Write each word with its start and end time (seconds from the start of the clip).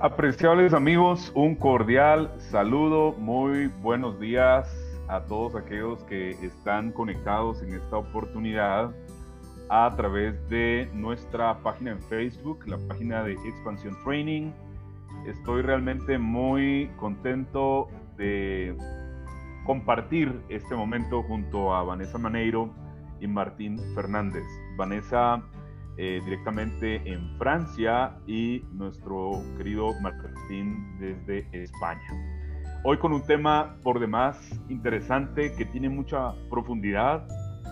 Apreciables 0.00 0.74
amigos, 0.74 1.32
un 1.34 1.56
cordial 1.56 2.32
saludo, 2.38 3.16
muy 3.18 3.66
buenos 3.82 4.20
días 4.20 4.72
a 5.08 5.22
todos 5.22 5.56
aquellos 5.56 6.04
que 6.04 6.30
están 6.30 6.92
conectados 6.92 7.60
en 7.64 7.74
esta 7.74 7.96
oportunidad 7.96 8.92
a 9.68 9.92
través 9.96 10.48
de 10.48 10.88
nuestra 10.94 11.58
página 11.64 11.90
en 11.90 12.00
Facebook, 12.02 12.60
la 12.68 12.78
página 12.86 13.24
de 13.24 13.32
Expansión 13.32 13.96
Training. 14.04 14.52
Estoy 15.26 15.62
realmente 15.62 16.16
muy 16.16 16.88
contento 16.96 17.88
de 18.16 18.76
compartir 19.66 20.32
este 20.48 20.76
momento 20.76 21.24
junto 21.24 21.74
a 21.74 21.82
Vanessa 21.82 22.18
Maneiro 22.18 22.70
y 23.18 23.26
Martín 23.26 23.80
Fernández. 23.96 24.44
Vanessa 24.76 25.42
eh, 26.00 26.22
directamente 26.24 27.02
en 27.10 27.36
Francia 27.38 28.16
y 28.24 28.62
nuestro 28.72 29.42
querido 29.56 29.92
Martín 30.00 30.96
desde 31.00 31.48
España. 31.50 32.06
Hoy 32.84 32.98
con 32.98 33.12
un 33.12 33.26
tema 33.26 33.76
por 33.82 33.98
demás 33.98 34.38
interesante 34.68 35.52
que 35.56 35.64
tiene 35.64 35.88
mucha 35.88 36.34
profundidad, 36.50 37.26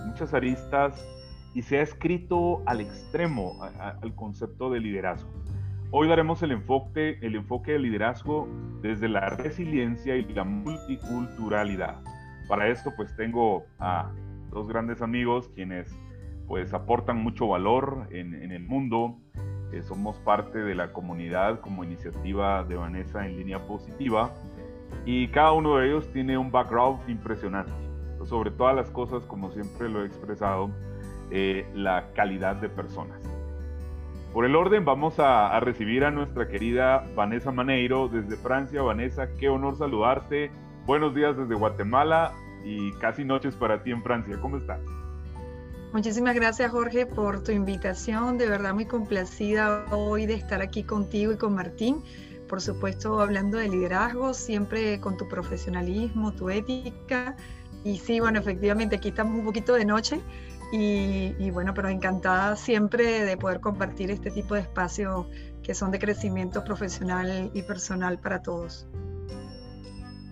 muchas 0.08 0.34
aristas 0.34 1.00
y 1.54 1.62
se 1.62 1.78
ha 1.78 1.82
escrito 1.82 2.64
al 2.66 2.80
extremo 2.80 3.62
al 3.62 4.14
concepto 4.16 4.70
de 4.70 4.80
liderazgo. 4.80 5.30
Hoy 5.92 6.08
daremos 6.08 6.42
el 6.42 6.50
enfoque, 6.50 7.20
el 7.22 7.36
enfoque 7.36 7.72
de 7.72 7.78
liderazgo 7.78 8.48
desde 8.82 9.08
la 9.08 9.30
resiliencia 9.30 10.16
y 10.16 10.24
la 10.34 10.42
multiculturalidad. 10.42 12.02
Para 12.48 12.66
esto 12.66 12.92
pues 12.96 13.14
tengo 13.14 13.66
a 13.78 14.10
dos 14.50 14.66
grandes 14.66 15.00
amigos 15.00 15.48
quienes 15.54 15.96
pues 16.46 16.72
aportan 16.74 17.18
mucho 17.18 17.48
valor 17.48 18.06
en, 18.10 18.34
el 18.34 18.62
mundo. 18.62 19.18
Eh, 19.72 19.82
somos 19.82 20.16
parte 20.20 20.58
de 20.58 20.74
la 20.74 20.92
comunidad 20.92 21.60
como 21.60 21.84
iniciativa 21.84 22.62
de 22.64 22.76
Vanessa 22.76 23.26
en 23.26 23.36
línea 23.36 23.66
positiva 23.66 24.32
y 25.04 25.28
cada 25.28 25.52
uno 25.52 25.76
de 25.76 25.88
ellos 25.88 26.10
tiene 26.12 26.38
un 26.38 26.50
background 26.50 27.08
impresionante. 27.08 27.72
Sobre 28.24 28.50
todas 28.50 28.74
las 28.74 28.90
cosas, 28.90 29.24
como 29.24 29.50
siempre 29.50 29.88
lo 29.88 30.02
he 30.02 30.06
expresado, 30.06 30.70
eh, 31.30 31.66
la 31.74 32.12
calidad 32.14 32.56
de 32.56 32.68
personas. 32.68 33.20
Por 34.32 34.44
el 34.44 34.54
orden 34.54 34.84
vamos 34.84 35.18
a, 35.18 35.48
a, 35.48 35.60
recibir 35.60 36.04
a 36.04 36.10
nuestra 36.10 36.48
querida 36.48 37.04
Vanessa 37.14 37.52
Maneiro 37.52 38.08
desde 38.08 38.36
Francia. 38.36 38.82
Vanessa, 38.82 39.28
qué 39.38 39.48
honor 39.48 39.76
saludarte. 39.76 40.50
Buenos 40.86 41.14
días 41.14 41.36
desde 41.36 41.54
Guatemala 41.54 42.32
y 42.64 42.92
casi 42.94 43.24
noches 43.24 43.56
para 43.56 43.82
ti 43.82 43.92
en 43.92 44.02
Francia. 44.02 44.38
¿Cómo 44.40 44.56
estás? 44.56 44.80
Muchísimas 45.96 46.34
gracias 46.34 46.70
Jorge 46.72 47.06
por 47.06 47.42
tu 47.42 47.52
invitación, 47.52 48.36
de 48.36 48.46
verdad 48.50 48.74
muy 48.74 48.84
complacida 48.84 49.86
hoy 49.90 50.26
de 50.26 50.34
estar 50.34 50.60
aquí 50.60 50.82
contigo 50.82 51.32
y 51.32 51.38
con 51.38 51.54
Martín, 51.54 52.02
por 52.50 52.60
supuesto 52.60 53.18
hablando 53.18 53.56
de 53.56 53.70
liderazgo, 53.70 54.34
siempre 54.34 55.00
con 55.00 55.16
tu 55.16 55.26
profesionalismo, 55.26 56.32
tu 56.32 56.50
ética, 56.50 57.34
y 57.82 57.96
sí, 57.96 58.20
bueno, 58.20 58.38
efectivamente 58.38 58.96
aquí 58.96 59.08
estamos 59.08 59.38
un 59.38 59.46
poquito 59.46 59.72
de 59.72 59.86
noche. 59.86 60.20
Y, 60.70 61.50
bueno, 61.52 61.72
pero 61.72 61.88
encantada 61.88 62.56
siempre 62.56 63.24
de 63.24 63.38
poder 63.38 63.60
compartir 63.60 64.10
este 64.10 64.30
tipo 64.30 64.54
de 64.54 64.60
espacios 64.60 65.26
que 65.62 65.72
son 65.72 65.92
de 65.92 65.98
crecimiento 65.98 66.62
profesional 66.62 67.50
y 67.54 67.62
personal 67.62 68.18
para 68.18 68.42
todos. 68.42 68.86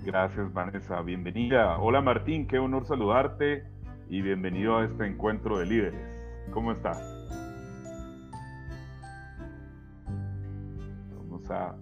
Gracias 0.04 0.52
Vanessa, 0.52 1.00
bienvenida. 1.00 1.78
Hola 1.78 2.02
Martín, 2.02 2.46
qué 2.46 2.58
honor 2.58 2.86
saludarte 2.86 3.72
y 4.08 4.20
bienvenido 4.22 4.78
a 4.78 4.84
este 4.84 5.06
encuentro 5.06 5.58
de 5.58 5.66
líderes. 5.66 6.00
¿Cómo 6.52 6.72
estás? 6.72 6.98
Vamos 11.16 11.50
a... 11.50 11.76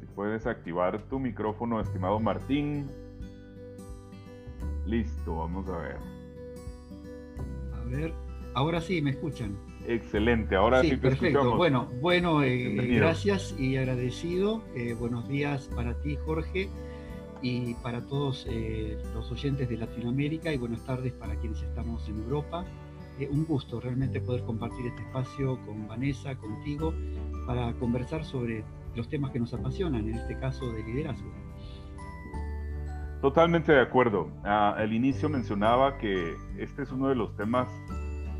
Si 0.00 0.06
puedes 0.14 0.46
activar 0.46 1.02
tu 1.08 1.18
micrófono, 1.18 1.80
estimado 1.80 2.18
Martín. 2.20 2.88
Listo, 4.86 5.36
vamos 5.36 5.68
a 5.68 5.78
ver. 5.78 5.96
A 7.74 7.84
ver, 7.84 8.12
ahora 8.54 8.80
sí, 8.80 9.02
me 9.02 9.10
escuchan. 9.10 9.56
Excelente, 9.86 10.56
ahora 10.56 10.80
sí, 10.80 10.90
te 10.90 10.98
perfecto. 10.98 11.56
Bueno, 11.56 11.88
bueno, 12.00 12.42
eh, 12.42 12.74
gracias 12.96 13.54
y 13.58 13.76
agradecido. 13.76 14.62
Eh, 14.74 14.94
buenos 14.94 15.28
días 15.28 15.68
para 15.74 15.94
ti, 16.00 16.16
Jorge 16.24 16.70
y 17.44 17.74
para 17.74 18.00
todos 18.00 18.46
eh, 18.48 18.96
los 19.12 19.30
oyentes 19.30 19.68
de 19.68 19.76
Latinoamérica 19.76 20.50
y 20.50 20.56
buenas 20.56 20.82
tardes 20.86 21.12
para 21.12 21.36
quienes 21.36 21.62
estamos 21.62 22.08
en 22.08 22.22
Europa. 22.22 22.64
Eh, 23.20 23.28
un 23.30 23.44
gusto 23.44 23.80
realmente 23.80 24.18
poder 24.22 24.44
compartir 24.44 24.86
este 24.86 25.02
espacio 25.02 25.58
con 25.66 25.86
Vanessa, 25.86 26.34
contigo, 26.36 26.94
para 27.46 27.74
conversar 27.74 28.24
sobre 28.24 28.64
los 28.94 29.10
temas 29.10 29.30
que 29.30 29.40
nos 29.40 29.52
apasionan, 29.52 30.08
en 30.08 30.14
este 30.14 30.38
caso 30.38 30.72
de 30.72 30.84
liderazgo. 30.84 31.30
Totalmente 33.20 33.72
de 33.72 33.80
acuerdo. 33.82 34.30
Ah, 34.42 34.74
al 34.78 34.94
inicio 34.94 35.28
mencionaba 35.28 35.98
que 35.98 36.34
este 36.56 36.84
es 36.84 36.92
uno 36.92 37.08
de 37.10 37.14
los 37.14 37.36
temas 37.36 37.68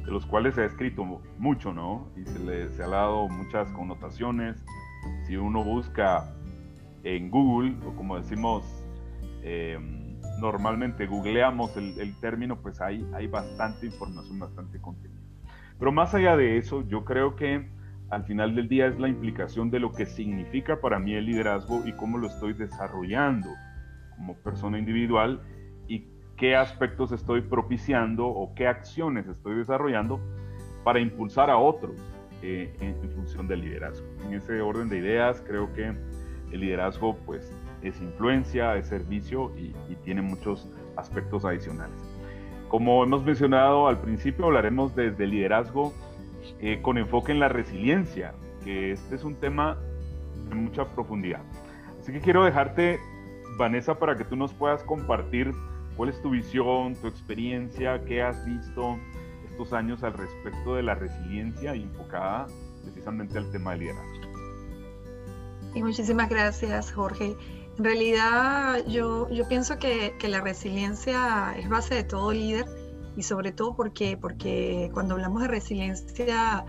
de 0.07 0.13
los 0.13 0.25
cuales 0.25 0.55
se 0.55 0.63
ha 0.63 0.65
escrito 0.65 1.05
mucho, 1.37 1.75
¿no? 1.75 2.09
Y 2.17 2.25
se 2.25 2.39
le 2.39 2.71
se 2.71 2.83
ha 2.83 2.89
dado 2.89 3.29
muchas 3.29 3.71
connotaciones. 3.73 4.65
Si 5.27 5.37
uno 5.37 5.63
busca 5.63 6.35
en 7.03 7.31
Google, 7.31 7.77
o 7.87 7.95
como 7.97 8.17
decimos 8.17 8.84
eh, 9.45 9.79
normalmente 10.41 11.07
googleamos 11.07 11.77
el, 11.77 12.15
término, 12.21 12.57
pues 12.61 12.81
hay, 12.81 13.07
hay 13.13 13.27
bastante 13.27 13.87
información, 13.87 14.39
bastante 14.39 14.81
contenido. 14.81 15.23
Pero 15.79 15.93
más 15.93 16.15
allá 16.15 16.37
de 16.37 16.57
eso, 16.57 16.83
yo 16.89 17.05
creo 17.05 17.37
que 17.37 17.69
al 18.09 18.25
final 18.25 18.55
del 18.55 18.69
día 18.69 18.87
es 18.87 18.99
la 18.99 19.09
implicación 19.09 19.71
de 19.71 19.81
lo 19.81 19.93
que 19.93 20.07
significa 20.07 20.81
para 20.81 20.99
mí 20.99 21.15
el 21.15 21.27
liderazgo 21.27 21.83
y 21.85 21.93
cómo 21.93 22.17
lo 22.17 22.29
estoy 22.29 22.55
desarrollando 22.55 23.51
como 24.17 24.35
persona 24.37 24.79
individual 24.79 25.43
y 25.89 26.07
qué 26.37 26.57
aspectos 26.57 27.13
estoy 27.13 27.43
propiciando 27.43 28.27
o 28.27 28.55
qué 28.55 28.67
acciones 28.67 29.27
estoy 29.27 29.57
desarrollando 29.57 30.21
para 30.85 31.01
impulsar 31.01 31.51
a 31.51 31.59
otros 31.59 31.97
eh, 32.43 32.75
en, 32.81 32.97
en, 33.03 33.11
función 33.11 33.47
del 33.49 33.61
liderazgo. 33.61 34.07
En 34.25 34.35
ese 34.35 34.61
orden 34.61 34.89
de 34.89 34.99
ideas, 34.99 35.43
creo 35.47 35.73
que 35.73 35.95
el 36.53 36.61
liderazgo 36.61 37.17
pues 37.27 37.53
es 37.83 38.01
influencia, 38.01 38.77
es 38.77 38.87
servicio 38.89 39.53
y, 39.57 39.75
tiene 40.05 40.21
muchos 40.21 40.69
aspectos 40.97 41.47
adicionales. 41.47 41.97
Como 42.69 43.03
hemos 43.03 43.25
mencionado 43.25 43.89
al 43.89 43.99
principio, 44.01 44.47
hablaremos 44.47 44.95
desde 44.95 45.27
liderazgo 45.27 45.95
eh, 46.61 46.81
con 46.83 46.99
enfoque 46.99 47.33
en 47.33 47.41
la 47.41 47.49
resiliencia, 47.49 48.35
que 48.63 48.93
este 48.93 49.15
es 49.15 49.25
un 49.25 49.37
tema 49.37 49.79
de 50.49 50.55
mucha 50.55 50.85
profundidad. 50.85 51.41
Así 52.01 52.13
que 52.13 52.21
quiero 52.21 52.45
dejarte, 52.45 52.99
Vanessa, 53.57 53.99
para 53.99 54.17
que 54.19 54.25
tú 54.25 54.37
nos 54.37 54.53
puedas 54.53 54.83
compartir 54.83 55.53
cuál 55.97 56.11
es 56.11 56.21
tu 56.21 56.31
visión, 56.31 56.95
tu 56.97 57.07
experiencia, 57.07 58.05
qué 58.05 58.23
has 58.23 58.45
visto 58.45 58.99
estos 59.51 59.73
años 59.73 60.03
al 60.03 60.13
respecto 60.13 60.75
de 60.75 60.83
la 60.83 60.95
resiliencia 60.95 61.75
y 61.75 61.85
enfocada 61.85 62.47
precisamente 62.83 63.39
al 63.39 63.51
tema 63.53 63.71
del 63.73 63.81
liderazgo. 63.81 64.24
Y 65.75 65.83
muchísimas 65.83 66.29
gracias, 66.29 66.93
Jorge. 66.93 67.37
En 67.79 67.85
realidad 67.85 68.87
yo, 68.87 69.29
yo 69.31 69.49
pienso 69.49 69.79
que, 69.79 70.15
que, 70.21 70.29
la 70.29 70.41
resiliencia 70.41 71.55
es 71.59 71.69
base 71.69 71.97
de 71.97 72.05
todo 72.05 72.33
líder 72.33 72.67
y 73.17 73.25
sobre 73.25 73.51
todo 73.51 73.75
porque, 73.75 74.17
porque 74.17 74.91
cuando 74.93 75.15
hablamos 75.15 75.43
de 75.43 75.49
resiliencia 75.49 76.65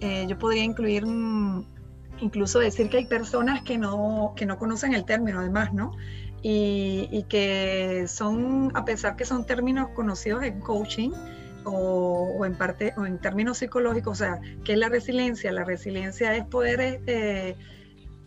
eh, 0.00 0.26
yo 0.28 0.36
podría 0.36 0.64
incluir 0.64 1.06
mm, 1.06 1.64
incluso 2.20 2.58
decir 2.58 2.88
que 2.88 2.98
hay 2.98 3.06
personas 3.06 3.62
que 3.62 3.78
no, 3.78 4.32
que 4.36 4.46
no 4.46 4.58
conocen 4.58 4.94
el 4.94 5.04
término 5.04 5.38
además, 5.38 5.72
¿no? 5.72 5.92
Y, 6.42 7.08
y, 7.12 7.24
que 7.24 8.06
son, 8.08 8.72
a 8.74 8.84
pesar 8.84 9.16
que 9.16 9.24
son 9.24 9.44
términos 9.44 9.90
conocidos 9.90 10.42
en 10.44 10.60
coaching 10.60 11.10
o, 11.64 12.34
o, 12.36 12.44
en 12.44 12.54
parte 12.54 12.94
o 12.96 13.06
en 13.06 13.18
términos 13.18 13.58
psicológicos, 13.58 14.20
o 14.20 14.24
sea, 14.24 14.40
¿qué 14.64 14.72
es 14.72 14.78
la 14.78 14.88
resiliencia? 14.88 15.52
La 15.52 15.62
resiliencia 15.62 16.34
es 16.34 16.44
poder... 16.44 16.80
Este, 16.80 17.56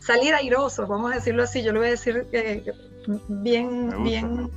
salir 0.01 0.33
airosos, 0.33 0.87
vamos 0.87 1.11
a 1.11 1.15
decirlo 1.15 1.43
así, 1.43 1.63
yo 1.63 1.71
lo 1.71 1.79
voy 1.79 1.89
a 1.89 1.91
decir 1.91 2.27
eh, 2.31 2.63
bien, 3.27 4.03
bien, 4.03 4.49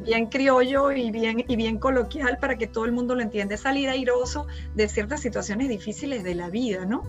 bien 0.00 0.26
criollo 0.26 0.92
y 0.92 1.10
bien, 1.10 1.44
y 1.48 1.56
bien 1.56 1.78
coloquial 1.78 2.38
para 2.38 2.56
que 2.56 2.66
todo 2.66 2.84
el 2.84 2.92
mundo 2.92 3.14
lo 3.14 3.22
entienda, 3.22 3.56
salir 3.56 3.88
airoso 3.88 4.46
de 4.74 4.86
ciertas 4.88 5.20
situaciones 5.20 5.68
difíciles 5.68 6.22
de 6.22 6.34
la 6.34 6.50
vida, 6.50 6.84
¿no? 6.84 7.02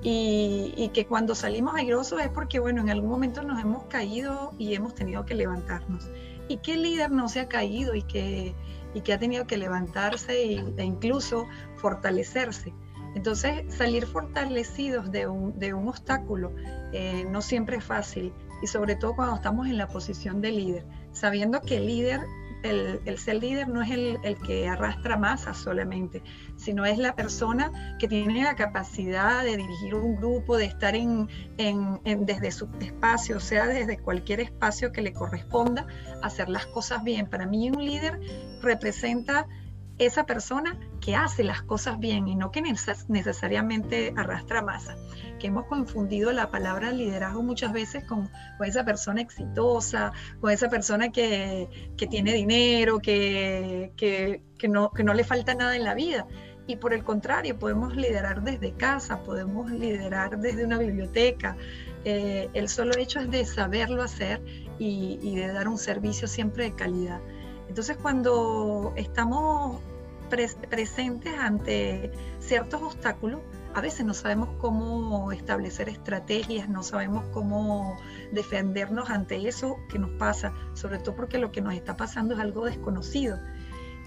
Y, 0.00 0.72
y, 0.76 0.90
que 0.90 1.06
cuando 1.06 1.34
salimos 1.34 1.74
airosos 1.74 2.20
es 2.20 2.28
porque, 2.28 2.60
bueno, 2.60 2.82
en 2.82 2.90
algún 2.90 3.10
momento 3.10 3.42
nos 3.42 3.60
hemos 3.60 3.86
caído 3.86 4.52
y 4.56 4.74
hemos 4.74 4.94
tenido 4.94 5.26
que 5.26 5.34
levantarnos. 5.34 6.08
¿Y 6.46 6.58
qué 6.58 6.76
líder 6.76 7.10
no 7.10 7.28
se 7.28 7.40
ha 7.40 7.48
caído 7.48 7.96
y 7.96 8.02
que, 8.02 8.54
y 8.94 9.00
que 9.00 9.12
ha 9.12 9.18
tenido 9.18 9.48
que 9.48 9.56
levantarse 9.56 10.40
e 10.40 10.84
incluso 10.84 11.48
fortalecerse? 11.78 12.72
Entonces, 13.14 13.64
salir 13.74 14.06
fortalecidos 14.06 15.10
de 15.10 15.26
un, 15.26 15.58
de 15.58 15.74
un 15.74 15.88
obstáculo 15.88 16.52
eh, 16.92 17.24
no 17.28 17.42
siempre 17.42 17.78
es 17.78 17.84
fácil 17.84 18.32
y 18.62 18.66
sobre 18.66 18.96
todo 18.96 19.14
cuando 19.14 19.36
estamos 19.36 19.66
en 19.66 19.78
la 19.78 19.88
posición 19.88 20.40
de 20.40 20.52
líder, 20.52 20.86
sabiendo 21.12 21.60
que 21.60 21.76
el 21.76 21.86
líder 21.86 22.20
el, 22.62 23.18
ser 23.18 23.36
líder 23.36 23.68
no 23.68 23.82
es 23.82 23.90
el, 23.90 24.38
que 24.44 24.68
arrastra 24.68 25.16
masa 25.16 25.54
solamente, 25.54 26.22
sino 26.56 26.84
es 26.84 26.98
la 26.98 27.14
persona 27.14 27.96
que 27.98 28.08
tiene 28.08 28.42
la 28.42 28.56
capacidad 28.56 29.44
de 29.44 29.56
dirigir 29.56 29.94
un 29.94 30.16
grupo, 30.16 30.56
de 30.56 30.64
estar 30.64 30.94
en, 30.96 31.28
desde 31.56 32.50
su 32.50 32.68
espacio, 32.80 33.36
o 33.36 33.40
sea, 33.40 33.66
desde 33.66 33.98
cualquier 33.98 34.40
espacio 34.40 34.92
que 34.92 35.02
le 35.02 35.12
corresponda, 35.12 35.86
hacer 36.22 36.48
las 36.48 36.66
cosas 36.66 37.04
bien. 37.04 37.28
Para 37.28 37.46
mí 37.46 37.70
un 37.70 37.84
líder 37.84 38.20
representa 38.60 39.46
esa 39.98 40.26
persona 40.26 40.78
que 41.00 41.16
hace 41.16 41.42
las 41.44 41.62
cosas 41.62 41.98
bien 41.98 42.28
y 42.28 42.36
no 42.36 42.50
que 42.50 42.62
necesariamente 42.62 44.14
arrastra 44.16 44.62
masa, 44.62 44.96
que 45.38 45.48
hemos 45.48 45.66
confundido 45.66 46.32
la 46.32 46.50
palabra 46.50 46.92
liderazgo 46.92 47.42
muchas 47.42 47.72
veces 47.72 48.04
con, 48.04 48.30
esa 48.64 48.84
persona 48.84 49.20
exitosa, 49.20 50.12
con 50.40 50.50
esa 50.50 50.68
persona 50.68 51.10
que, 51.10 51.68
tiene 52.10 52.32
dinero, 52.32 52.98
que, 53.00 53.92
que, 53.96 54.68
no, 54.68 54.90
que 54.90 55.04
no 55.04 55.14
le 55.14 55.24
falta 55.24 55.54
nada 55.54 55.76
en 55.76 55.84
la 55.84 55.94
vida. 55.94 56.26
Y 56.66 56.76
por 56.76 56.92
el 56.92 57.02
contrario, 57.02 57.58
podemos 57.58 57.96
liderar 57.96 58.42
desde 58.42 58.74
casa, 58.74 59.22
podemos 59.22 59.70
liderar 59.70 60.38
desde 60.38 60.64
una 60.64 60.78
biblioteca. 60.78 61.56
Eh, 62.04 62.50
el 62.52 62.68
solo 62.68 62.92
hecho 62.98 63.20
es 63.20 63.30
de 63.30 63.46
saberlo 63.46 64.02
hacer 64.02 64.42
y 64.78 65.34
de 65.34 65.48
dar 65.48 65.66
un 65.66 65.78
servicio 65.78 66.28
siempre 66.28 66.64
de 66.64 66.74
calidad. 66.74 67.20
Entonces, 67.78 67.98
cuando 68.02 68.92
estamos 68.96 69.80
presentes 70.28 71.32
ante 71.38 72.10
ciertos 72.40 72.82
obstáculos, 72.82 73.40
a 73.72 73.80
veces 73.80 74.04
no 74.04 74.14
sabemos 74.14 74.48
cómo 74.58 75.30
establecer 75.30 75.88
estrategias, 75.88 76.68
no 76.68 76.82
sabemos 76.82 77.22
cómo 77.32 77.96
defendernos 78.32 79.10
ante 79.10 79.46
eso 79.46 79.76
que 79.88 80.00
nos 80.00 80.10
pasa, 80.18 80.52
sobre 80.74 80.98
todo 80.98 81.14
porque 81.14 81.38
lo 81.38 81.52
que 81.52 81.60
nos 81.60 81.72
está 81.72 81.96
pasando 81.96 82.34
es 82.34 82.40
algo 82.40 82.64
desconocido. 82.64 83.38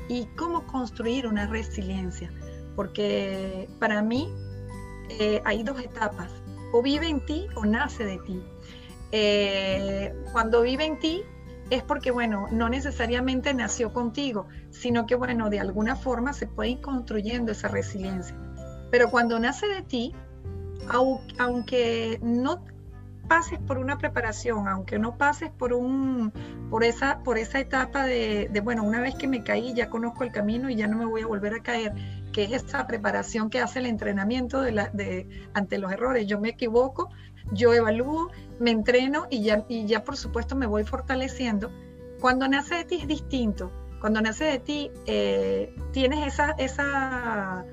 Y 0.09 0.25
cómo 0.35 0.67
construir 0.67 1.25
una 1.25 1.47
resiliencia, 1.47 2.29
porque 2.75 3.69
para 3.79 4.01
mí 4.01 4.27
eh, 5.17 5.41
hay 5.45 5.63
dos 5.63 5.79
etapas, 5.79 6.29
o 6.73 6.81
vive 6.81 7.07
en 7.07 7.25
ti 7.25 7.47
o 7.55 7.63
nace 7.63 8.03
de 8.03 8.17
ti. 8.17 8.43
Eh, 9.13 10.13
cuando 10.33 10.61
vive 10.61 10.83
en 10.83 10.99
ti 10.99 11.23
es 11.71 11.83
porque, 11.83 12.11
bueno, 12.11 12.47
no 12.51 12.67
necesariamente 12.67 13.53
nació 13.53 13.93
contigo, 13.93 14.45
sino 14.69 15.05
que, 15.05 15.15
bueno, 15.15 15.49
de 15.49 15.61
alguna 15.61 15.95
forma 15.95 16.33
se 16.33 16.45
puede 16.45 16.71
ir 16.71 16.81
construyendo 16.81 17.53
esa 17.53 17.69
resiliencia. 17.69 18.35
Pero 18.91 19.09
cuando 19.09 19.39
nace 19.39 19.67
de 19.67 19.81
ti, 19.81 20.13
aunque 21.39 22.19
no 22.21 22.65
pases 23.29 23.57
por 23.59 23.77
una 23.77 23.97
preparación, 23.97 24.67
aunque 24.67 24.99
no 24.99 25.17
pases 25.17 25.49
por, 25.49 25.71
un, 25.71 26.33
por, 26.69 26.83
esa, 26.83 27.23
por 27.23 27.37
esa 27.37 27.59
etapa 27.59 28.05
de, 28.05 28.49
bueno, 28.61 28.83
una 28.83 28.99
vez 28.99 29.15
que 29.15 29.29
me 29.29 29.41
caí 29.41 29.73
ya 29.73 29.89
conozco 29.89 30.25
el 30.25 30.33
camino 30.33 30.69
y 30.69 30.75
ya 30.75 30.87
no 30.87 30.97
me 30.97 31.05
voy 31.05 31.21
a 31.21 31.27
volver 31.27 31.53
a 31.53 31.63
caer, 31.63 31.93
que 32.33 32.43
es 32.43 32.51
esa 32.51 32.85
preparación 32.85 33.49
que 33.49 33.61
hace 33.61 33.79
el 33.79 33.85
entrenamiento 33.85 34.61
de 34.61 34.73
la, 34.73 34.89
de, 34.89 35.47
ante 35.53 35.77
los 35.77 35.89
errores. 35.93 36.27
Yo 36.27 36.41
me 36.41 36.49
equivoco, 36.49 37.09
yo 37.51 37.73
evalúo, 37.73 38.29
me 38.59 38.71
entreno 38.71 39.27
y 39.29 39.43
ya, 39.43 39.65
y 39.67 39.85
ya 39.85 40.03
por 40.03 40.17
supuesto 40.17 40.55
me 40.55 40.65
voy 40.65 40.83
fortaleciendo. 40.83 41.71
Cuando 42.19 42.47
nace 42.47 42.75
de 42.75 42.85
ti 42.85 42.95
es 42.95 43.07
distinto. 43.07 43.71
Cuando 43.99 44.21
nace 44.21 44.45
de 44.45 44.59
ti 44.59 44.91
eh, 45.05 45.75
tienes 45.91 46.25
esa, 46.25 46.51
esa, 46.57 47.65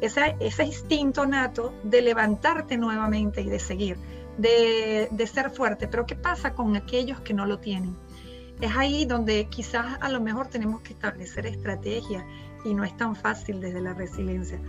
ese 0.00 0.64
instinto 0.64 1.26
nato 1.26 1.72
de 1.84 2.02
levantarte 2.02 2.76
nuevamente 2.76 3.40
y 3.40 3.48
de 3.48 3.58
seguir, 3.58 3.96
de, 4.36 5.08
de 5.10 5.26
ser 5.26 5.50
fuerte. 5.50 5.88
Pero 5.88 6.06
¿qué 6.06 6.16
pasa 6.16 6.54
con 6.54 6.76
aquellos 6.76 7.20
que 7.20 7.34
no 7.34 7.46
lo 7.46 7.58
tienen? 7.58 7.96
Es 8.60 8.76
ahí 8.76 9.06
donde 9.06 9.46
quizás 9.46 9.98
a 10.00 10.08
lo 10.08 10.20
mejor 10.20 10.48
tenemos 10.48 10.82
que 10.82 10.92
establecer 10.92 11.46
estrategias 11.46 12.24
y 12.64 12.74
no 12.74 12.84
es 12.84 12.96
tan 12.96 13.16
fácil 13.16 13.60
desde 13.60 13.80
la 13.80 13.94
resiliencia. 13.94 14.60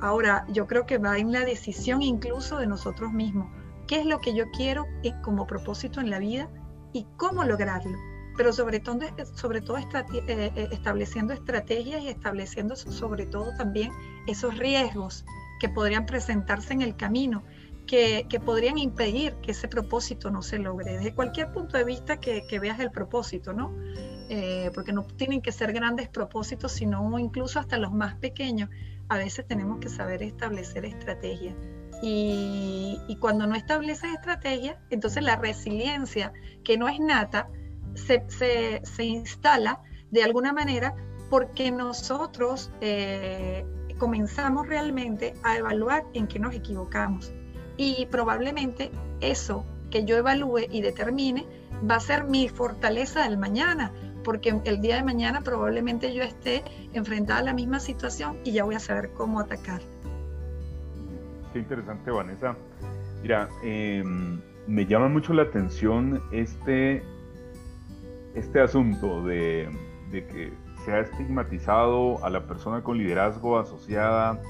Ahora, 0.00 0.44
yo 0.48 0.66
creo 0.66 0.86
que 0.86 0.98
va 0.98 1.18
en 1.18 1.32
la 1.32 1.44
decisión 1.44 2.02
incluso 2.02 2.58
de 2.58 2.66
nosotros 2.66 3.12
mismos 3.12 3.48
qué 3.88 3.98
es 3.98 4.06
lo 4.06 4.20
que 4.20 4.34
yo 4.34 4.48
quiero 4.52 4.86
como 5.22 5.46
propósito 5.46 6.00
en 6.00 6.10
la 6.10 6.20
vida 6.20 6.48
y 6.92 7.06
cómo 7.16 7.42
lograrlo. 7.42 7.98
Pero 8.36 8.52
sobre 8.52 8.78
todo, 8.78 9.00
sobre 9.34 9.60
todo 9.60 9.78
eh, 9.78 9.88
eh, 10.28 10.68
estableciendo 10.70 11.32
estrategias 11.32 12.02
y 12.02 12.08
estableciendo 12.08 12.76
sobre 12.76 13.26
todo 13.26 13.50
también 13.56 13.90
esos 14.28 14.56
riesgos 14.56 15.24
que 15.58 15.68
podrían 15.68 16.06
presentarse 16.06 16.72
en 16.72 16.82
el 16.82 16.94
camino, 16.94 17.42
que, 17.88 18.26
podrían 18.44 18.78
impedir 18.78 19.34
que 19.36 19.52
ese 19.52 19.66
propósito 19.66 20.30
no 20.30 20.42
se 20.42 20.58
logre, 20.58 20.98
desde 20.98 21.14
cualquier 21.14 21.50
punto 21.52 21.78
de 21.78 21.84
vista 21.84 22.20
que, 22.20 22.60
veas 22.60 22.78
el 22.78 22.90
propósito, 22.90 23.54
¿no? 23.54 23.74
Eh, 24.30 24.70
porque 24.74 24.92
no 24.92 25.04
tienen 25.04 25.40
que 25.40 25.50
ser 25.50 25.72
grandes 25.72 26.08
propósitos, 26.10 26.70
sino 26.70 27.18
incluso 27.18 27.58
hasta 27.58 27.78
los 27.78 27.92
más 27.92 28.14
pequeños. 28.16 28.68
A 29.08 29.16
veces 29.16 29.46
tenemos 29.48 29.78
que 29.78 29.88
saber 29.88 30.22
establecer 30.22 30.84
estrategias 30.84 31.56
y, 32.02 33.16
cuando 33.20 33.46
no 33.46 33.54
estableces 33.56 34.12
estrategia, 34.14 34.78
entonces 34.90 35.22
la 35.22 35.36
resiliencia, 35.36 36.32
que 36.64 36.78
no 36.78 36.88
es 36.88 37.00
nata, 37.00 37.48
se, 37.94 38.24
se, 38.28 39.04
instala 39.04 39.80
de 40.10 40.22
alguna 40.22 40.52
manera 40.52 40.94
porque 41.30 41.72
nosotros 41.72 42.70
eh, 42.80 43.66
comenzamos 43.98 44.68
realmente 44.68 45.34
a 45.42 45.56
evaluar 45.56 46.04
en 46.14 46.28
qué 46.28 46.38
nos 46.38 46.54
equivocamos. 46.54 47.32
Y 47.76 48.06
probablemente 48.06 48.90
eso 49.20 49.64
que 49.90 50.04
yo 50.04 50.16
evalúe 50.16 50.66
y 50.70 50.80
determine 50.80 51.46
va 51.88 51.96
a 51.96 52.00
ser 52.00 52.24
mi 52.24 52.48
fortaleza 52.48 53.24
del 53.24 53.38
mañana, 53.38 53.92
porque 54.24 54.60
el 54.64 54.80
día 54.80 54.96
de 54.96 55.04
mañana 55.04 55.40
probablemente 55.42 56.14
yo 56.14 56.22
esté 56.22 56.62
enfrentada 56.92 57.40
a 57.40 57.44
la 57.44 57.54
misma 57.54 57.80
situación 57.80 58.38
y 58.44 58.52
ya 58.52 58.64
voy 58.64 58.74
a 58.74 58.80
saber 58.80 59.10
cómo 59.12 59.40
atacar. 59.40 59.80
Qué 61.52 61.58
interesante, 61.60 62.10
Vanessa. 62.10 62.56
Mira, 63.22 63.48
em, 63.62 64.40
me 64.66 64.86
llama 64.86 65.08
mucho 65.08 65.32
la 65.32 65.42
atención 65.42 66.22
este, 66.30 67.02
este 68.34 68.60
asunto 68.60 69.24
de, 69.24 69.68
que 70.10 70.52
se 70.84 70.92
ha 70.92 71.00
estigmatizado 71.00 72.22
a 72.24 72.30
la 72.30 72.46
persona 72.46 72.82
con 72.82 72.98
liderazgo 72.98 73.58
asociada 73.58 74.40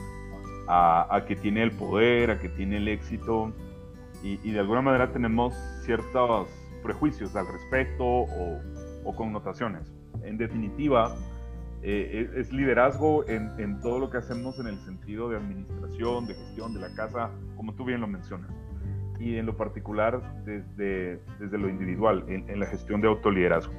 a, 0.67 1.25
que 1.27 1.37
tiene 1.37 1.63
el 1.63 1.73
poder, 1.73 2.31
a 2.31 2.41
que 2.41 2.49
tiene 2.49 2.79
el 2.79 2.89
éxito, 2.89 3.53
y, 4.23 4.51
de 4.51 4.59
alguna 4.59 4.83
manera 4.83 5.13
tenemos 5.13 5.55
ciertos 5.85 6.49
prejuicios 6.83 7.37
al 7.37 7.47
respecto 7.47 8.05
o 8.05 9.17
connotaciones. 9.17 9.93
En 10.25 10.37
definitiva, 10.37 11.15
eh, 11.83 12.31
es, 12.37 12.53
liderazgo 12.53 13.25
en, 13.29 13.81
todo 13.81 13.99
lo 13.99 14.11
que 14.11 14.19
hacemos 14.19 14.59
en 14.59 14.67
el 14.67 14.79
sentido 14.79 15.29
de 15.29 15.37
administración, 15.37 16.27
de 16.27 16.35
gestión 16.35 16.75
de 16.75 16.81
la 16.81 16.95
casa, 16.95 17.31
como 17.57 17.75
tú 17.75 17.85
bien 17.85 18.01
lo 18.01 18.09
mencionas, 18.09 18.51
y 19.21 19.37
en 19.37 19.47
lo 19.47 19.57
particular 19.57 20.45
desde, 20.45 21.21
desde 21.39 21.59
lo 21.59 21.69
individual, 21.69 22.25
en, 22.29 22.59
la 22.59 22.67
gestión 22.67 23.01
de 23.01 23.09
autoliderazgo. 23.09 23.73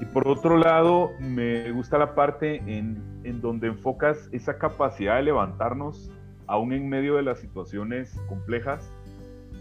Y 0.00 0.04
por 0.06 0.26
otro 0.26 0.56
lado, 0.56 1.12
me 1.20 1.70
gusta 1.70 1.96
la 1.96 2.14
parte 2.16 2.56
en, 2.66 3.20
en 3.22 3.40
donde 3.40 3.68
enfocas 3.68 4.28
esa 4.32 4.58
capacidad 4.58 5.16
de 5.16 5.22
levantarnos 5.22 6.10
aún 6.48 6.72
en 6.72 6.88
medio 6.88 7.14
de 7.16 7.22
las 7.22 7.38
situaciones 7.38 8.20
complejas. 8.28 8.92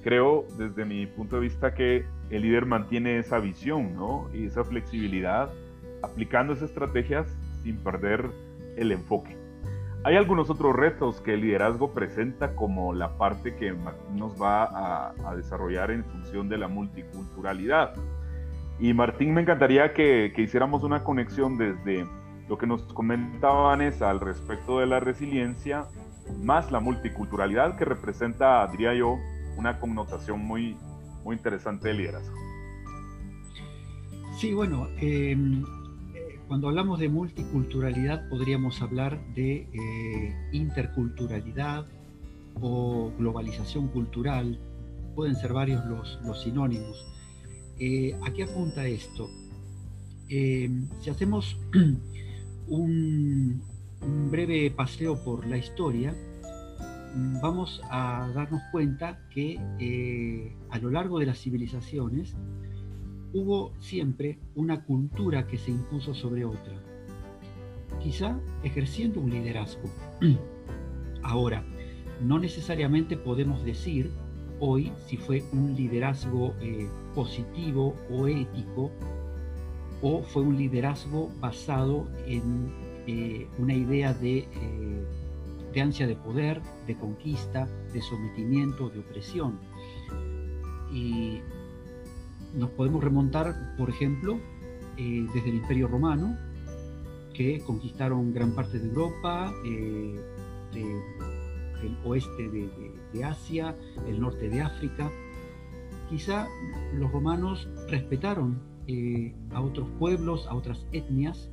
Creo 0.04 0.48
desde 0.58 0.84
mi 0.84 1.06
punto 1.06 1.36
de 1.36 1.44
vista 1.44 1.76
que 1.76 2.06
el 2.32 2.42
líder 2.42 2.66
mantiene 2.66 3.20
esa 3.20 3.38
visión 3.38 3.96
¿no? 3.96 4.30
y 4.34 4.46
esa 4.46 4.64
flexibilidad 4.64 5.50
aplicando 6.02 6.54
esas 6.54 6.70
estrategias 6.70 7.38
sin 7.64 7.78
perder 7.78 8.30
el 8.78 8.92
enfoque. 8.92 9.42
Hay 10.04 10.16
algunos 10.16 10.50
otros 10.50 10.76
retos 10.76 11.22
que 11.22 11.36
el 11.36 11.42
liderazgo 11.42 11.94
presenta 11.94 12.56
como 12.56 12.92
la 12.92 13.18
parte 13.18 13.56
que 13.56 13.72
Martín 13.72 14.18
nos 14.18 14.42
va 14.42 15.12
a, 15.30 15.36
desarrollar 15.36 15.92
en 15.92 16.04
función 16.04 16.50
de 16.50 16.58
la 16.58 16.68
multiculturalidad. 16.68 17.94
Y 18.80 18.96
Martín, 18.96 19.36
me 19.36 19.42
encantaría 19.42 19.94
que, 19.94 20.34
hiciéramos 20.36 20.84
una 20.84 21.04
conexión 21.04 21.56
desde 21.56 22.08
lo 22.50 22.58
que 22.58 22.66
nos 22.66 22.82
comentaba 22.94 23.68
Vanessa 23.68 24.10
al 24.10 24.20
respecto 24.20 24.80
de 24.80 24.88
la 24.88 25.00
resiliencia, 25.00 25.86
más 26.42 26.72
la 26.72 26.80
multiculturalidad 26.80 27.78
que 27.78 27.86
representa, 27.86 28.66
diría 28.72 28.96
yo, 28.96 29.20
una 29.56 29.80
connotación 29.80 30.40
muy, 30.40 30.76
muy 31.24 31.36
interesante 31.36 31.90
de 31.90 31.94
liderazgo. 31.94 32.36
Sí, 34.40 34.52
bueno, 34.56 34.88
em, 35.00 35.64
cuando 36.52 36.68
hablamos 36.68 37.00
de 37.00 37.08
multiculturalidad 37.08 38.28
podríamos 38.28 38.82
hablar 38.82 39.24
de 39.36 39.70
eh, 39.72 40.50
interculturalidad 40.52 41.86
o 42.60 43.10
globalización 43.18 43.88
cultural, 43.88 44.60
pueden 45.16 45.38
ser 45.38 45.54
varios 45.54 45.82
los, 45.86 46.44
sinónimos. 46.44 47.06
Eh, 47.80 48.20
¿A 48.22 48.34
qué 48.34 48.44
apunta 48.44 48.86
esto? 48.86 49.30
Eh, 50.28 50.70
si 51.00 51.10
hacemos 51.10 51.58
un, 52.68 53.64
breve 54.30 54.72
paseo 54.72 55.24
por 55.24 55.48
la 55.48 55.56
historia, 55.56 56.14
vamos 57.42 57.82
a 57.90 58.30
darnos 58.36 58.62
cuenta 58.74 59.26
que 59.30 60.54
a 60.70 60.80
lo 60.80 60.92
largo 60.92 61.18
de 61.18 61.28
las 61.28 61.40
civilizaciones 61.40 62.36
hubo 63.34 63.74
siempre 63.80 64.40
una 64.56 64.84
cultura 64.84 65.48
que 65.48 65.58
se 65.58 65.72
impuso 65.72 66.14
sobre 66.14 66.46
otra, 66.46 66.82
quizá 68.02 68.40
ejerciendo 68.64 69.20
un 69.20 69.30
liderazgo. 69.30 69.90
Ahora, 71.24 71.64
no 72.22 72.40
necesariamente 72.40 73.18
podemos 73.18 73.64
decir 73.64 74.12
hoy 74.60 74.92
si 75.08 75.18
fue 75.18 75.44
un 75.54 75.76
liderazgo 75.76 76.54
eh, 76.62 76.88
positivo 77.16 77.96
o 78.12 78.28
ético 78.28 78.92
o 80.02 80.24
fue 80.24 80.44
un 80.44 80.58
liderazgo 80.58 81.32
basado 81.40 82.08
en 82.26 82.72
eh, 83.08 83.48
una 83.58 83.74
idea 83.74 84.14
de, 84.14 84.40
eh, 84.40 85.06
de 85.74 85.82
ansia 85.82 86.08
de 86.08 86.16
poder, 86.16 86.62
de 86.88 86.96
conquista, 86.96 87.68
de 87.94 88.02
sometimiento, 88.02 88.90
de 88.90 89.00
opresión. 89.00 89.60
Y 90.92 91.42
nos 92.56 92.70
podemos 92.72 93.04
remontar, 93.04 93.76
por 93.78 93.90
ejemplo, 93.90 94.40
desde 94.98 95.50
el 95.50 95.56
Imperio 95.56 95.88
Romano, 95.88 96.38
que 97.34 97.60
conquistaron 97.62 98.34
gran 98.34 98.54
parte 98.54 98.80
de 98.80 98.88
Europa, 98.88 99.52
del 100.72 101.98
oeste 102.06 102.50
de, 102.50 103.24
Asia, 103.24 103.76
el 104.08 104.20
norte 104.20 104.50
de 104.50 104.62
África. 104.62 105.12
Quizá 106.10 106.48
los 106.94 107.12
romanos 107.12 107.68
respetaron 107.90 108.62
eh, 108.88 109.34
a 109.54 109.62
otros 109.62 109.88
pueblos, 110.00 110.48
a 110.48 110.56
otras 110.56 110.86
etnias, 110.92 111.50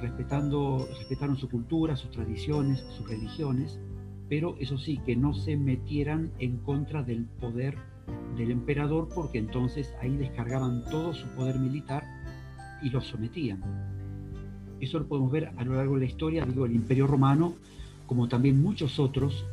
respetando, 0.00 0.86
respetaron 0.98 1.36
su 1.36 1.48
cultura, 1.48 1.96
sus 1.96 2.10
tradiciones, 2.10 2.80
sus 2.96 3.08
religiones, 3.08 3.80
pero 4.28 4.56
eso 4.60 4.78
sí, 4.78 4.98
que 5.04 5.16
no 5.16 5.34
se 5.34 5.56
metieran 5.56 6.32
en 6.38 6.58
contra 6.58 7.02
del 7.02 7.24
poder 7.24 7.76
del 8.36 8.50
emperador, 8.50 9.08
porque 9.14 9.38
entonces 9.38 9.94
ahí 10.00 10.16
descargaban 10.16 10.84
todo 10.84 11.12
su 11.12 11.26
poder 11.28 11.58
militar 11.58 12.04
y 12.82 12.90
los 12.90 13.06
sometían. 13.06 13.62
Eso 14.80 14.98
lo 15.00 15.08
podemos 15.08 15.32
ver 15.32 15.50
a 15.56 15.64
lo 15.64 15.74
largo 15.74 15.94
de 15.94 16.00
la 16.00 16.06
historia, 16.06 16.44
digo, 16.44 16.66
el 16.66 16.72
imperio 16.72 17.06
romano 17.06 17.54
como 18.08 18.26
también 18.26 18.60
muchos 18.60 18.98
otros, 18.98 19.44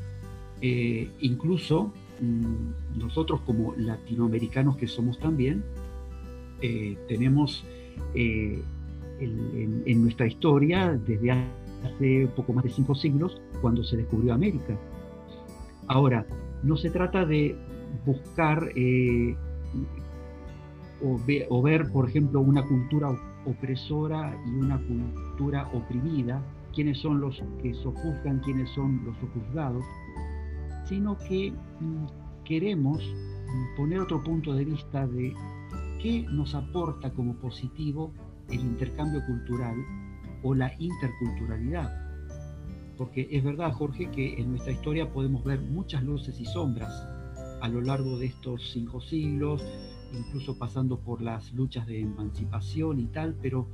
eh, 0.62 1.12
incluso 1.20 1.94
mm, 2.22 2.98
nosotros 3.00 3.42
como 3.42 3.76
latinoamericanos 3.76 4.78
que 4.78 4.88
somos 4.88 5.20
también, 5.20 5.64
eh, 6.62 6.98
tenemos 7.08 7.66
eh, 8.16 8.64
en, 9.20 10.02
nuestra 10.02 10.26
historia 10.26 10.98
desde 11.06 11.32
hace 11.32 12.28
poco 12.36 12.54
más 12.54 12.64
de 12.64 12.70
cinco 12.72 12.96
siglos, 12.96 13.40
cuando 13.62 13.84
se 13.84 13.98
descubrió 13.98 14.34
América. 14.34 14.78
Ahora, 15.88 16.26
no 16.64 16.78
se 16.78 16.90
trata 16.90 17.26
de 17.26 17.56
buscar 18.06 18.70
o 21.50 21.62
ver, 21.62 21.92
por 21.92 22.10
ejemplo, 22.10 22.42
una 22.42 22.64
cultura 22.64 23.16
opresora 23.46 24.36
y 24.46 24.50
una 24.50 24.78
cultura 24.80 25.70
oprimida, 25.74 26.42
quiénes 26.74 27.00
son 27.00 27.22
los 27.22 27.42
que 27.62 27.74
sojuzgan, 27.74 28.40
quiénes 28.40 28.70
son 28.72 29.02
los 29.06 29.16
sojuzgados, 29.18 29.84
sino 30.88 31.18
que 31.18 31.52
mm, 31.52 32.06
queremos 32.44 33.02
mm, 33.04 33.78
poner 33.78 34.00
otro 34.00 34.24
punto 34.24 34.54
de 34.54 34.66
vista 34.66 35.08
de 35.08 35.34
qué 36.02 36.26
nos 36.32 36.54
aporta 36.56 37.12
como 37.12 37.36
positivo 37.36 38.12
el 38.50 38.60
intercambio 38.60 39.26
cultural 39.26 39.76
o 40.44 40.54
la 40.54 40.72
interculturalidad. 40.80 42.02
Porque 42.98 43.28
es 43.32 43.44
verdad, 43.44 43.74
Jorge, 43.74 44.10
que 44.12 44.40
en 44.40 44.52
nuestra 44.52 44.72
historia 44.72 45.12
podemos 45.12 45.44
ver 45.44 45.60
muchas 45.62 46.04
luces 46.04 46.40
y 46.40 46.46
sombras 46.46 47.15
a 47.66 47.68
lo 47.68 47.82
largo 47.82 48.20
de 48.20 48.28
estos 48.28 48.70
cinco 48.74 49.02
siglos, 49.02 49.66
incluso 50.14 50.56
pasando 50.56 51.00
por 51.00 51.20
las 51.20 51.52
luchas 51.54 51.88
de 51.88 52.00
emancipación 52.00 53.00
y 53.00 53.08
tal, 53.08 53.36
pero 53.42 53.68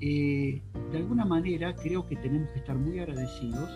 eh, 0.00 0.62
de 0.92 0.96
alguna 0.96 1.24
manera 1.24 1.74
creo 1.74 2.06
que 2.06 2.14
tenemos 2.14 2.48
que 2.50 2.60
estar 2.60 2.76
muy 2.76 3.00
agradecidos 3.00 3.68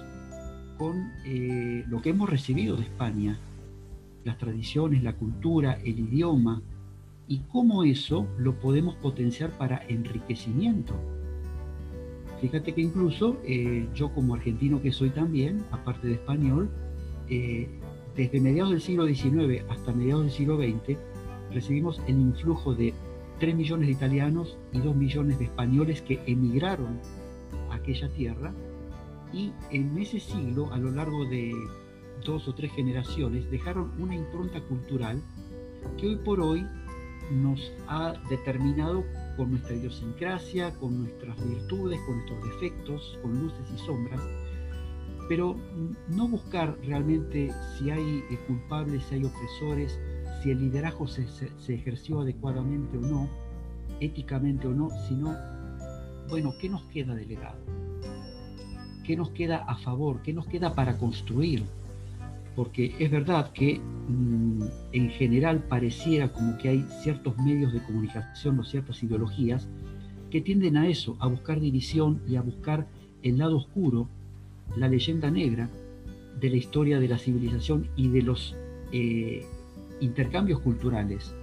con 0.78 1.11
eh, 1.25 1.85
lo 1.88 2.00
que 2.00 2.11
hemos 2.11 2.30
recibido 2.30 2.76
de 2.76 2.85
España, 2.85 3.40
las 4.23 4.38
tradiciones, 4.38 5.02
la 5.02 5.14
cultura, 5.14 5.80
el 5.85 5.99
idioma, 5.99 6.62
y 7.26 7.40
cómo 7.50 7.83
eso 7.83 8.28
lo 8.38 8.61
podemos 8.61 8.95
potenciar 8.97 9.50
para 9.59 9.85
enriquecimiento. 9.88 10.95
Fíjate 12.40 12.73
que 12.73 12.83
incluso 12.83 13.40
eh, 13.45 13.88
yo 13.97 14.14
como 14.14 14.35
argentino 14.35 14.80
que 14.80 14.92
soy 14.92 15.11
también, 15.11 15.64
aparte 15.73 16.07
de 16.07 16.14
español, 16.14 16.71
desde 18.21 18.39
mediados 18.39 18.73
del 18.73 18.83
siglo 18.83 19.07
XIX 19.07 19.65
hasta 19.71 19.95
mediados 19.95 20.25
del 20.25 20.33
siglo 20.33 20.59
XX, 20.59 20.99
recibimos 21.55 22.03
el 22.07 22.21
influjo 22.21 22.75
de 22.75 22.93
3 23.39 23.55
millones 23.55 23.87
de 23.87 23.93
italianos 23.95 24.59
y 24.73 24.81
2 24.81 24.95
millones 24.95 25.39
de 25.39 25.47
españoles 25.47 26.03
que 26.03 26.21
emigraron 26.27 27.00
a 27.71 27.77
aquella 27.77 28.11
tierra. 28.11 28.53
Y 29.33 29.53
en 29.71 29.97
ese 29.97 30.21
siglo, 30.21 30.71
a 30.71 30.77
lo 30.77 30.91
largo 30.91 31.25
de 31.25 31.55
dos 32.23 32.47
o 32.47 32.55
tres 32.55 32.73
generaciones, 32.73 33.50
dejaron 33.50 33.91
una 33.99 34.15
impronta 34.15 34.61
cultural 34.61 35.23
que 35.97 36.09
hoy 36.09 36.17
por 36.17 36.43
hoy 36.43 36.67
nos 37.33 37.73
ha 37.89 38.12
determinado 38.29 39.03
con 39.39 39.53
nuestra 39.53 39.77
idiosincrasia, 39.77 40.75
con 40.75 41.05
nuestras 41.05 41.43
virtudes, 41.49 41.99
con 42.05 42.17
nuestros 42.17 42.45
defectos, 42.45 43.19
con 43.23 43.41
luces 43.41 43.65
y 43.75 43.79
sombras, 43.79 44.21
pero 45.31 45.55
no 46.09 46.27
buscar 46.27 46.77
realmente 46.85 47.53
si 47.79 47.89
hay 47.89 48.25
eh, 48.33 48.39
culpables, 48.49 49.05
si 49.05 49.15
hay 49.15 49.25
opresores, 49.25 49.97
si 50.43 50.51
el 50.51 50.59
liderazgo 50.59 51.07
se, 51.07 51.25
ejerció 51.73 52.23
adecuadamente 52.23 52.99
o 52.99 53.01
no, 53.01 53.29
éticamente 54.01 54.67
o 54.67 54.73
no, 54.73 54.89
sino, 55.07 55.37
bueno, 56.29 56.53
¿qué 56.61 56.69
nos 56.69 56.83
queda 56.87 57.15
de 57.15 57.27
legado? 57.27 57.61
¿Qué 59.05 59.17
nos 59.17 59.31
queda 59.31 59.59
a 59.59 59.77
favor? 59.77 60.21
¿Qué 60.23 60.33
nos 60.33 60.49
queda 60.49 60.75
para 60.75 60.99
construir? 60.99 61.63
Porque 62.57 62.97
es 62.99 63.09
verdad 63.09 63.53
que 63.53 63.79
mm, 63.79 64.65
en 64.91 65.11
general 65.11 65.63
pareciera 65.69 66.33
como 66.33 66.59
que 66.59 66.71
hay 66.71 66.85
ciertos 67.05 67.39
medios 67.39 67.73
de 67.73 67.81
comunicación 67.85 68.59
o 68.59 68.65
ciertas 68.65 69.01
ideologías 69.05 69.69
que 70.29 70.41
tienden 70.41 70.77
a 70.77 70.89
eso, 70.89 71.17
a 71.21 71.29
buscar 71.29 71.61
división 71.61 72.21
y 72.27 72.35
a 72.35 72.43
buscar 72.43 72.89
el 73.23 73.39
lado 73.39 73.59
oscuro, 73.59 74.09
la 74.77 74.89
leyenda 74.89 75.31
negra 75.31 75.69
de 76.39 76.50
la 76.50 76.57
historia 76.57 76.99
de 76.99 77.09
la 77.09 77.19
civilización 77.19 77.89
y 77.97 78.09
de 78.09 78.23
los 78.23 78.57
eh, 78.93 79.45
intercambios 80.00 80.61
culturales, 80.61 81.35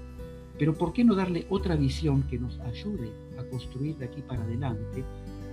pero 0.57 0.73
¿por 0.73 0.93
qué 0.93 1.03
no 1.03 1.15
darle 1.15 1.45
otra 1.49 1.75
visión 1.75 2.23
que 2.23 2.39
nos 2.39 2.59
ayude 2.61 3.11
a 3.37 3.43
construir 3.43 3.97
de 3.97 4.05
aquí 4.05 4.21
para 4.21 4.43
adelante 4.43 5.03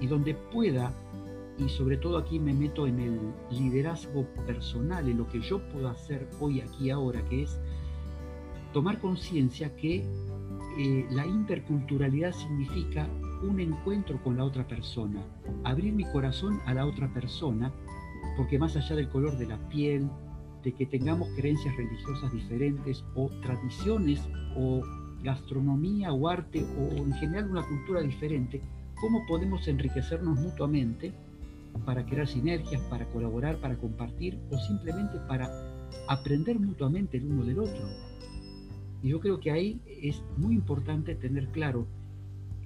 y 0.00 0.06
donde 0.06 0.34
pueda, 0.34 0.92
y 1.58 1.68
sobre 1.68 1.98
todo 1.98 2.18
aquí 2.18 2.38
me 2.38 2.54
meto 2.54 2.86
en 2.86 3.00
el 3.00 3.20
liderazgo 3.50 4.26
personal, 4.46 5.08
en 5.08 5.18
lo 5.18 5.28
que 5.28 5.40
yo 5.40 5.60
puedo 5.68 5.88
hacer 5.88 6.26
hoy, 6.40 6.60
aquí, 6.60 6.90
ahora, 6.90 7.22
que 7.28 7.42
es 7.42 7.58
tomar 8.72 9.00
conciencia 9.00 9.74
que 9.76 10.04
eh, 10.78 11.06
la 11.10 11.26
interculturalidad 11.26 12.32
significa 12.32 13.08
un 13.48 13.60
encuentro 13.60 14.22
con 14.22 14.36
la 14.36 14.44
otra 14.44 14.66
persona, 14.66 15.22
abrir 15.64 15.92
mi 15.92 16.04
corazón 16.04 16.60
a 16.66 16.74
la 16.74 16.86
otra 16.86 17.12
persona, 17.12 17.72
porque 18.36 18.58
más 18.58 18.76
allá 18.76 18.96
del 18.96 19.08
color 19.08 19.36
de 19.38 19.46
la 19.46 19.58
piel, 19.68 20.08
de 20.62 20.72
que 20.72 20.86
tengamos 20.86 21.28
creencias 21.36 21.76
religiosas 21.76 22.32
diferentes 22.32 23.04
o 23.14 23.28
tradiciones 23.42 24.20
o 24.56 24.82
gastronomía 25.22 26.12
o 26.12 26.28
arte 26.28 26.64
o 26.78 26.96
en 26.96 27.12
general 27.14 27.50
una 27.50 27.66
cultura 27.66 28.00
diferente, 28.00 28.62
cómo 29.00 29.26
podemos 29.26 29.66
enriquecernos 29.68 30.38
mutuamente 30.38 31.12
para 31.84 32.04
crear 32.06 32.26
sinergias, 32.26 32.80
para 32.82 33.06
colaborar, 33.06 33.56
para 33.56 33.76
compartir 33.76 34.38
o 34.50 34.58
simplemente 34.58 35.18
para 35.28 35.50
aprender 36.08 36.58
mutuamente 36.58 37.18
el 37.18 37.26
uno 37.26 37.44
del 37.44 37.58
otro. 37.58 37.86
Y 39.02 39.08
yo 39.08 39.20
creo 39.20 39.40
que 39.40 39.50
ahí 39.50 39.80
es 40.02 40.22
muy 40.36 40.54
importante 40.54 41.14
tener 41.14 41.48
claro 41.48 41.86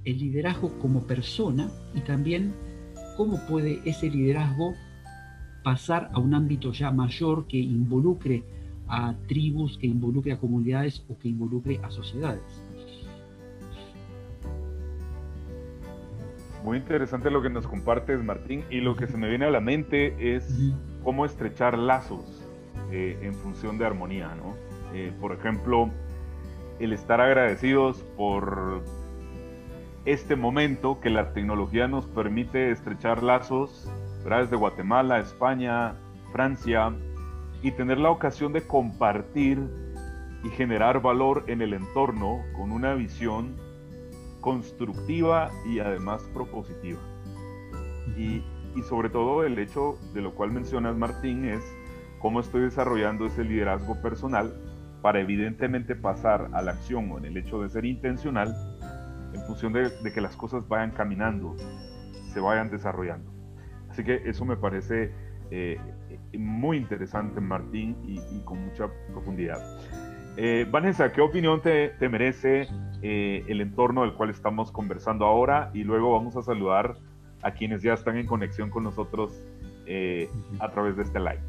el 0.05 0.19
liderazgo 0.19 0.79
como 0.79 1.07
persona 1.07 1.71
y 1.95 2.01
también 2.01 2.55
cómo 3.17 3.41
puede 3.47 3.81
ese 3.85 4.09
liderazgo 4.11 4.75
pasar 5.63 6.11
a 6.13 6.19
un 6.19 6.35
ámbito 6.35 6.73
ya 6.73 6.91
mayor 6.91 7.47
que 7.47 7.59
involucre 7.59 8.45
a 8.89 9.15
tribus, 9.27 9.77
que 9.77 9.87
involucre 9.87 10.33
a 10.33 10.39
comunidades 10.39 11.05
o 11.09 11.19
que 11.19 11.29
involucre 11.29 11.81
a 11.83 11.91
sociedades. 11.91 12.43
Muy 16.65 16.79
interesante 16.79 17.31
lo 17.31 17.41
que 17.41 17.51
nos 17.51 17.67
compartes, 17.67 18.23
Martín, 18.23 18.65
y 18.71 18.81
lo 18.81 18.97
que 18.97 19.07
se 19.07 19.17
me 19.17 19.29
viene 19.29 19.47
a 19.47 19.51
la 19.51 19.61
mente 19.61 20.35
es 20.37 20.73
cómo 21.05 21.25
estrechar 21.25 21.79
lazos 21.79 22.45
eh, 22.91 23.19
en 23.23 23.35
función 23.35 23.79
de 23.79 23.87
armonía, 23.87 24.35
¿no? 24.35 24.55
Eh, 24.93 25.13
por 25.21 25.33
ejemplo, 25.33 25.91
el 26.81 26.93
estar 26.93 27.21
agradecidos 27.21 28.03
por 28.17 28.83
este 30.13 30.37
momento 30.37 31.01
que 31.01 31.11
la 31.11 31.35
tecnología 31.35 31.87
nos 31.87 32.07
permite 32.07 32.71
estrechar 32.71 33.23
lazos 33.23 33.93
desde 34.25 34.57
Guatemala, 34.57 35.19
España, 35.19 35.97
Francia, 36.33 36.95
y 37.63 37.73
tener 37.73 37.99
la 37.99 38.11
ocasión 38.11 38.55
de 38.55 38.67
compartir 38.67 39.59
y 40.45 40.49
generar 40.49 41.03
valor 41.03 41.45
en 41.47 41.61
el 41.61 41.75
entorno 41.75 42.41
con 42.57 42.73
una 42.73 42.95
visión 42.95 43.55
constructiva 44.41 45.51
y 45.67 45.81
además 45.81 46.23
propositiva. 46.33 47.01
Y, 48.17 48.43
y 48.75 48.83
sobre 48.89 49.11
todo 49.11 49.45
el 49.45 49.59
hecho 49.59 49.99
de 50.15 50.23
lo 50.23 50.35
cual 50.35 50.53
mencionas, 50.53 50.97
Martín, 50.97 51.45
es 51.45 51.63
cómo 52.19 52.41
estoy 52.41 52.63
desarrollando 52.63 53.27
ese 53.27 53.45
liderazgo 53.45 54.01
personal 54.01 54.55
para 55.03 55.21
evidentemente 55.21 55.95
pasar 55.95 56.49
a 56.53 56.63
la 56.63 56.73
acción 56.73 57.13
o 57.13 57.19
en 57.19 57.27
el 57.27 57.37
hecho 57.37 57.61
de 57.61 57.69
ser 57.69 57.85
intencional 57.85 58.78
en 59.33 59.43
función 59.43 59.73
de, 59.73 59.91
que 60.13 60.21
las 60.21 60.37
cosas 60.37 60.67
vayan 60.69 60.91
caminando, 60.93 61.57
se 62.33 62.41
vayan 62.41 62.71
desarrollando. 62.71 63.31
Así 63.91 64.05
que 64.05 64.23
eso 64.27 64.45
me 64.45 64.57
parece 64.57 65.13
eh, 65.51 65.79
muy 66.37 66.77
interesante, 66.77 67.41
Martín, 67.41 67.97
y, 68.07 68.41
con 68.45 68.65
mucha 68.67 68.89
profundidad. 69.13 69.59
Eh, 70.37 70.67
Vanessa, 70.71 71.13
¿qué 71.13 71.21
opinión 71.21 71.61
te, 71.63 71.93
merece 72.09 72.69
eh, 73.03 73.45
el 73.49 73.61
entorno 73.61 74.03
del 74.03 74.15
cual 74.15 74.31
estamos 74.31 74.71
conversando 74.71 75.27
ahora? 75.27 75.71
Y 75.75 75.85
luego 75.85 76.13
vamos 76.13 76.37
a 76.37 76.43
saludar 76.43 76.97
a 77.43 77.53
quienes 77.53 77.83
ya 77.83 77.95
están 77.95 78.17
en 78.17 78.27
conexión 78.27 78.71
con 78.71 78.85
nosotros 78.85 79.43
a 80.61 80.71
través 80.71 80.97
de 80.97 81.03
este 81.03 81.19
live. 81.19 81.41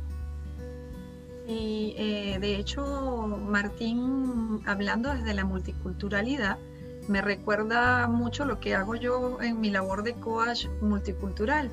Y 1.45 1.93
de 2.39 2.55
hecho, 2.55 3.27
Martín, 3.27 4.61
hablando 4.65 5.13
desde 5.13 5.33
la 5.33 5.43
multiculturalidad, 5.43 6.57
me 7.09 7.21
recuerda 7.21 8.07
mucho 8.07 8.45
lo 8.45 8.59
que 8.59 8.75
hago 8.75 8.95
yo 8.95 9.41
en 9.41 9.59
mi 9.59 9.71
labor 9.71 10.03
de 10.03 10.13
coach 10.13 10.67
multicultural 10.79 11.71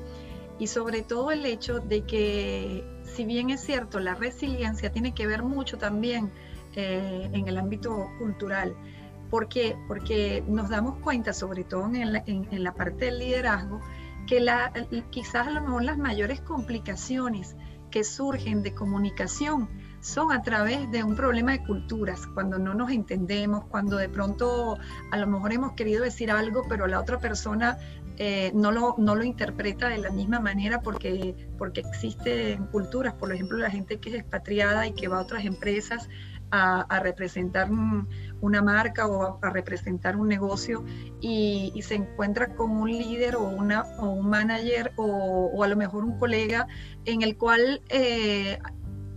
y 0.59 0.65
sobre 0.67 1.03
todo 1.03 1.31
el 1.31 1.45
hecho 1.45 1.79
de 1.79 2.03
que 2.03 2.83
si 3.03 3.23
bien 3.23 3.51
es 3.51 3.61
cierto, 3.61 3.99
la 3.99 4.15
resiliencia 4.15 4.91
tiene 4.91 5.13
que 5.13 5.27
ver 5.27 5.43
mucho 5.43 5.77
también 5.77 6.31
eh, 6.75 7.29
en 7.31 7.47
el 7.47 7.57
ámbito 7.57 8.09
cultural. 8.17 8.75
¿Por 9.29 9.47
qué? 9.47 9.75
Porque 9.87 10.43
nos 10.47 10.69
damos 10.69 10.97
cuenta, 10.99 11.33
sobre 11.33 11.63
todo 11.63 11.85
en 11.93 12.13
la, 12.13 12.23
en, 12.25 12.63
la 12.63 12.73
parte 12.73 13.05
del 13.05 13.19
liderazgo, 13.19 13.79
que 14.25 14.39
la, 14.39 14.73
quizás 15.11 15.47
a 15.47 15.51
lo 15.51 15.61
mejor 15.61 15.83
las 15.83 15.97
mayores 15.97 16.41
complicaciones 16.41 17.55
que 17.91 18.03
surgen 18.03 18.63
de 18.63 18.73
comunicación 18.73 19.69
son 20.01 20.31
a 20.31 20.41
través 20.41 20.89
de 20.91 21.03
un 21.03 21.15
problema 21.15 21.51
de 21.51 21.63
culturas, 21.63 22.27
cuando 22.33 22.57
no 22.59 22.73
nos 22.73 22.91
entendemos, 22.91 23.65
cuando 23.65 23.97
de 23.97 24.09
pronto 24.09 24.77
a 25.11 25.17
lo 25.17 25.27
mejor 25.27 25.53
hemos 25.53 25.73
querido 25.73 26.03
decir 26.03 26.31
algo, 26.31 26.63
pero 26.69 26.87
la 26.87 26.99
otra 26.99 27.19
persona 27.19 27.77
eh, 28.19 28.51
no, 28.55 28.71
lo, 28.71 28.95
no 28.97 29.15
lo 29.15 29.23
interpreta 29.23 29.89
de 29.89 29.99
la 29.99 30.09
misma 30.09 30.39
manera 30.39 30.81
porque, 30.81 31.35
porque 31.57 31.81
existen 31.81 32.65
culturas, 32.67 33.13
por 33.13 33.31
ejemplo, 33.31 33.57
la 33.57 33.69
gente 33.69 33.99
que 33.99 34.09
es 34.09 34.15
expatriada 34.15 34.87
y 34.87 34.93
que 34.93 35.07
va 35.07 35.17
a 35.17 35.21
otras 35.21 35.45
empresas 35.45 36.09
a, 36.51 36.99
representar 37.01 37.69
una 38.41 38.61
marca 38.61 39.07
o 39.07 39.39
a, 39.41 39.49
representar 39.49 40.15
un 40.15 40.27
negocio 40.27 40.83
y, 41.21 41.79
se 41.83 41.95
encuentra 41.95 42.55
con 42.55 42.71
un 42.71 42.89
líder 42.89 43.35
o, 43.35 43.43
una, 43.43 43.83
o 43.99 44.11
un 44.11 44.29
manager 44.29 44.93
o, 44.95 45.63
a 45.63 45.67
lo 45.67 45.75
mejor 45.75 46.03
un 46.03 46.17
colega 46.17 46.67
en 47.05 47.21
el 47.21 47.37
cual 47.37 47.81
eh, 47.89 48.59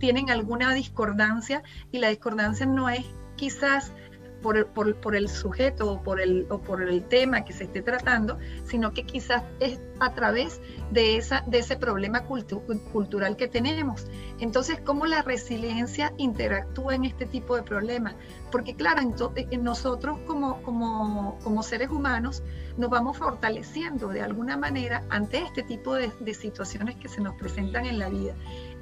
tienen 0.01 0.31
alguna 0.31 0.73
discordancia 0.73 1.61
y 1.91 1.99
la 1.99 2.09
discordancia 2.09 2.65
no 2.65 2.89
es 2.89 3.05
quizás 3.37 3.93
por 4.41 4.57
el, 4.57 4.65
por, 4.65 5.15
el 5.15 5.29
sujeto 5.29 5.91
o 5.91 6.01
por 6.01 6.19
el, 6.19 6.47
o 6.49 6.59
por 6.59 6.81
el 6.81 7.03
tema 7.03 7.45
que 7.45 7.53
se 7.53 7.65
esté 7.65 7.81
tratando, 7.81 8.39
sino 8.65 8.91
que 8.91 9.05
quizás 9.05 9.43
es 9.59 9.79
a 9.99 10.13
través 10.13 10.59
de, 10.89 11.17
esa, 11.17 11.43
de 11.45 11.59
ese 11.59 11.77
problema 11.77 12.23
cultural 12.23 13.37
que 13.37 13.47
tenemos. 13.47 14.07
Entonces, 14.39 14.79
¿cómo 14.83 15.05
la 15.05 15.21
resiliencia 15.21 16.13
interactúa 16.17 16.95
en 16.95 17.05
este 17.05 17.25
tipo 17.27 17.55
de 17.55 17.61
problemas? 17.61 18.15
Porque 18.51 18.75
claro, 18.75 19.01
en 19.35 19.63
nosotros 19.63 20.17
como, 20.25 20.61
como, 20.63 21.37
como, 21.43 21.61
seres 21.61 21.89
humanos 21.89 22.41
nos 22.77 22.89
vamos 22.89 23.17
fortaleciendo 23.17 24.07
de 24.07 24.21
alguna 24.21 24.57
manera 24.57 25.03
ante 25.09 25.37
este 25.43 25.61
tipo 25.61 25.93
de, 25.93 26.11
de 26.19 26.33
situaciones 26.33 26.95
que 26.95 27.07
se 27.07 27.21
nos 27.21 27.35
presentan 27.35 27.85
en 27.85 27.99
la 27.99 28.09
vida. 28.09 28.33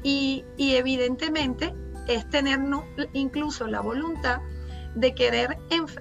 Y, 0.04 0.46
evidentemente 0.58 1.74
es 2.08 2.28
tenernos 2.30 2.84
incluso 3.14 3.68
la 3.68 3.82
voluntad 3.82 4.42
de 4.96 5.14
querer 5.14 5.58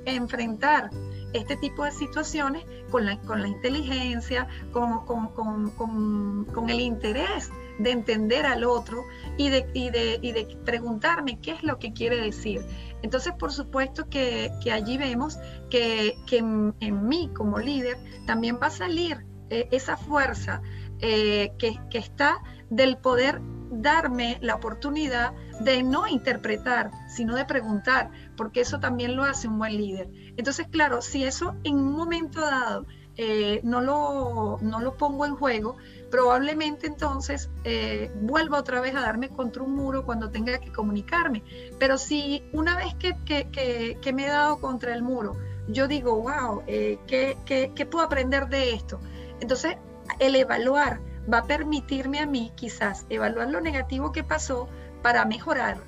enfrentar 0.06 0.90
este 1.32 1.56
tipo 1.56 1.84
de 1.84 1.90
situaciones 1.90 2.64
con 2.90 3.04
la, 3.04 3.20
con 3.20 3.42
la 3.42 3.48
inteligencia, 3.48 4.48
con, 4.72 5.04
con, 5.04 6.70
el 6.70 6.80
interés 6.80 7.50
de 7.78 7.90
entender 7.90 8.46
al 8.46 8.64
otro 8.64 9.04
y 9.36 9.50
de, 9.50 9.68
y, 9.74 9.90
de, 9.90 10.18
y 10.22 10.32
de, 10.32 10.56
preguntarme 10.64 11.38
qué 11.40 11.52
es 11.52 11.62
lo 11.62 11.78
que 11.78 11.92
quiere 11.92 12.16
decir. 12.16 12.62
Entonces, 13.02 13.32
por 13.38 13.52
supuesto 13.52 14.08
que, 14.08 14.50
allí 14.72 14.98
vemos 14.98 15.38
que, 15.70 16.14
en, 16.30 17.08
mí 17.08 17.30
como 17.34 17.58
líder 17.58 17.98
también 18.26 18.58
va 18.60 18.68
a 18.68 18.70
salir 18.70 19.24
eh, 19.50 19.68
esa 19.70 19.96
fuerza 19.96 20.62
eh, 21.00 21.52
que, 21.58 21.78
que 21.90 21.98
está 21.98 22.42
del 22.70 22.96
poder 22.96 23.40
darme 23.70 24.38
la 24.40 24.54
oportunidad 24.54 25.32
de 25.60 25.82
no 25.82 26.06
interpretar, 26.06 26.90
sino 27.08 27.36
de 27.36 27.44
preguntar, 27.44 28.10
porque 28.36 28.60
eso 28.60 28.80
también 28.80 29.16
lo 29.16 29.24
hace 29.24 29.48
un 29.48 29.58
buen 29.58 29.76
líder. 29.76 30.08
Entonces, 30.36 30.66
claro, 30.68 31.02
si 31.02 31.24
eso 31.24 31.54
en 31.64 31.76
un 31.76 31.92
momento 31.92 32.40
dado 32.40 32.86
eh, 33.16 33.60
no, 33.64 33.80
lo, 33.80 34.58
no 34.60 34.80
lo 34.80 34.96
pongo 34.96 35.26
en 35.26 35.34
juego, 35.34 35.76
probablemente 36.08 36.86
entonces 36.86 37.50
eh, 37.64 38.12
vuelva 38.22 38.58
otra 38.58 38.80
vez 38.80 38.94
a 38.94 39.00
darme 39.00 39.28
contra 39.28 39.64
un 39.64 39.74
muro 39.74 40.04
cuando 40.04 40.30
tenga 40.30 40.58
que 40.58 40.70
comunicarme. 40.70 41.42
Pero 41.80 41.98
si 41.98 42.44
una 42.52 42.76
vez 42.76 42.94
que, 42.94 43.16
que, 43.24 44.12
me 44.12 44.26
he 44.26 44.28
dado 44.28 44.60
contra 44.60 44.94
el 44.94 45.02
muro, 45.02 45.36
yo 45.66 45.88
digo, 45.88 46.22
wow, 46.22 46.62
eh, 46.68 46.98
¿qué, 47.06 47.36
qué 47.44 47.86
puedo 47.86 48.04
aprender 48.04 48.48
de 48.48 48.72
esto? 48.72 49.00
Entonces, 49.40 49.76
el 50.20 50.36
evaluar 50.36 51.00
va 51.32 51.38
a 51.38 51.44
permitirme 51.44 52.20
a 52.20 52.26
mí 52.26 52.52
quizás 52.56 53.06
evaluar 53.10 53.50
lo 53.50 53.60
negativo 53.60 54.12
que 54.12 54.24
pasó 54.24 54.68
para 55.02 55.24
mejorar 55.24 55.78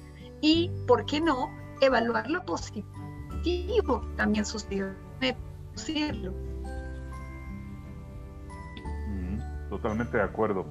y, 0.40 0.70
¿por 0.86 1.04
qué 1.06 1.20
no?, 1.20 1.50
evaluar 1.80 2.28
lo 2.30 2.44
positivo 2.44 4.02
también 4.16 4.44
sucedió. 4.44 4.94
Totalmente 9.68 10.16
de 10.16 10.22
acuerdo. 10.22 10.66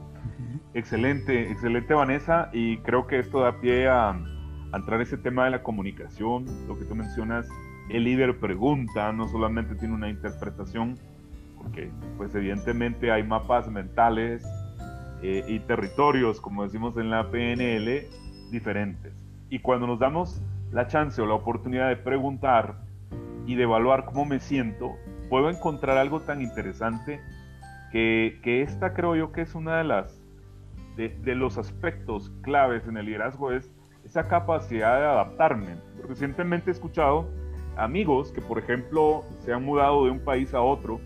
Excelente, 0.73 1.51
excelente 1.51 1.93
Vanessa 1.93 2.49
y 2.53 2.77
creo 2.79 3.07
que 3.07 3.19
esto 3.19 3.39
da 3.39 3.59
pie 3.59 3.87
a, 3.87 4.09
a 4.09 4.77
entrar 4.77 5.01
ese 5.01 5.17
tema 5.17 5.45
de 5.45 5.51
la 5.51 5.63
comunicación, 5.63 6.45
lo 6.67 6.77
que 6.77 6.85
tú 6.85 6.95
mencionas, 6.95 7.47
el 7.89 8.03
líder 8.03 8.39
pregunta, 8.39 9.11
no 9.13 9.27
solamente 9.27 9.73
tiene 9.75 9.95
una 9.95 10.09
interpretación, 10.09 10.99
porque 11.57 11.91
pues 12.17 12.35
evidentemente 12.35 13.11
hay 13.11 13.23
mapas 13.23 13.67
mentales 13.69 14.43
eh, 15.21 15.45
y 15.47 15.59
territorios, 15.59 16.39
como 16.39 16.63
decimos 16.63 16.97
en 16.97 17.09
la 17.09 17.29
PNL, 17.29 18.07
diferentes. 18.51 19.13
Y 19.49 19.59
cuando 19.59 19.87
nos 19.87 19.99
damos 19.99 20.41
la 20.71 20.87
chance 20.87 21.21
o 21.21 21.25
la 21.25 21.33
oportunidad 21.33 21.89
de 21.89 21.95
preguntar 21.95 22.75
y 23.45 23.55
de 23.55 23.63
evaluar 23.63 24.05
cómo 24.05 24.25
me 24.25 24.39
siento, 24.39 24.95
puedo 25.29 25.49
encontrar 25.49 25.97
algo 25.97 26.21
tan 26.21 26.41
interesante 26.41 27.21
que, 27.91 28.39
que 28.43 28.61
esta 28.61 28.93
creo 28.93 29.15
yo 29.15 29.31
que 29.31 29.41
es 29.41 29.55
una 29.55 29.77
de 29.77 29.83
las 29.83 30.19
de, 31.07 31.35
los 31.35 31.57
aspectos 31.57 32.31
claves 32.41 32.87
en 32.87 32.97
el 32.97 33.05
liderazgo 33.05 33.51
es 33.51 33.71
esa 34.03 34.27
capacidad 34.27 34.99
de 34.99 35.05
adaptarme. 35.05 35.77
Recientemente 36.07 36.69
he 36.69 36.73
escuchado 36.73 37.29
amigos 37.77 38.31
que, 38.31 38.41
por 38.41 38.59
ejemplo, 38.59 39.23
se 39.39 39.53
han 39.53 39.63
mudado 39.63 40.05
de 40.05 40.11
un 40.11 40.19
país 40.19 40.53
a 40.53 40.61
otro 40.61 40.99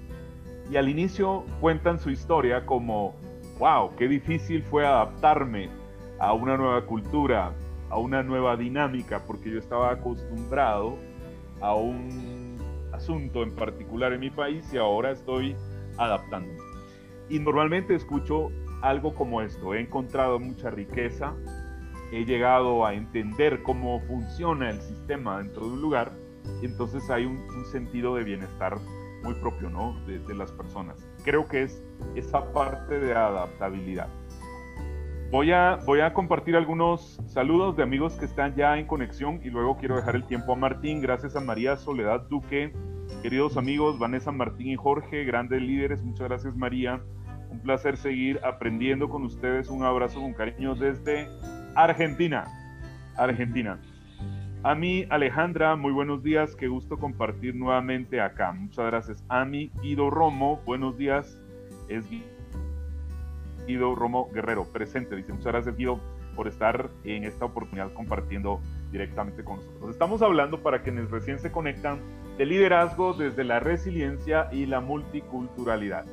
y 0.72 0.78
al 0.78 0.90
inicio 0.90 1.44
cuentan 1.60 2.00
su 2.00 2.10
historia 2.10 2.66
como, 2.66 3.16
wow, 3.60 3.96
qué 3.96 4.08
difícil 4.08 4.64
fue 4.64 4.86
adaptarme 4.86 5.70
a 6.20 6.34
una 6.34 6.58
nueva 6.58 6.86
cultura, 6.86 7.54
a 7.90 7.98
una 7.98 8.24
nueva 8.24 8.58
dinámica, 8.58 9.24
porque 9.26 9.52
yo 9.52 9.60
estaba 9.60 9.92
acostumbrado 9.92 10.98
a 11.62 11.76
un 11.76 12.58
asunto 12.92 13.44
en 13.44 13.56
particular 13.56 14.14
en 14.14 14.20
mi 14.20 14.30
país 14.30 14.72
y 14.74 14.78
ahora 14.78 15.12
estoy 15.12 15.56
adaptándome. 15.98 16.58
Y 17.30 17.40
normalmente 17.40 17.96
escucho 17.96 18.52
algo 18.82 19.14
como 19.14 19.42
esto, 19.42 19.74
he 19.74 19.80
encontrado 19.80 20.40
mucha 20.40 20.70
riqueza, 20.70 21.34
he 22.12 22.26
llegado 22.26 22.86
a 22.86 22.94
entender 22.94 23.64
cómo 23.64 24.02
funciona 24.02 24.70
el 24.70 24.82
sistema 24.82 25.38
dentro 25.38 25.66
de 25.68 25.74
un 25.74 25.82
lugar, 25.82 26.12
entonces 26.62 27.10
hay 27.10 27.26
un, 27.26 27.38
un 27.38 27.66
sentido 27.66 28.16
de 28.16 28.24
bienestar 28.24 28.78
muy 29.24 29.34
propio 29.36 29.70
¿no? 29.70 29.96
de, 30.06 30.34
las 30.36 30.52
personas. 30.52 31.08
Creo 31.24 31.48
que 31.48 31.64
es 31.64 31.84
esa 32.16 32.52
parte 32.54 33.00
de 33.00 33.14
adaptabilidad. 33.14 34.08
Voy 35.32 35.52
a, 35.52 35.80
voy 35.86 36.02
a 36.02 36.14
compartir 36.14 36.56
algunos 36.56 37.20
saludos 37.26 37.76
de 37.76 37.84
amigos 37.84 38.14
que 38.14 38.26
están 38.26 38.56
ya 38.56 38.78
en 38.78 38.86
conexión 38.86 39.42
y 39.44 39.50
luego 39.50 39.78
quiero 39.78 39.96
dejar 39.96 40.16
el 40.16 40.26
tiempo 40.26 40.54
a 40.54 40.56
Martín. 40.56 41.02
Gracias 41.02 41.36
a 41.36 41.40
María 41.40 41.76
Soledad 41.76 42.28
Duque, 42.30 42.72
queridos 43.24 43.58
amigos 43.58 43.98
Vanessa, 43.98 44.32
Martín 44.32 44.68
y 44.68 44.76
Jorge, 44.76 45.24
grandes 45.24 45.62
líderes. 45.62 46.04
Muchas 46.04 46.28
gracias 46.28 46.56
María. 46.56 47.02
Un 47.50 47.60
placer 47.62 47.98
seguir 47.98 48.40
aprendiendo 48.44 49.10
con 49.10 49.24
ustedes. 49.24 49.70
Un 49.70 49.84
abrazo 49.84 50.20
con 50.20 50.34
cariño 50.34 50.76
desde 50.76 51.28
Argentina. 51.76 52.46
Argentina. 53.16 53.80
Ami 54.66 55.06
Alejandra, 55.10 55.76
muy 55.76 55.92
buenos 55.92 56.24
días, 56.24 56.56
qué 56.56 56.70
gusto 56.70 56.98
compartir 56.98 57.54
nuevamente 57.54 58.22
acá. 58.22 58.54
Muchas 58.54 58.86
gracias. 58.86 59.22
Ami 59.28 59.70
Guido 59.82 60.10
Romo, 60.10 60.62
buenos 60.66 60.98
días. 60.98 61.38
Es 61.90 62.06
Guido 63.68 63.94
Romo 63.94 64.30
Guerrero, 64.34 64.64
presente. 64.72 65.18
Dice, 65.18 65.34
muchas 65.34 65.52
gracias 65.52 65.76
Guido 65.76 66.00
por 66.38 66.48
estar 66.48 66.90
en 67.04 67.26
esta 67.26 67.44
oportunidad 67.44 67.92
compartiendo 67.92 68.62
directamente 68.90 69.44
con 69.44 69.58
nosotros. 69.58 69.92
Estamos 69.92 70.22
hablando 70.22 70.64
para 70.64 70.82
quienes 70.82 71.12
recién 71.12 71.40
se 71.40 71.52
conectan 71.52 72.00
de 72.38 72.46
liderazgo 72.46 73.14
desde 73.14 73.44
la 73.44 73.60
resiliencia 73.60 74.48
y 74.54 74.66
la 74.66 74.80
multiculturalidad. 74.80 76.06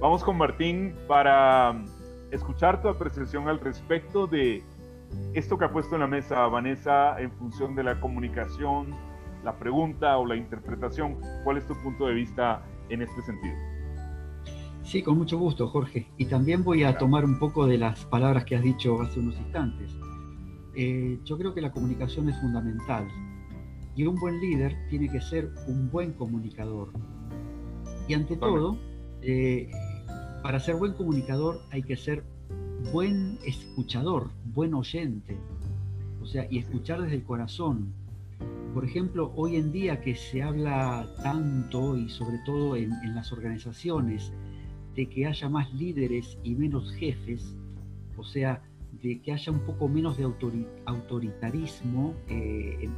Vamos 0.00 0.22
con 0.22 0.36
Martín 0.36 0.94
para 1.08 1.82
escuchar 2.30 2.82
tu 2.82 2.88
apreciación 2.88 3.48
al 3.48 3.58
respecto 3.58 4.26
de 4.26 4.62
esto 5.34 5.58
que 5.58 5.64
ha 5.64 5.72
puesto 5.72 5.94
en 5.94 6.00
la 6.00 6.06
mesa 6.06 6.46
Vanessa 6.46 7.20
en 7.20 7.30
función 7.32 7.74
de 7.74 7.84
la 7.84 8.00
comunicación, 8.00 8.94
la 9.44 9.58
pregunta 9.58 10.18
o 10.18 10.26
la 10.26 10.36
interpretación. 10.36 11.18
¿Cuál 11.44 11.58
es 11.58 11.66
tu 11.66 11.74
punto 11.82 12.06
de 12.06 12.14
vista 12.14 12.62
en 12.88 13.02
este 13.02 13.22
sentido? 13.22 13.54
Sí, 14.82 15.02
con 15.02 15.18
mucho 15.18 15.38
gusto, 15.38 15.68
Jorge. 15.68 16.08
Y 16.16 16.26
también 16.26 16.64
voy 16.64 16.84
a 16.84 16.98
tomar 16.98 17.24
un 17.24 17.38
poco 17.38 17.66
de 17.66 17.78
las 17.78 18.04
palabras 18.06 18.44
que 18.44 18.56
has 18.56 18.62
dicho 18.62 19.00
hace 19.00 19.20
unos 19.20 19.36
instantes. 19.38 19.96
Eh, 20.74 21.18
yo 21.24 21.38
creo 21.38 21.54
que 21.54 21.60
la 21.60 21.72
comunicación 21.72 22.28
es 22.28 22.40
fundamental 22.40 23.06
y 23.94 24.06
un 24.06 24.16
buen 24.16 24.40
líder 24.40 24.76
tiene 24.88 25.08
que 25.08 25.20
ser 25.20 25.50
un 25.66 25.90
buen 25.90 26.12
comunicador. 26.12 26.90
Y 28.08 28.14
ante 28.14 28.36
todo, 28.36 28.78
eh, 29.22 29.70
para 30.42 30.58
ser 30.58 30.76
buen 30.76 30.94
comunicador 30.94 31.60
hay 31.70 31.82
que 31.82 31.96
ser 31.96 32.24
buen 32.92 33.38
escuchador, 33.44 34.30
buen 34.52 34.74
oyente, 34.74 35.36
o 36.20 36.26
sea, 36.26 36.46
y 36.50 36.58
escuchar 36.58 37.02
desde 37.02 37.16
el 37.16 37.24
corazón. 37.24 37.92
Por 38.74 38.84
ejemplo, 38.84 39.32
hoy 39.36 39.56
en 39.56 39.70
día 39.70 40.00
que 40.00 40.14
se 40.14 40.42
habla 40.42 41.08
tanto 41.22 41.96
y 41.96 42.08
sobre 42.08 42.38
todo 42.44 42.76
en, 42.76 42.90
las 43.14 43.32
organizaciones 43.32 44.32
de 44.94 45.08
que 45.08 45.26
haya 45.26 45.48
más 45.48 45.72
líderes 45.74 46.38
y 46.42 46.54
menos 46.54 46.92
jefes, 46.94 47.54
o 48.16 48.24
sea, 48.24 48.62
de 49.02 49.20
que 49.20 49.32
haya 49.32 49.52
un 49.52 49.60
poco 49.60 49.88
menos 49.88 50.16
de 50.16 50.24
autoritarismo 50.86 52.14
eh, 52.28 52.88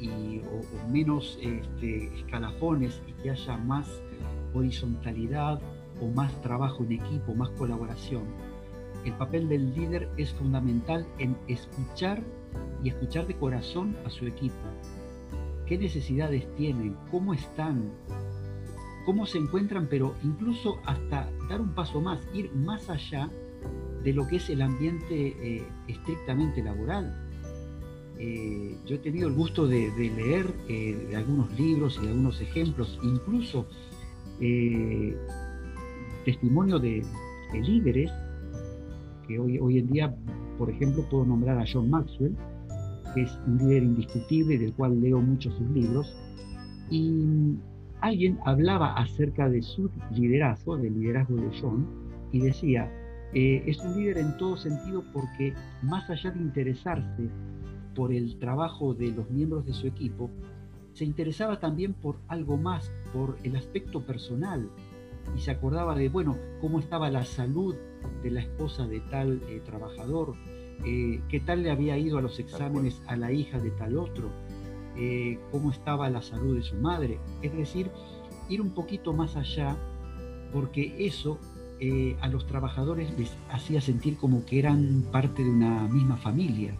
y, 0.00 0.38
o, 0.38 0.88
menos 0.90 1.38
este, 1.42 2.14
escalafones 2.18 3.02
y 3.06 3.22
que 3.22 3.30
haya 3.30 3.56
más 3.58 3.88
horizontalidad 4.54 5.60
o 6.00 6.06
más 6.08 6.40
trabajo 6.42 6.84
en 6.84 6.92
equipo, 6.92 7.34
más 7.34 7.50
colaboración 7.50 8.22
el 9.04 9.12
papel 9.14 9.48
del 9.48 9.74
líder 9.74 10.08
es 10.16 10.32
fundamental 10.32 11.06
en 11.18 11.36
escuchar 11.48 12.22
y 12.82 12.88
escuchar 12.88 13.26
de 13.26 13.36
corazón 13.36 13.96
a 14.04 14.10
su 14.10 14.26
equipo. 14.26 14.56
¿Qué 15.66 15.78
necesidades 15.78 16.46
tienen? 16.56 16.96
¿Cómo 17.10 17.34
están? 17.34 17.90
¿Cómo 19.04 19.26
se 19.26 19.38
encuentran? 19.38 19.86
Pero 19.88 20.14
incluso 20.24 20.78
hasta 20.84 21.30
dar 21.48 21.60
un 21.60 21.74
paso 21.74 22.00
más, 22.00 22.20
ir 22.34 22.52
más 22.54 22.88
allá 22.90 23.30
de 24.02 24.12
lo 24.12 24.26
que 24.26 24.36
es 24.36 24.48
el 24.50 24.62
ambiente 24.62 25.36
eh, 25.40 25.66
estrictamente 25.88 26.62
laboral. 26.62 27.24
Eh, 28.18 28.76
yo 28.86 28.96
he 28.96 28.98
tenido 28.98 29.28
el 29.28 29.34
gusto 29.34 29.66
de, 29.66 29.90
leer 29.96 30.52
eh, 30.68 31.12
algunos 31.14 31.50
libros 31.58 32.00
y 32.02 32.06
algunos 32.06 32.40
ejemplos, 32.40 32.98
incluso 33.02 33.66
testimonio 36.24 36.78
de 36.78 37.04
líderes 37.52 38.12
que 39.28 39.38
hoy, 39.38 39.58
hoy 39.58 39.78
en 39.78 39.86
día, 39.88 40.16
por 40.56 40.70
ejemplo, 40.70 41.04
puedo 41.08 41.26
nombrar 41.26 41.58
a 41.58 41.64
John 41.70 41.90
Maxwell, 41.90 42.34
que 43.14 43.22
es 43.22 43.38
un 43.46 43.58
líder 43.58 43.84
indiscutible 43.84 44.58
del 44.58 44.72
cual 44.72 45.00
leo 45.00 45.20
muchos 45.20 45.54
sus 45.54 45.68
libros, 45.70 46.16
y 46.90 47.56
alguien 48.00 48.38
hablaba 48.44 48.94
acerca 48.94 49.48
de 49.48 49.62
su 49.62 49.90
liderazgo, 50.10 50.76
del 50.76 50.98
liderazgo 50.98 51.36
de 51.36 51.50
John, 51.60 51.86
y 52.32 52.40
decía, 52.40 52.90
eh, 53.34 53.62
es 53.66 53.78
un 53.80 53.96
líder 53.96 54.18
en 54.18 54.36
todo 54.38 54.56
sentido 54.56 55.04
porque 55.12 55.52
más 55.82 56.08
allá 56.08 56.30
de 56.30 56.40
interesarse 56.40 57.28
por 57.94 58.12
el 58.12 58.38
trabajo 58.38 58.94
de 58.94 59.10
los 59.12 59.30
miembros 59.30 59.66
de 59.66 59.74
su 59.74 59.86
equipo, 59.86 60.30
se 60.94 61.04
interesaba 61.04 61.60
también 61.60 61.94
por 61.94 62.16
algo 62.28 62.56
más, 62.56 62.90
por 63.12 63.36
el 63.44 63.56
aspecto 63.56 64.04
personal, 64.04 64.68
y 65.36 65.40
se 65.40 65.50
acordaba 65.50 65.94
de, 65.94 66.08
bueno, 66.08 66.36
cómo 66.60 66.78
estaba 66.78 67.10
la 67.10 67.24
salud 67.24 67.74
de 68.22 68.30
la 68.30 68.40
esposa 68.40 68.86
de 68.86 69.00
tal 69.00 69.42
eh, 69.48 69.60
trabajador, 69.64 70.34
eh, 70.84 71.20
qué 71.28 71.40
tal 71.40 71.62
le 71.62 71.70
había 71.70 71.98
ido 71.98 72.18
a 72.18 72.22
los 72.22 72.38
exámenes 72.38 73.02
a 73.06 73.16
la 73.16 73.32
hija 73.32 73.58
de 73.58 73.70
tal 73.72 73.98
otro, 73.98 74.30
eh, 74.96 75.38
cómo 75.50 75.70
estaba 75.70 76.08
la 76.10 76.22
salud 76.22 76.56
de 76.56 76.62
su 76.62 76.76
madre. 76.76 77.18
Es 77.42 77.54
decir, 77.56 77.90
ir 78.48 78.60
un 78.60 78.70
poquito 78.70 79.12
más 79.12 79.36
allá, 79.36 79.76
porque 80.52 80.94
eso 80.98 81.38
a 82.20 82.26
los 82.26 82.44
trabajadores 82.48 83.16
les 83.16 83.36
hacía 83.50 83.80
sentir 83.80 84.16
como 84.16 84.44
que 84.44 84.58
eran 84.58 85.04
parte 85.12 85.44
de 85.44 85.50
una 85.50 85.86
misma 85.86 86.16
familia. 86.16 86.76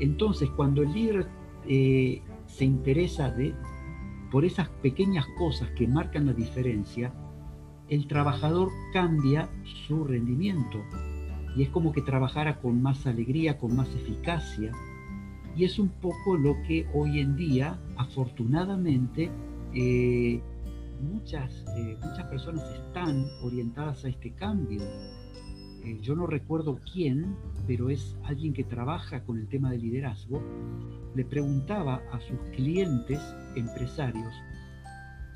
Entonces, 0.00 0.48
cuando 0.56 0.82
el 0.82 0.94
líder 0.94 1.26
se 2.46 2.64
interesa 2.64 3.30
de, 3.30 3.54
por 4.30 4.46
esas 4.46 4.70
pequeñas 4.70 5.26
cosas 5.36 5.68
que 5.72 5.86
marcan 5.86 6.24
la 6.24 6.32
diferencia, 6.32 7.12
el 7.88 8.06
trabajador 8.08 8.70
cambia 8.92 9.48
su 9.86 10.04
rendimiento 10.04 10.82
y 11.56 11.62
es 11.62 11.68
como 11.70 11.92
que 11.92 12.02
trabajara 12.02 12.60
con 12.60 12.82
más 12.82 13.06
alegría, 13.06 13.58
con 13.58 13.74
más 13.74 13.88
eficacia. 13.94 14.72
Y 15.56 15.64
es 15.64 15.78
un 15.78 15.88
poco 15.88 16.36
lo 16.36 16.54
que 16.66 16.86
hoy 16.92 17.20
en 17.20 17.34
día, 17.34 17.80
afortunadamente, 17.96 19.30
eh, 19.72 20.42
muchas, 21.00 21.64
eh, 21.78 21.96
muchas 22.02 22.26
personas 22.26 22.62
están 22.74 23.24
orientadas 23.42 24.04
a 24.04 24.08
este 24.08 24.32
cambio. 24.32 24.82
Eh, 25.82 25.98
yo 26.02 26.14
no 26.14 26.26
recuerdo 26.26 26.78
quién, 26.92 27.36
pero 27.66 27.88
es 27.88 28.16
alguien 28.24 28.52
que 28.52 28.64
trabaja 28.64 29.22
con 29.24 29.38
el 29.38 29.48
tema 29.48 29.70
de 29.70 29.78
liderazgo, 29.78 30.42
le 31.14 31.24
preguntaba 31.24 32.02
a 32.12 32.20
sus 32.20 32.38
clientes 32.54 33.20
empresarios 33.54 34.34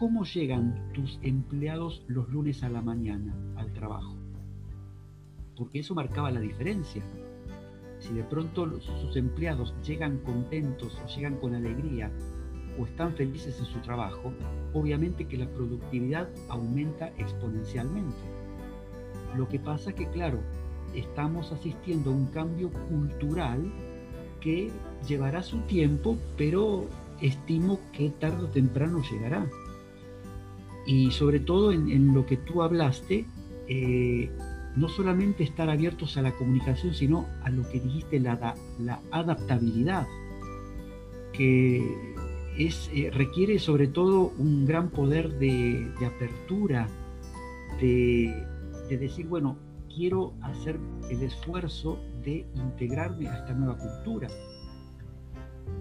¿Cómo 0.00 0.24
llegan 0.24 0.90
tus 0.94 1.18
empleados 1.20 2.02
los 2.08 2.26
lunes 2.30 2.62
a 2.62 2.70
la 2.70 2.80
mañana 2.80 3.36
al 3.56 3.70
trabajo? 3.74 4.16
Porque 5.54 5.80
eso 5.80 5.94
marcaba 5.94 6.30
la 6.30 6.40
diferencia. 6.40 7.02
Si 7.98 8.14
de 8.14 8.24
pronto 8.24 8.80
sus 8.80 9.14
empleados 9.16 9.74
llegan 9.86 10.16
contentos 10.20 10.98
o 11.04 11.06
llegan 11.06 11.36
con 11.36 11.54
alegría 11.54 12.10
o 12.78 12.86
están 12.86 13.12
felices 13.12 13.58
en 13.58 13.66
su 13.66 13.78
trabajo, 13.80 14.32
obviamente 14.72 15.28
que 15.28 15.36
la 15.36 15.50
productividad 15.50 16.30
aumenta 16.48 17.08
exponencialmente. 17.18 18.16
Lo 19.36 19.48
que 19.48 19.58
pasa 19.58 19.92
que, 19.92 20.08
claro, 20.08 20.40
estamos 20.94 21.52
asistiendo 21.52 22.08
a 22.08 22.14
un 22.14 22.28
cambio 22.28 22.70
cultural 22.88 23.70
que 24.40 24.70
llevará 25.06 25.42
su 25.42 25.58
tiempo, 25.64 26.16
pero 26.38 26.86
estimo 27.20 27.78
que 27.92 28.08
tarde 28.08 28.44
o 28.44 28.48
temprano 28.48 29.02
llegará. 29.02 29.46
Y 30.86 31.10
sobre 31.10 31.40
todo 31.40 31.72
en, 31.72 32.14
lo 32.14 32.26
que 32.26 32.36
tú 32.36 32.62
hablaste, 32.62 33.26
eh, 33.68 34.30
no 34.76 34.88
solamente 34.88 35.44
estar 35.44 35.68
abiertos 35.68 36.16
a 36.16 36.22
la 36.22 36.32
comunicación, 36.32 36.94
sino 36.94 37.26
a 37.42 37.50
lo 37.50 37.68
que 37.70 37.80
dijiste, 37.80 38.18
la, 38.18 38.54
la 38.78 39.00
adaptabilidad, 39.10 40.06
que 41.32 42.14
es, 42.58 42.90
eh, 42.92 43.10
requiere 43.12 43.58
sobre 43.58 43.88
todo 43.88 44.32
un 44.38 44.66
gran 44.66 44.90
poder 44.90 45.38
de, 45.38 45.92
apertura, 46.04 46.88
de, 47.80 48.46
de, 48.88 48.98
decir, 48.98 49.26
bueno, 49.26 49.56
quiero 49.94 50.34
hacer 50.42 50.78
el 51.10 51.22
esfuerzo 51.22 51.98
de 52.24 52.46
integrarme 52.54 53.28
a 53.28 53.38
esta 53.38 53.54
nueva 53.54 53.78
cultura. 53.78 54.28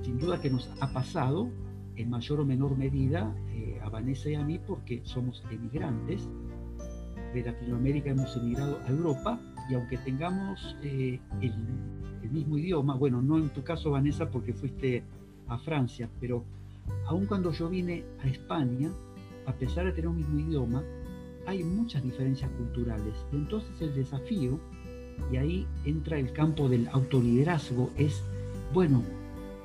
Sin 0.03 0.17
duda 0.17 0.41
que 0.41 0.49
nos 0.49 0.69
ha 0.79 0.93
pasado 0.93 1.49
en 1.99 2.09
mayor 2.09 2.39
o 2.39 2.45
menor 2.45 2.77
medida 2.77 3.35
eh, 3.51 3.77
a 3.83 3.89
Vanessa 3.89 4.29
y 4.29 4.35
a 4.35 4.43
mí 4.43 4.57
porque 4.57 5.01
somos 5.03 5.43
emigrantes. 5.51 6.27
De 7.33 7.43
Latinoamérica 7.43 8.09
hemos 8.09 8.35
emigrado 8.37 8.79
a 8.87 8.89
Europa 8.89 9.39
y 9.69 9.75
aunque 9.75 9.97
tengamos 9.97 10.75
eh, 10.81 11.19
el, 11.41 11.53
mismo 12.31 12.57
idioma, 12.57 12.95
bueno, 12.95 13.21
no 13.21 13.37
en 13.37 13.49
tu 13.49 13.63
caso 13.63 13.91
Vanessa 13.91 14.29
porque 14.29 14.53
fuiste 14.53 15.03
a 15.47 15.57
Francia, 15.57 16.09
pero 16.19 16.43
aun 17.07 17.25
cuando 17.25 17.51
yo 17.51 17.69
vine 17.69 18.03
a 18.23 18.27
España, 18.27 18.89
a 19.45 19.53
pesar 19.53 19.85
de 19.85 19.91
tener 19.91 20.07
un 20.07 20.17
mismo 20.17 20.39
idioma, 20.39 20.83
hay 21.45 21.63
muchas 21.63 22.01
diferencias 22.01 22.49
culturales. 22.51 23.13
Entonces 23.33 23.69
el 23.81 23.93
desafío, 23.93 24.59
y 25.31 25.37
ahí 25.37 25.67
entra 25.85 26.17
el 26.17 26.31
campo 26.31 26.69
del 26.69 26.87
autoliderazgo, 26.87 27.89
es, 27.97 28.23
bueno, 28.73 29.03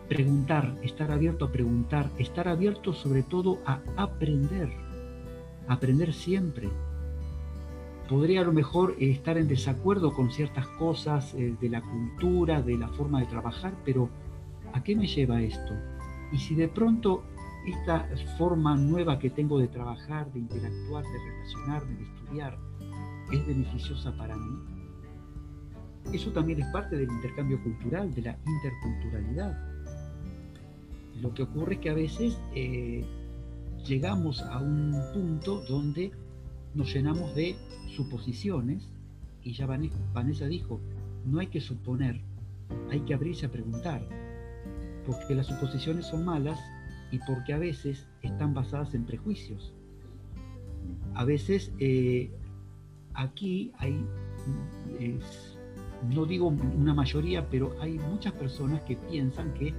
preguntar, 0.08 0.76
estar 0.82 1.10
abierto 1.10 1.46
a 1.46 1.52
preguntar, 1.52 2.10
estar 2.18 2.48
abierto 2.48 2.92
sobre 2.92 3.22
todo 3.22 3.58
a 3.66 3.80
aprender, 3.96 4.70
aprender 5.68 6.12
siempre. 6.12 6.68
Podría 8.08 8.42
a 8.42 8.44
lo 8.44 8.52
mejor 8.52 8.96
estar 8.98 9.38
en 9.38 9.48
desacuerdo 9.48 10.12
con 10.12 10.30
ciertas 10.30 10.66
cosas 10.68 11.34
eh, 11.34 11.56
de 11.58 11.68
la 11.68 11.80
cultura, 11.80 12.60
de 12.60 12.76
la 12.76 12.88
forma 12.88 13.20
de 13.20 13.26
trabajar, 13.26 13.74
pero 13.84 14.10
¿a 14.72 14.82
qué 14.82 14.94
me 14.94 15.06
lleva 15.06 15.40
esto? 15.40 15.74
Y 16.32 16.38
si 16.38 16.54
de 16.54 16.68
pronto 16.68 17.24
esta 17.66 18.06
forma 18.36 18.76
nueva 18.76 19.18
que 19.18 19.30
tengo 19.30 19.58
de 19.58 19.68
trabajar, 19.68 20.30
de 20.32 20.40
interactuar, 20.40 21.04
de 21.04 21.18
relacionarme, 21.18 21.96
de 21.96 22.04
estudiar, 22.04 22.58
es 23.32 23.46
beneficiosa 23.46 24.14
para 24.18 24.36
mí, 24.36 24.74
eso 26.12 26.30
también 26.30 26.60
es 26.60 26.66
parte 26.66 26.96
del 26.96 27.10
intercambio 27.10 27.62
cultural, 27.62 28.12
de 28.14 28.22
la 28.22 28.38
interculturalidad. 28.46 29.73
Lo 31.20 31.32
que 31.32 31.44
ocurre 31.44 31.74
es 31.74 31.80
que 31.80 31.90
a 31.90 31.94
veces 31.94 32.38
eh, 32.54 33.04
llegamos 33.86 34.42
a 34.42 34.58
un 34.58 34.94
punto 35.12 35.62
donde 35.68 36.10
nos 36.74 36.92
llenamos 36.92 37.34
de 37.34 37.56
suposiciones 37.94 38.90
y 39.42 39.52
ya 39.52 39.66
Vanessa 39.66 40.46
dijo, 40.46 40.80
no 41.24 41.38
hay 41.38 41.48
que 41.48 41.60
suponer, 41.60 42.20
hay 42.90 43.00
que 43.00 43.14
abrirse 43.14 43.46
a 43.46 43.50
preguntar, 43.50 44.06
porque 45.06 45.34
las 45.34 45.46
suposiciones 45.46 46.06
son 46.06 46.24
malas 46.24 46.58
y 47.12 47.18
porque 47.18 47.52
a 47.52 47.58
veces 47.58 48.06
están 48.22 48.54
basadas 48.54 48.94
en 48.94 49.04
prejuicios. 49.04 49.74
A 51.14 51.24
veces 51.24 51.72
eh, 51.78 52.30
aquí 53.12 53.72
hay, 53.78 54.04
no 56.12 56.24
digo 56.26 56.48
una 56.48 56.94
mayoría, 56.94 57.48
pero 57.48 57.76
hay 57.80 57.98
muchas 57.98 58.32
personas 58.32 58.82
que 58.82 58.96
piensan 58.96 59.52
que 59.54 59.74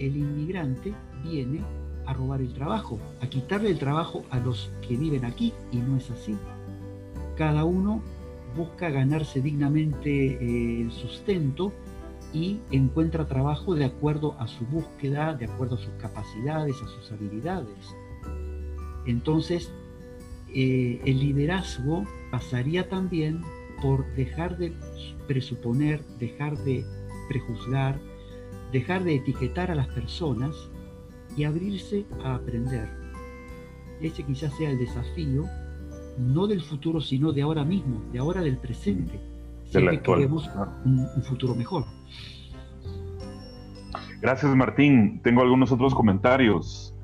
el 0.00 0.16
inmigrante 0.16 0.94
viene 1.22 1.60
a 2.06 2.14
robar 2.14 2.40
el 2.40 2.52
trabajo, 2.52 2.98
a 3.20 3.28
quitarle 3.28 3.70
el 3.70 3.78
trabajo 3.78 4.24
a 4.30 4.40
los 4.40 4.72
que 4.86 4.96
viven 4.96 5.24
aquí 5.24 5.52
y 5.70 5.76
no 5.76 5.96
es 5.96 6.10
así. 6.10 6.36
Cada 7.36 7.64
uno 7.64 8.02
busca 8.56 8.90
ganarse 8.90 9.40
dignamente 9.40 10.10
eh, 10.10 10.80
el 10.82 10.90
sustento 10.90 11.72
y 12.32 12.60
encuentra 12.70 13.26
trabajo 13.26 13.74
de 13.74 13.84
acuerdo 13.84 14.34
a 14.38 14.48
su 14.48 14.64
búsqueda, 14.66 15.34
de 15.34 15.46
acuerdo 15.46 15.76
a 15.76 15.78
sus 15.78 15.92
capacidades, 16.00 16.76
a 16.76 16.88
sus 16.88 17.12
habilidades. 17.12 17.94
Entonces, 19.06 19.72
eh, 20.54 21.00
el 21.04 21.20
liderazgo 21.20 22.04
pasaría 22.30 22.88
también 22.88 23.42
por 23.82 24.06
dejar 24.14 24.58
de 24.58 24.72
presuponer, 25.26 26.04
dejar 26.18 26.56
de 26.58 26.84
prejuzgar, 27.28 28.00
dejar 28.72 29.04
de 29.04 29.16
etiquetar 29.16 29.70
a 29.70 29.74
las 29.74 29.88
personas 29.88 30.54
y 31.36 31.44
abrirse 31.44 32.04
a 32.24 32.34
aprender. 32.34 32.88
Ese 34.00 34.22
quizás 34.22 34.56
sea 34.56 34.70
el 34.70 34.78
desafío, 34.78 35.44
no 36.18 36.46
del 36.46 36.62
futuro, 36.62 37.00
sino 37.00 37.32
de 37.32 37.42
ahora 37.42 37.64
mismo, 37.64 38.02
de 38.12 38.18
ahora 38.18 38.40
del 38.40 38.56
presente, 38.56 39.20
si 39.64 39.98
queremos 39.98 40.50
un, 40.84 41.06
un 41.14 41.22
futuro 41.22 41.54
mejor. 41.54 41.84
Gracias 44.20 44.54
Martín. 44.54 45.20
Tengo 45.22 45.40
algunos 45.40 45.72
otros 45.72 45.94
comentarios. 45.94 46.94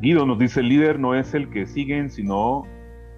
Guido 0.00 0.26
nos 0.26 0.38
dice, 0.38 0.60
el 0.60 0.68
líder 0.68 0.98
no 0.98 1.14
es 1.14 1.34
el 1.34 1.48
que 1.50 1.66
siguen, 1.66 2.10
sino 2.10 2.64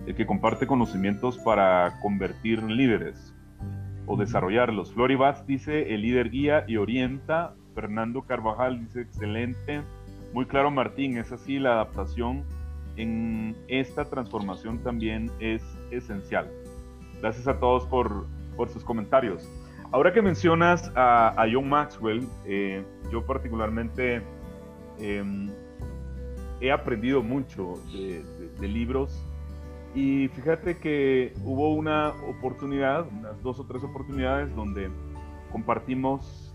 el 0.07 0.15
que 0.15 0.25
comparte 0.25 0.67
conocimientos 0.67 1.37
para 1.39 1.99
convertir 2.01 2.61
en 2.61 2.77
líderes 2.77 3.35
o 4.07 4.17
desarrollarlos. 4.17 4.93
Floribas 4.95 5.47
dice, 5.47 5.95
el 5.95 6.03
líder 6.03 6.31
guía 6.31 6.65
y 6.67 6.77
orienta. 6.77 7.55
Fernando 7.75 8.23
Carvajal 8.23 8.81
dice, 8.81 9.03
excelente. 9.03 9.83
Muy 10.33 10.47
claro 10.47 10.71
Martín, 10.71 11.19
es 11.19 11.33
así, 11.33 11.59
la 11.59 11.73
adaptación 11.73 12.45
en 12.97 13.57
esta 13.69 14.05
transformación 14.05 14.79
también 14.79 15.31
es 15.41 15.63
esencial. 15.91 16.51
Gracias 17.21 17.47
a 17.49 17.59
todos 17.59 17.87
por, 17.87 18.27
por 18.57 18.69
sus 18.69 18.85
comentarios. 18.85 19.49
Ahora 19.93 20.13
que 20.13 20.23
mencionas 20.23 20.91
a, 20.95 21.45
John 21.53 21.69
Maxwell, 21.69 22.25
eh, 22.47 22.85
yo 23.11 23.27
particularmente 23.27 24.23
em, 24.99 25.51
he 26.61 26.71
aprendido 26.71 27.23
mucho 27.23 27.75
de, 27.93 28.69
libros 28.69 29.21
y 29.95 30.29
fíjate 30.29 30.79
que 30.79 31.33
hubo 31.43 31.75
una 31.75 32.11
oportunidad, 32.29 33.09
unas 33.11 33.43
dos 33.43 33.59
o 33.59 33.65
tres 33.65 33.83
oportunidades 33.83 34.55
donde 34.55 34.91
compartimos, 35.51 36.55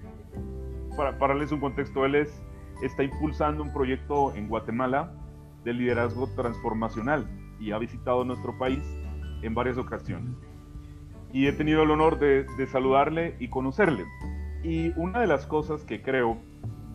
para, 0.96 1.18
para 1.18 1.34
darles 1.34 1.52
un 1.52 1.60
contexto, 1.60 2.06
él 2.06 2.16
es, 2.16 2.42
está 2.82 3.04
impulsando 3.04 3.64
un 3.64 3.74
proyecto 3.74 4.34
en 4.36 4.48
Guatemala 4.48 5.12
de 5.64 5.74
liderazgo 5.74 6.28
transformacional 6.36 7.28
y 7.60 7.72
ha 7.72 7.78
visitado 7.78 8.24
nuestro 8.24 8.58
país 8.58 8.84
en 9.42 9.54
varias 9.54 9.78
ocasiones 9.78 10.36
y 11.36 11.48
he 11.48 11.52
tenido 11.52 11.84
el 11.84 11.92
honor 11.92 12.18
de, 12.18 12.46
saludarle 12.66 13.36
y 13.40 13.50
conocerle. 13.50 14.06
Y 14.64 14.98
una 14.98 15.20
de 15.20 15.28
las 15.28 15.46
cosas 15.46 15.84
que 15.84 16.02
creo 16.02 16.38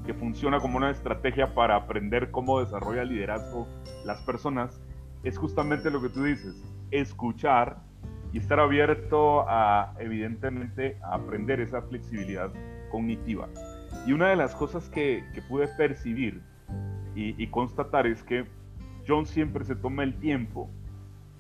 que 0.07 0.15
funciona 0.15 0.61
como 0.61 0.79
una 0.79 0.91
estrategia 0.91 1.53
para 1.53 1.77
aprender 1.77 2.31
cómo 2.31 2.59
desarrolla 2.59 3.05
liderazgo 3.05 3.69
las 4.07 4.23
personas 4.23 4.81
es 5.25 5.37
justamente 5.37 5.91
lo 5.91 6.01
que 6.01 6.09
tú 6.09 6.25
dices, 6.25 6.65
escuchar 6.91 7.83
y 8.33 8.39
estar 8.39 8.61
abierto 8.61 9.45
a, 9.47 9.93
evidentemente, 9.99 10.97
aprender 11.03 11.61
esa 11.61 11.83
flexibilidad 11.83 12.51
cognitiva. 12.91 13.47
Y 14.07 14.13
una 14.13 14.29
de 14.29 14.37
las 14.37 14.55
cosas 14.55 14.89
que, 14.89 15.25
pude 15.49 15.69
percibir 15.69 16.41
y, 17.15 17.47
constatar 17.49 18.07
es 18.07 18.23
que 18.23 18.47
John 19.07 19.27
siempre 19.27 19.65
se 19.65 19.75
toma 19.77 20.05
el 20.05 20.15
tiempo 20.19 20.71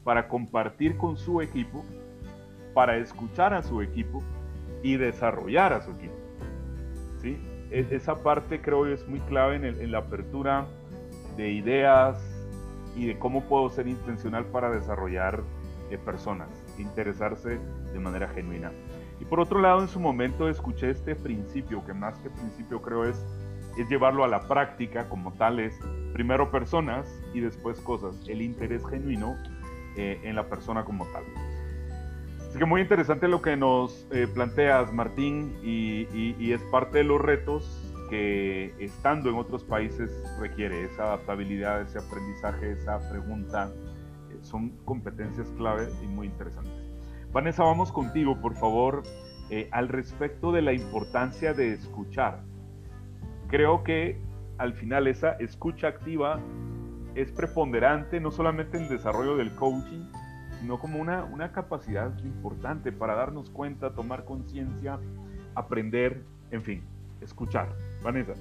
para 0.05 0.29
compartir 0.29 0.97
con 0.97 1.17
su 1.17 1.41
equipo 1.41 1.85
para 2.75 2.97
escuchar 2.97 3.55
a 3.55 3.63
su 3.63 3.83
equipo 3.83 4.23
y 4.83 4.97
desarrollar 4.97 5.73
a 5.73 5.81
su 5.81 5.91
equipo. 5.93 6.15
¿sí? 7.21 7.39
E, 7.71 7.87
esa 7.91 8.23
parte 8.23 8.61
creo 8.61 8.87
yo 8.87 8.95
es 8.95 9.07
muy 9.09 9.21
clave 9.21 9.57
en, 9.57 9.93
la 9.93 9.99
apertura 9.99 10.67
de 11.37 11.51
ideas 11.51 12.19
y 12.97 13.07
de 13.07 13.19
cómo 13.19 13.43
puedo 13.45 13.71
ser 13.71 13.87
intencional 13.87 14.47
para 14.47 14.71
desarrollar 14.71 15.43
eh, 15.91 15.99
personas, 15.99 16.49
interesarse 16.79 17.59
de 17.93 17.99
manera 17.99 18.29
genuina. 18.29 18.73
Y 19.20 19.24
por 19.24 19.38
otro 19.38 19.61
lado, 19.61 19.83
en 19.83 19.88
su 19.88 20.00
momento 20.00 20.48
escuché 20.48 20.90
este 20.90 21.14
principio, 21.14 21.85
que 21.85 21.92
más 21.92 22.18
que 22.18 22.30
principio 22.30 22.80
creo 22.80 23.04
es, 23.04 23.24
es 23.78 23.88
llevarlo 23.88 24.24
a 24.24 24.28
la 24.28 24.40
práctica 24.48 25.09
como 25.09 25.33
tal, 25.33 25.61
es 25.61 25.78
primero 26.12 26.50
personas 26.50 27.06
y 27.35 27.40
después 27.40 27.80
cosas, 27.80 28.16
el 28.28 28.42
interés 28.42 28.85
genuino 28.87 29.37
eh, 29.96 30.20
en 30.24 30.37
la 30.37 30.48
persona 30.48 30.85
como 30.85 31.04
tal. 31.06 31.24
Así 32.48 32.59
que 32.59 32.64
muy 32.64 32.80
interesante 32.80 33.28
lo 33.28 33.42
que 33.42 33.56
nos 33.56 34.06
eh, 34.11 34.26
planteas, 34.26 34.92
Martín, 34.92 35.56
y, 35.62 36.52
es 36.52 36.61
parte 36.64 36.98
de 36.98 37.04
los 37.04 37.20
retos 37.20 37.94
que 38.09 38.74
estando 38.80 39.30
en 39.30 39.37
otros 39.37 39.62
países 39.62 40.11
requiere 40.40 40.85
esa 40.85 41.04
adaptabilidad, 41.04 41.83
ese 41.83 41.98
aprendizaje, 41.98 42.72
esa 42.72 42.98
pregunta. 43.09 43.70
Eh, 44.30 44.38
son 44.42 44.70
competencias 44.85 45.48
clave 45.56 45.88
y 46.02 46.06
muy 46.09 46.26
interesantes. 46.26 46.80
Vanessa, 47.33 47.62
vamos 47.62 47.93
contigo, 47.93 48.40
por 48.40 48.57
favor, 48.57 49.05
eh, 49.51 49.69
al 49.71 49.88
respecto 49.88 50.51
de 50.51 50.62
la 50.62 50.73
importancia 50.73 51.55
de 51.55 51.73
escuchar. 51.73 52.40
Creo 53.47 53.85
que 53.85 54.21
al 54.59 54.75
final 54.75 55.07
esa 55.07 55.33
escucha 55.35 55.88
activa 55.88 56.40
es 57.14 57.31
preponderante 57.31 58.19
no 58.19 58.33
solamente 58.33 58.79
en 58.79 58.85
el 58.85 58.88
desarrollo 58.88 59.37
del 59.37 59.55
coaching, 59.55 60.11
sino 60.59 60.79
como 60.81 61.01
una, 61.01 61.23
una 61.25 61.53
capacidad 61.53 62.16
importante 62.25 62.90
para 62.90 63.14
darnos 63.14 63.49
cuenta, 63.49 63.95
tomar 63.95 64.25
conciencia, 64.25 64.99
aprender, 65.55 66.25
en 66.51 66.62
fin, 66.62 66.83
escuchar. 67.21 67.69
Vanessa. 68.03 68.35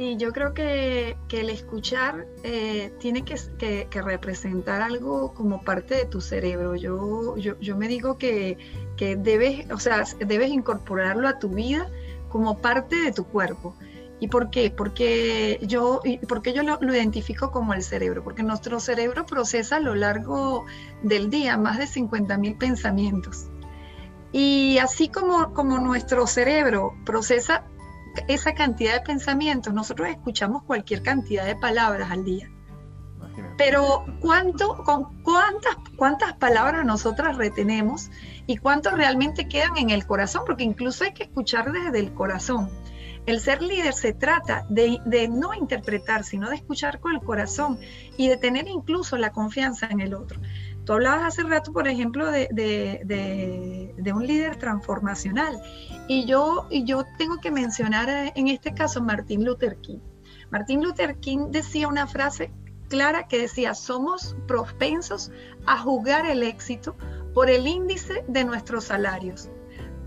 Sí, 0.00 0.16
yo 0.16 0.32
creo 0.32 0.54
que, 0.54 1.18
el 1.30 1.50
escuchar 1.50 2.26
eh, 2.42 2.90
tiene 3.00 3.22
que, 3.22 3.36
que, 3.90 4.00
representar 4.00 4.80
algo 4.80 5.34
como 5.34 5.60
parte 5.60 5.94
de 5.94 6.04
tu 6.06 6.22
cerebro. 6.22 6.74
Yo, 6.74 7.36
yo, 7.36 7.60
yo 7.60 7.76
me 7.76 7.86
digo 7.86 8.16
que, 8.16 8.56
que, 8.96 9.16
debes, 9.16 9.70
o 9.70 9.78
sea, 9.78 10.04
debes 10.20 10.52
incorporarlo 10.52 11.28
a 11.28 11.38
tu 11.38 11.50
vida 11.50 11.86
como 12.30 12.56
parte 12.56 12.96
de 12.96 13.12
tu 13.12 13.26
cuerpo. 13.26 13.76
¿Y 14.20 14.28
por 14.28 14.48
qué? 14.48 14.70
Porque 14.74 15.58
yo, 15.60 16.00
porque 16.26 16.54
yo 16.54 16.62
lo, 16.62 16.78
identifico 16.94 17.50
como 17.50 17.74
el 17.74 17.82
cerebro, 17.82 18.24
porque 18.24 18.42
nuestro 18.42 18.80
cerebro 18.80 19.26
procesa 19.26 19.76
a 19.76 19.80
lo 19.80 19.94
largo 19.94 20.64
del 21.02 21.28
día 21.28 21.58
más 21.58 21.76
de 21.76 21.84
50.000 21.84 22.56
pensamientos. 22.56 23.50
Y 24.32 24.78
así 24.78 25.10
como, 25.10 25.52
como 25.52 25.78
nuestro 25.78 26.26
cerebro 26.26 26.94
procesa 27.04 27.66
esa 28.28 28.54
cantidad 28.54 28.94
de 28.94 29.00
pensamientos, 29.00 29.72
nosotros 29.72 30.08
escuchamos 30.08 30.62
cualquier 30.64 31.02
cantidad 31.02 31.44
de 31.44 31.56
palabras 31.56 32.10
al 32.10 32.24
día. 32.24 32.50
Pero 33.56 34.04
¿cuánto, 34.20 34.82
con 34.84 35.22
cuántas, 35.22 35.76
¿cuántas 35.96 36.34
palabras 36.34 36.84
nosotras 36.84 37.36
retenemos 37.36 38.10
y 38.46 38.56
cuánto 38.56 38.90
realmente 38.90 39.48
quedan 39.48 39.76
en 39.76 39.90
el 39.90 40.06
corazón? 40.06 40.42
Porque 40.46 40.64
incluso 40.64 41.04
hay 41.04 41.12
que 41.12 41.24
escuchar 41.24 41.70
desde 41.70 41.98
el 41.98 42.14
corazón. 42.14 42.70
El 43.26 43.40
ser 43.40 43.62
líder 43.62 43.92
se 43.92 44.12
trata 44.12 44.64
de, 44.70 45.28
no 45.30 45.52
interpretar, 45.54 46.24
sino 46.24 46.48
de 46.48 46.56
escuchar 46.56 47.00
con 47.00 47.14
el 47.14 47.20
corazón 47.20 47.78
y 48.16 48.28
de 48.28 48.36
tener 48.36 48.66
incluso 48.66 49.16
la 49.18 49.30
confianza 49.30 49.88
en 49.90 50.00
el 50.00 50.14
otro. 50.14 50.40
Tú 50.84 50.94
hablabas 50.94 51.26
hace 51.26 51.42
rato, 51.42 51.72
por 51.72 51.88
ejemplo, 51.88 52.30
de, 52.30 54.12
un 54.14 54.26
líder 54.26 54.56
transformacional 54.56 55.60
y 56.08 56.26
yo, 56.26 56.66
y 56.70 56.84
yo 56.84 57.04
tengo 57.18 57.38
que 57.38 57.50
mencionar 57.50 58.08
eh, 58.08 58.32
en 58.34 58.48
este 58.48 58.74
caso 58.74 59.00
Martín 59.00 59.44
Luther 59.44 59.76
King. 59.76 59.98
Martín 60.50 60.82
Luther 60.82 61.16
King 61.20 61.50
decía 61.50 61.86
una 61.86 62.06
frase 62.06 62.52
clara 62.88 63.28
que 63.28 63.38
decía, 63.38 63.74
somos 63.74 64.36
propensos 64.48 65.30
a 65.66 65.78
juzgar 65.78 66.26
el 66.26 66.42
éxito 66.42 66.96
por 67.34 67.48
el 67.48 67.68
índice 67.68 68.24
de 68.26 68.42
nuestros 68.44 68.84
salarios 68.84 69.48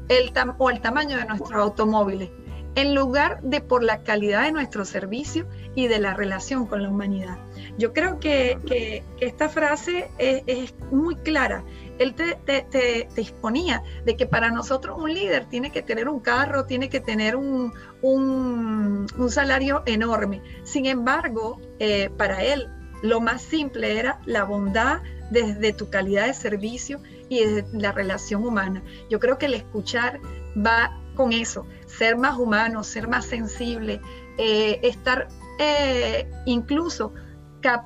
el 0.10 0.34
o 0.58 0.70
el 0.70 0.82
tamaño 0.82 1.18
de 1.18 1.26
nuestros 1.26 1.54
automóviles, 1.54 2.30
en 2.76 2.96
lugar 2.96 3.42
de 3.42 3.62
por 3.62 3.84
la 3.84 4.04
calidad 4.04 4.44
de 4.44 4.52
nuestro 4.52 4.86
servicio 4.86 5.48
y 5.76 5.88
de 5.88 6.00
la 6.00 6.14
relación 6.14 6.66
con 6.66 6.84
la 6.84 6.90
humanidad. 6.90 7.38
Yo 7.78 7.94
creo 7.94 8.20
que, 8.20 9.04
esta 9.20 9.50
frase 9.50 10.10
es, 10.18 10.74
muy 10.92 11.16
clara. 11.18 11.64
Él 12.00 12.14
te, 12.16 12.36
te, 12.46 13.08
exponía 13.20 13.84
de 14.06 14.16
que 14.16 14.26
para 14.26 14.52
nosotros 14.52 14.98
un 15.00 15.14
líder 15.14 15.46
tiene 15.46 15.72
que 15.72 15.82
tener 15.82 16.08
un 16.08 16.20
carro, 16.20 16.66
tiene 16.66 16.90
que 16.90 17.00
tener 17.00 17.36
un, 17.36 17.74
un, 18.02 19.30
salario 19.30 19.84
enorme. 19.86 20.42
Sin 20.64 20.86
embargo, 20.86 21.60
eh, 21.80 22.10
para 22.18 22.44
él 22.44 22.70
lo 23.02 23.20
más 23.20 23.42
simple 23.42 24.00
era 24.00 24.20
la 24.26 24.44
bondad 24.44 25.02
desde 25.30 25.74
tu 25.74 25.90
calidad 25.90 26.28
de 26.28 26.34
servicio 26.34 27.02
y 27.28 27.44
desde 27.44 27.66
la 27.78 27.92
relación 27.92 28.46
humana. 28.46 28.84
Yo 29.10 29.20
creo 29.20 29.38
que 29.38 29.48
el 29.48 29.56
escuchar 29.56 30.20
va 30.56 31.00
con 31.16 31.34
eso, 31.34 31.66
ser 31.86 32.18
más 32.18 32.38
humano, 32.38 32.84
ser 32.84 33.08
más 33.08 33.26
sensible, 33.26 34.02
eh, 34.38 34.80
estar 34.84 35.28
eh, 35.60 36.30
incluso 36.46 37.14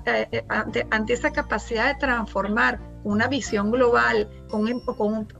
eh, 0.06 0.46
ante, 0.50 1.14
esa 1.14 1.32
capacidad 1.32 1.94
de 1.94 2.00
transformar 2.00 2.80
una 3.04 3.28
visión 3.28 3.72
global, 3.72 4.30
con, 4.50 4.68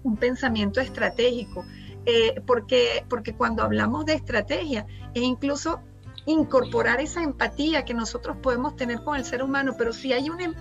un, 0.04 0.18
pensamiento 0.18 0.80
estratégico, 0.80 1.66
porque, 2.46 3.04
porque 3.10 3.36
cuando 3.36 3.64
hablamos 3.64 4.06
de 4.06 4.14
estrategia 4.14 4.88
es 5.14 5.24
incluso 5.24 5.82
incorporar 6.28 7.00
esa 7.00 7.24
empatía 7.24 7.86
que 7.86 7.94
nosotros 7.94 8.38
podemos 8.42 8.76
tener 8.76 9.02
con 9.02 9.16
el 9.16 9.24
ser 9.24 9.42
humano, 9.42 9.76
pero 9.78 9.94
si 9.94 10.12
hay 10.12 10.30
una, 10.30 10.54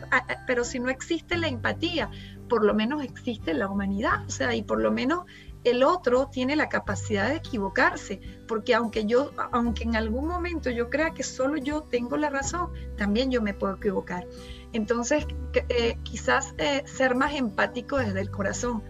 pero 0.47 0.65
si 0.65 0.79
no 0.79 0.91
existe 0.91 1.37
la 1.37 1.49
empatía, 1.49 2.09
por 2.49 2.65
lo 2.65 2.73
menos 2.73 3.03
existe 3.03 3.53
la 3.53 3.69
humanidad, 3.69 4.25
o 4.27 4.31
sea, 4.31 4.55
y 4.55 4.63
por 4.63 4.81
lo 4.81 4.93
menos 4.93 5.25
el 5.71 5.83
otro 5.83 6.29
tiene 6.29 6.57
la 6.57 6.69
capacidad 6.69 7.29
de 7.29 7.37
equivocarse, 7.37 8.21
porque 8.47 8.75
aunque 8.75 9.05
yo, 9.05 9.33
aunque 9.53 9.85
en 9.85 9.97
algún 9.97 10.27
momento 10.27 10.71
yo 10.71 10.91
crea 10.91 11.13
que 11.13 11.23
solo 11.23 11.57
yo 11.57 11.83
tengo 11.83 12.17
la 12.17 12.31
razón, 12.31 12.71
también 12.97 13.31
yo 13.31 13.43
me 13.43 13.55
puedo 13.55 13.77
equivocar. 13.77 14.27
Entonces, 14.73 15.27
eh, 15.69 15.97
quizás 16.03 16.55
eh, 16.59 16.83
ser 16.87 17.15
más 17.15 17.35
empático 17.35 17.99
desde 17.99 18.21
el 18.21 18.31
corazón, 18.31 18.83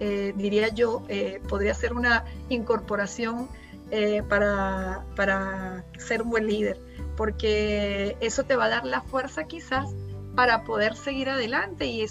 eh, 0.00 0.32
diría 0.36 0.68
yo, 0.68 1.06
podría 1.48 1.74
ser 1.74 1.92
una 1.92 2.24
incorporación 2.48 3.48
para, 4.28 5.04
para 5.14 5.84
ser 5.98 6.22
un 6.22 6.30
buen 6.30 6.48
líder, 6.48 6.80
porque 7.16 8.16
eso 8.20 8.42
te 8.42 8.56
va 8.56 8.64
a 8.64 8.68
dar 8.68 8.84
la 8.84 9.02
fuerza 9.02 9.44
quizás 9.44 9.94
para 10.34 10.64
poder 10.64 10.96
seguir 10.96 11.30
adelante 11.30 11.86
y, 11.86 12.02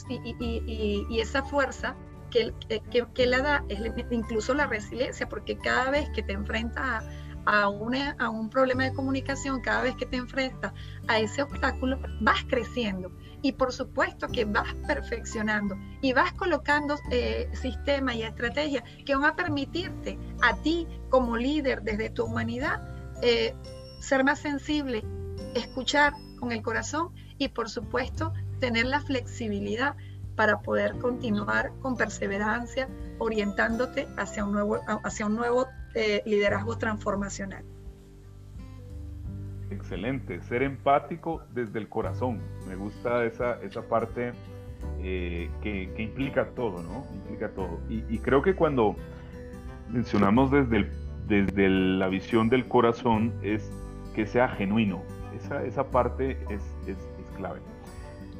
esa 1.19 1.43
fuerza 1.43 1.95
que, 2.33 3.25
la 3.25 3.41
da 3.41 3.65
es 3.69 3.79
incluso 4.11 4.53
la 4.53 4.65
resiliencia, 4.65 5.29
porque 5.29 5.57
cada 5.57 5.91
vez 5.91 6.09
que 6.09 6.23
te 6.23 6.33
enfrentas 6.33 7.05
a, 7.45 7.69
una, 7.69 8.15
a 8.19 8.29
un 8.29 8.49
problema 8.49 8.83
de 8.83 8.93
comunicación, 8.93 9.61
cada 9.61 9.83
vez 9.83 9.95
que 9.95 10.05
te 10.05 10.17
enfrentas 10.17 10.73
a 11.07 11.19
ese 11.19 11.43
obstáculo, 11.43 11.99
vas 12.21 12.43
creciendo. 12.47 13.11
Y 13.41 13.51
por 13.53 13.73
supuesto 13.73 14.27
que 14.29 14.45
vas 14.45 14.73
perfeccionando 14.87 15.77
y 16.01 16.13
vas 16.13 16.31
colocando 16.33 16.97
eh, 17.11 17.49
sistemas 17.53 18.15
y 18.15 18.23
estrategias 18.23 18.83
que 19.05 19.15
van 19.15 19.25
a 19.25 19.35
permitirte 19.35 20.17
a 20.41 20.55
ti 20.55 20.87
como 21.09 21.35
líder 21.35 21.83
desde 21.83 22.09
tu 22.09 22.23
humanidad 22.23 22.81
eh, 23.21 23.53
ser 23.99 24.23
más 24.23 24.39
sensible, 24.39 25.03
escuchar 25.55 26.13
con 26.39 26.53
el 26.53 26.61
corazón 26.61 27.13
y 27.37 27.49
por 27.49 27.69
supuesto 27.69 28.33
tener 28.59 28.85
la 28.85 29.01
flexibilidad 29.01 29.95
para 30.35 30.61
poder 30.61 30.97
continuar 30.97 31.71
con 31.81 31.95
perseverancia 31.95 32.87
orientándote 33.19 34.07
hacia 34.17 34.45
un 34.45 34.53
nuevo, 34.53 34.79
hacia 35.03 35.25
un 35.25 35.35
nuevo 35.35 35.67
eh, 35.95 36.21
liderazgo 36.25 36.77
transformacional. 36.77 37.63
Excelente, 39.69 40.41
ser 40.41 40.63
empático 40.63 41.43
desde 41.53 41.79
el 41.79 41.89
corazón. 41.89 42.39
Me 42.67 42.75
gusta 42.75 43.25
esa, 43.25 43.61
esa 43.61 43.81
parte 43.81 44.33
eh, 44.99 45.49
que, 45.61 45.93
implica 45.97 46.49
todo, 46.49 46.81
¿no? 46.83 47.05
Implica 47.13 47.49
todo. 47.49 47.79
Y, 47.89 48.17
creo 48.19 48.41
que 48.41 48.55
cuando 48.55 48.95
mencionamos 49.89 50.51
desde, 50.51 50.77
el, 50.77 50.91
desde 51.27 51.69
la 51.69 52.07
visión 52.07 52.49
del 52.49 52.67
corazón 52.67 53.33
es 53.41 53.71
que 54.15 54.25
sea 54.25 54.47
genuino. 54.49 55.01
Esa, 55.35 55.63
esa 55.63 55.89
parte 55.89 56.37
es, 56.49 56.61
es, 56.87 56.97
es 56.97 57.37
clave. 57.37 57.59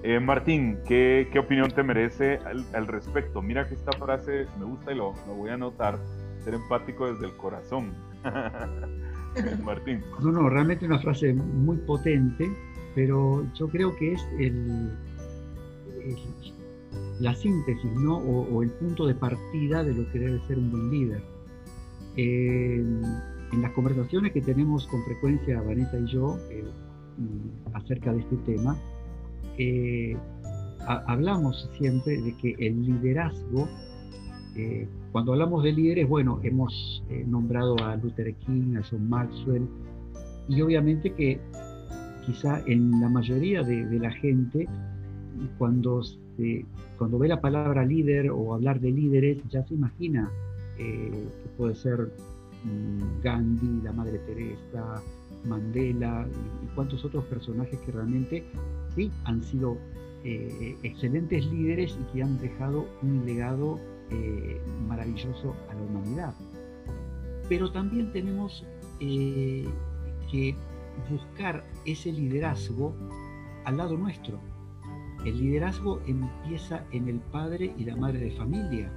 Eh, 0.06 0.20
Martín, 0.20 0.80
¿qué, 0.86 1.26
opinión 1.40 1.72
te 1.72 1.82
merece 1.82 2.38
al, 2.74 2.88
respecto? 2.88 3.42
Mira 3.42 3.70
que 3.70 3.76
esta 3.76 3.94
frase 3.94 4.48
me 4.60 4.66
gusta 4.66 4.92
y 4.92 4.96
lo, 4.96 5.14
voy 5.26 5.50
a 5.50 5.54
anotar, 5.54 5.98
ser 6.44 6.56
empático 6.56 7.10
desde 7.10 7.28
el 7.28 7.38
corazón. 7.38 7.94
Martín. 9.64 10.04
No, 10.22 10.32
no, 10.34 10.50
realmente 10.50 10.86
una 10.86 11.00
frase 11.00 11.34
muy 11.34 11.78
potente, 11.78 12.52
pero 12.94 13.46
yo 13.56 13.70
creo 13.70 13.96
que 13.96 14.12
es 14.12 14.28
el, 14.40 14.92
la 17.22 17.34
síntesis, 17.34 17.92
¿no? 17.96 18.18
O, 18.18 18.62
el 18.62 18.72
punto 18.72 19.08
de 19.08 19.16
partida 19.16 19.86
de 19.86 19.94
lo 19.94 20.12
que 20.12 20.20
debe 20.20 20.40
ser 20.48 20.58
un 20.58 20.70
buen 20.70 20.92
líder. 20.92 21.24
en 22.18 23.02
las 23.62 23.72
conversaciones 23.72 24.34
que 24.34 24.42
tenemos 24.42 24.86
con 24.88 25.02
frecuencia 25.06 25.62
Vanessa 25.62 25.98
y 25.98 26.08
yo 26.08 26.38
eh, 26.50 26.66
acerca 27.74 28.12
de 28.12 28.20
este 28.20 28.36
tema, 28.38 28.76
eh, 29.58 30.18
hablamos 30.88 31.70
siempre 31.78 32.22
de 32.22 32.36
que 32.38 32.56
el 32.60 32.86
liderazgo, 32.86 33.68
eh, 34.56 34.88
cuando 35.12 35.34
hablamos 35.34 35.64
de 35.64 35.72
líderes, 35.72 36.08
bueno, 36.08 36.40
hemos 36.44 37.04
eh, 37.10 37.24
nombrado 37.28 37.76
a 37.84 37.96
Luther 37.96 38.34
King, 38.36 38.76
a 38.78 38.84
John 38.90 39.10
Maxwell, 39.10 39.68
y 40.48 40.62
obviamente 40.62 41.14
que 41.14 41.40
quizá 42.26 42.62
en 42.68 43.00
la 43.00 43.10
mayoría 43.10 43.64
de, 43.64 44.00
la 44.00 44.12
gente, 44.12 44.68
cuando, 45.58 46.02
cuando 46.98 47.18
ve 47.18 47.28
la 47.28 47.42
palabra 47.42 47.86
líder 47.86 48.30
o 48.30 48.54
hablar 48.54 48.80
de 48.80 48.92
líderes, 48.92 49.38
ya 49.50 49.66
se 49.66 49.74
imagina 49.74 50.30
que 50.78 51.12
puede 51.58 51.76
ser 51.76 52.12
mm, 52.64 53.22
Gandhi, 53.22 53.82
la 53.84 53.94
Madre 53.94 54.20
Teresa, 54.20 55.02
Mandela 55.46 56.26
y 56.64 56.76
cuantos 56.76 57.04
otros 57.06 57.26
personajes 57.26 57.78
que 57.80 57.92
realmente 57.92 58.44
sí 58.96 59.12
han 59.26 59.44
sido 59.44 59.78
eh, 60.24 60.78
excelentes 60.84 61.46
líderes 61.48 61.98
y 62.00 62.14
que 62.14 62.24
han 62.24 62.40
dejado 62.40 62.88
un 63.02 63.26
legado 63.26 63.80
eh, 64.10 64.62
maravilloso 64.88 65.56
a 65.70 65.74
la 65.74 65.82
humanidad. 65.82 66.34
Pero 67.50 67.72
también 67.72 68.12
tenemos 68.14 68.66
eh, 69.00 69.68
que 70.32 70.56
buscar 71.10 71.66
ese 71.86 72.12
liderazgo 72.12 72.96
al 73.66 73.78
lado 73.78 73.98
nuestro. 73.98 74.40
El 75.26 75.40
liderazgo 75.40 76.02
empieza 76.06 76.86
en 76.92 77.08
el 77.08 77.20
padre 77.20 77.74
y 77.78 77.84
la 77.86 77.96
madre 77.96 78.20
de 78.20 78.32
familia. 78.32 78.92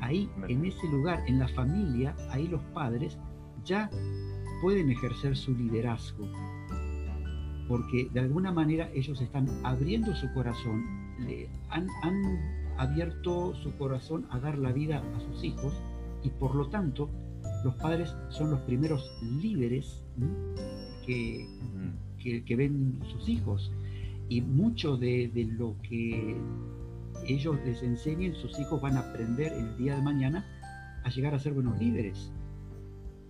Ahí, 0.00 0.30
en 0.48 0.64
ese 0.64 0.86
lugar, 0.88 1.22
en 1.26 1.38
la 1.38 1.48
familia, 1.48 2.14
ahí 2.30 2.48
los 2.48 2.62
padres 2.74 3.18
ya 3.64 3.90
pueden 4.60 4.90
ejercer 4.90 5.36
su 5.36 5.54
liderazgo, 5.54 6.26
porque 7.68 8.08
de 8.12 8.20
alguna 8.20 8.52
manera 8.52 8.90
ellos 8.94 9.20
están 9.20 9.48
abriendo 9.62 10.14
su 10.14 10.32
corazón, 10.32 10.84
le 11.20 11.48
han, 11.70 11.88
abierto 12.76 13.54
su 13.62 13.72
corazón 13.76 14.26
a 14.30 14.40
dar 14.40 14.58
la 14.58 14.72
vida 14.72 15.02
a 15.16 15.20
sus 15.20 15.44
hijos 15.44 15.72
y 16.24 16.30
por 16.30 16.56
lo 16.56 16.68
tanto 16.68 17.08
los 17.62 17.74
padres 17.76 18.12
son 18.30 18.50
los 18.50 18.60
primeros 18.60 19.08
líderes 19.40 20.02
que, 21.06 21.46
que, 22.18 22.56
ven 22.56 22.98
sus 23.12 23.28
hijos. 23.28 23.70
Y 24.28 24.40
mucho 24.40 24.96
de, 24.96 25.30
de, 25.32 25.44
lo 25.44 25.76
que 25.82 26.36
ellos 27.26 27.56
les 27.64 27.82
enseñen, 27.82 28.34
sus 28.34 28.58
hijos 28.58 28.80
van 28.80 28.96
a 28.96 29.00
aprender 29.00 29.52
el 29.52 29.76
día 29.76 29.96
de 29.96 30.02
mañana 30.02 30.44
a 31.04 31.10
llegar 31.10 31.34
a 31.34 31.38
ser 31.38 31.52
buenos 31.52 31.78
líderes. 31.78 32.32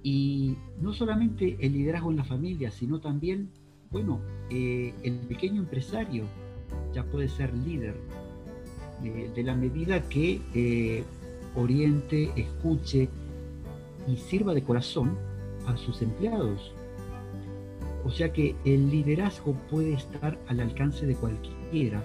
Y 0.02 0.56
no 0.80 0.92
solamente 0.92 1.56
el 1.60 1.72
liderazgo 1.72 2.10
en 2.10 2.16
la 2.16 2.24
familia, 2.24 2.70
sino 2.70 3.00
también, 3.00 3.50
bueno, 3.94 4.20
eh, 4.50 4.92
el 5.04 5.18
pequeño 5.18 5.60
empresario 5.62 6.24
ya 6.92 7.04
puede 7.04 7.28
ser 7.28 7.54
líder 7.54 7.94
de, 9.00 9.42
la 9.44 9.54
medida 9.54 10.02
que 10.08 10.40
eh, 10.52 11.04
oriente, 11.54 12.32
escuche 12.34 13.08
y 14.08 14.16
sirva 14.16 14.52
de 14.52 14.64
corazón 14.64 15.16
a 15.68 15.76
sus 15.76 16.02
empleados. 16.02 16.72
O 18.04 18.10
sea 18.10 18.32
que 18.32 18.56
el 18.64 18.90
liderazgo 18.90 19.54
puede 19.70 19.92
estar 19.92 20.40
al 20.48 20.58
alcance 20.58 21.06
de 21.06 21.14
cualquiera 21.14 22.02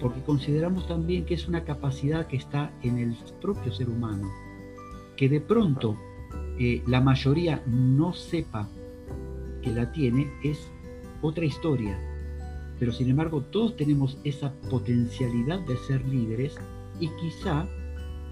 porque 0.00 0.22
consideramos 0.22 0.88
también 0.88 1.26
que 1.26 1.34
es 1.34 1.46
una 1.48 1.64
capacidad 1.64 2.26
que 2.28 2.38
está 2.38 2.72
en 2.82 2.96
el 2.96 3.14
propio 3.42 3.74
ser 3.74 3.90
humano, 3.90 4.30
que 5.18 5.28
de 5.28 5.42
pronto 5.42 5.98
eh, 6.58 6.82
la 6.86 7.02
mayoría 7.02 7.62
no 7.66 8.14
sepa 8.14 8.66
que 9.60 9.70
la 9.70 9.92
tiene, 9.92 10.30
es 10.42 10.70
otra 11.22 11.44
historia. 11.44 11.98
Pero 12.78 12.92
sin 12.92 13.08
embargo, 13.08 13.40
todos 13.40 13.76
tenemos 13.76 14.18
esa 14.24 14.52
potencialidad 14.70 15.60
de 15.60 15.76
ser 15.76 16.04
líderes 16.06 16.56
y 17.00 17.08
quizá, 17.16 17.66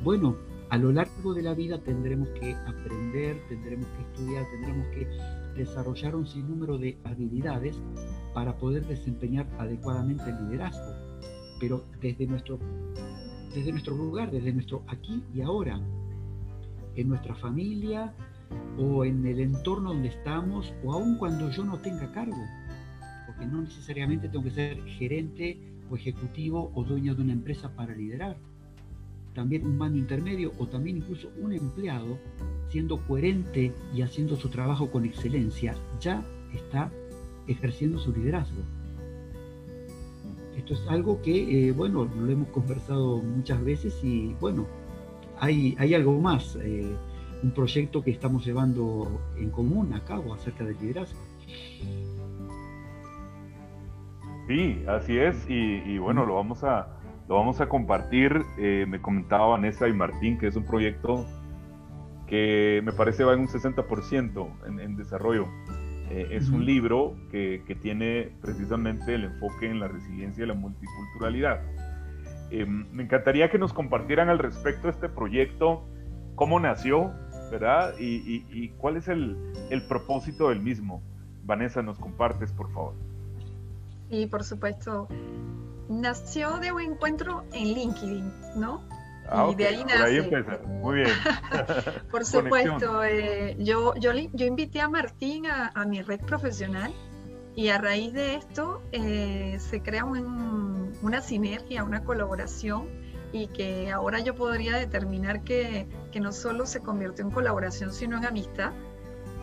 bueno, 0.02 0.36
a 0.70 0.78
lo 0.78 0.92
largo 0.92 1.34
de 1.34 1.42
la 1.42 1.54
vida 1.54 1.78
tendremos 1.78 2.28
que 2.30 2.54
aprender, 2.54 3.40
tendremos 3.48 3.86
que 3.86 4.02
estudiar, 4.02 4.44
tendremos 4.50 4.86
que 4.88 5.08
desarrollar 5.56 6.16
un 6.16 6.26
sinnúmero 6.26 6.78
de 6.78 6.98
habilidades 7.04 7.76
para 8.34 8.56
poder 8.56 8.86
desempeñar 8.86 9.46
adecuadamente 9.58 10.30
el 10.30 10.46
liderazgo. 10.46 10.94
Pero 11.60 11.84
desde 12.00 12.26
nuestro, 12.26 12.58
desde 13.54 13.70
nuestro 13.70 13.94
lugar, 13.94 14.30
desde 14.30 14.52
nuestro 14.52 14.82
aquí 14.88 15.22
y 15.34 15.42
ahora, 15.42 15.80
en 16.96 17.08
nuestra 17.08 17.34
familia 17.34 18.12
o 18.78 19.04
en 19.04 19.24
el 19.26 19.40
entorno 19.40 19.90
donde 19.90 20.08
estamos, 20.08 20.72
o 20.84 20.92
aun 20.92 21.16
cuando 21.18 21.50
yo 21.50 21.64
no 21.64 21.78
tenga 21.78 22.10
cargo, 22.12 22.42
porque 23.36 23.50
no 23.50 23.62
necesariamente 23.62 24.28
tengo 24.28 24.44
que 24.44 24.50
ser 24.50 24.82
gerente 24.84 25.58
o 25.90 25.96
ejecutivo 25.96 26.70
o 26.74 26.84
dueño 26.84 27.14
de 27.14 27.22
una 27.22 27.32
empresa 27.32 27.74
para 27.74 27.94
liderar 27.94 28.36
también 29.34 29.66
un 29.66 29.76
mando 29.76 29.98
intermedio 29.98 30.52
o 30.58 30.66
también 30.66 30.98
incluso 30.98 31.28
un 31.40 31.52
empleado, 31.52 32.18
siendo 32.68 33.04
coherente 33.06 33.72
y 33.94 34.02
haciendo 34.02 34.36
su 34.36 34.48
trabajo 34.48 34.90
con 34.90 35.04
excelencia, 35.04 35.74
ya 36.00 36.24
está 36.54 36.90
ejerciendo 37.46 37.98
su 37.98 38.12
liderazgo. 38.12 38.62
Esto 40.56 40.74
es 40.74 40.88
algo 40.88 41.20
que, 41.20 41.68
eh, 41.68 41.72
bueno, 41.72 42.04
lo 42.04 42.30
hemos 42.30 42.48
conversado 42.48 43.18
muchas 43.18 43.62
veces 43.62 43.98
y, 44.02 44.34
bueno, 44.40 44.66
hay, 45.38 45.74
hay 45.78 45.94
algo 45.94 46.18
más, 46.20 46.56
eh, 46.62 46.94
un 47.42 47.50
proyecto 47.50 48.02
que 48.02 48.12
estamos 48.12 48.46
llevando 48.46 49.20
en 49.36 49.50
común 49.50 49.92
a 49.92 50.04
cabo 50.04 50.32
acerca 50.32 50.64
del 50.64 50.76
liderazgo. 50.80 51.18
Sí, 54.46 54.84
así 54.86 55.18
es, 55.18 55.46
y 55.48 55.98
bueno, 55.98 56.26
lo 56.26 56.34
vamos 56.34 56.64
a, 56.64 56.88
lo 57.28 57.36
vamos 57.36 57.60
a 57.60 57.68
compartir. 57.68 58.42
Eh, 58.58 58.86
me 58.88 59.00
comentaba 59.00 59.46
Vanessa 59.48 59.88
y 59.88 59.92
Martín 59.92 60.38
que 60.38 60.48
es 60.48 60.56
un 60.56 60.64
proyecto 60.64 61.26
que 62.26 62.80
me 62.84 62.92
parece 62.92 63.24
va 63.24 63.34
en 63.34 63.40
un 63.40 63.48
60% 63.48 64.80
en, 64.80 64.96
desarrollo. 64.96 65.46
Eh, 66.10 66.28
es 66.32 66.50
un 66.50 66.64
libro 66.64 67.16
que, 67.30 67.62
que, 67.66 67.74
tiene 67.74 68.30
precisamente 68.40 69.14
el 69.14 69.24
enfoque 69.24 69.66
en 69.66 69.80
la 69.80 69.88
resiliencia 69.88 70.44
y 70.44 70.46
la 70.46 70.54
multiculturalidad. 70.54 71.60
Eh, 72.50 72.66
me 72.66 73.02
encantaría 73.02 73.50
que 73.50 73.58
nos 73.58 73.72
compartieran 73.72 74.28
al 74.28 74.38
respecto 74.38 74.86
de 74.86 74.92
este 74.92 75.08
proyecto, 75.08 75.86
cómo 76.34 76.60
nació, 76.60 77.12
¿verdad? 77.50 77.94
Y, 77.98 78.44
y 78.50 78.68
cuál 78.76 78.96
es 78.96 79.08
el, 79.08 79.36
el 79.70 79.86
propósito 79.86 80.50
del 80.50 80.60
mismo. 80.60 81.02
Vanessa, 81.44 81.82
nos 81.82 81.98
compartes, 81.98 82.52
por 82.52 82.70
favor. 82.72 82.94
Sí, 84.10 84.26
por 84.26 84.44
supuesto 84.44 85.08
nació 85.88 86.58
de 86.58 86.72
un 86.72 86.80
encuentro 86.82 87.44
en 87.52 87.74
LinkedIn, 87.74 88.32
¿no? 88.56 88.82
Ah, 89.28 89.48
y 89.50 89.54
de 89.54 89.66
ahí 89.66 89.84
nace. 89.84 89.96
Por 89.96 90.06
ahí 90.06 90.16
empieza. 90.16 90.58
Muy 90.66 90.94
bien. 90.96 91.08
por 92.10 92.24
supuesto, 92.24 93.04
eh, 93.04 93.56
yo, 93.58 93.94
yo, 93.94 94.12
yo 94.12 94.46
invité 94.46 94.80
a 94.80 94.88
Martín 94.88 95.46
a, 95.46 95.84
mi 95.86 96.02
red 96.02 96.20
profesional 96.20 96.92
y 97.54 97.68
a 97.68 97.78
raíz 97.78 98.12
de 98.12 98.34
esto 98.34 98.82
eh, 98.92 99.56
se 99.60 99.80
crea 99.80 100.04
una 100.04 101.20
sinergia, 101.22 101.84
una 101.84 102.04
colaboración 102.04 102.88
y 103.32 103.48
que 103.48 103.90
ahora 103.90 104.20
yo 104.20 104.34
podría 104.34 104.76
determinar 104.76 105.42
que, 105.42 105.88
que 106.12 106.20
no 106.20 106.32
solo 106.32 106.66
se 106.66 106.80
convirtió 106.80 107.24
en 107.24 107.30
colaboración, 107.30 107.92
sino 107.92 108.18
en 108.18 108.26
amistad. 108.26 108.72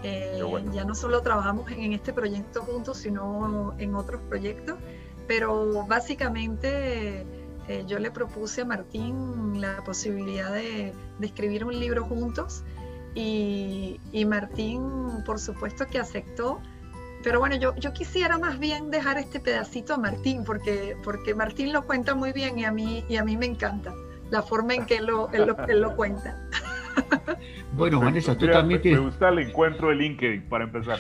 Eh, 0.03 0.41
ya 0.73 0.83
no 0.83 0.95
solo 0.95 1.21
trabajamos 1.21 1.71
en 1.71 1.93
este 1.93 2.11
proyecto 2.11 2.63
juntos, 2.63 2.97
sino 2.97 3.75
en 3.77 3.95
otros 3.95 4.19
proyectos 4.29 4.77
pero 5.31 5.85
básicamente 5.85 7.25
eh, 7.69 7.85
yo 7.87 7.99
le 7.99 8.11
propuse 8.11 8.63
a 8.63 8.65
Martín 8.65 9.61
la 9.61 9.81
posibilidad 9.85 10.51
de, 10.51 10.93
escribir 11.21 11.63
un 11.63 11.79
libro 11.79 12.03
juntos 12.03 12.65
y, 13.15 13.97
Martín 14.27 15.23
por 15.25 15.39
supuesto 15.39 15.87
que 15.87 15.99
aceptó. 15.99 16.59
Pero 17.23 17.39
bueno, 17.39 17.55
yo, 17.55 17.73
yo 17.75 17.93
quisiera 17.93 18.39
más 18.39 18.59
bien 18.59 18.91
dejar 18.91 19.19
este 19.19 19.39
pedacito 19.39 19.93
a 19.93 19.97
Martín 19.97 20.43
porque, 20.43 20.97
porque 21.01 21.33
Martín 21.33 21.71
lo 21.71 21.85
cuenta 21.85 22.13
muy 22.13 22.33
bien 22.33 22.59
y 22.59 22.65
a 22.65 22.71
mí, 22.73 23.05
y 23.07 23.15
a 23.15 23.23
mí 23.23 23.37
me 23.37 23.45
encanta 23.45 23.93
la 24.31 24.41
forma 24.41 24.73
en 24.73 24.85
que 24.85 24.99
lo, 24.99 25.29
él 25.31 25.45
lo 25.79 25.95
cuenta. 25.95 26.37
Bueno, 27.73 28.01
Vanessa, 28.01 28.37
tú 28.37 28.47
también 28.47 28.81
tienes... 28.81 28.99
Me 28.99 29.05
gusta 29.07 29.29
el 29.29 29.39
encuentro 29.39 29.89
de 29.89 29.95
LinkedIn, 29.95 30.43
para 30.49 30.65
empezar. 30.65 30.99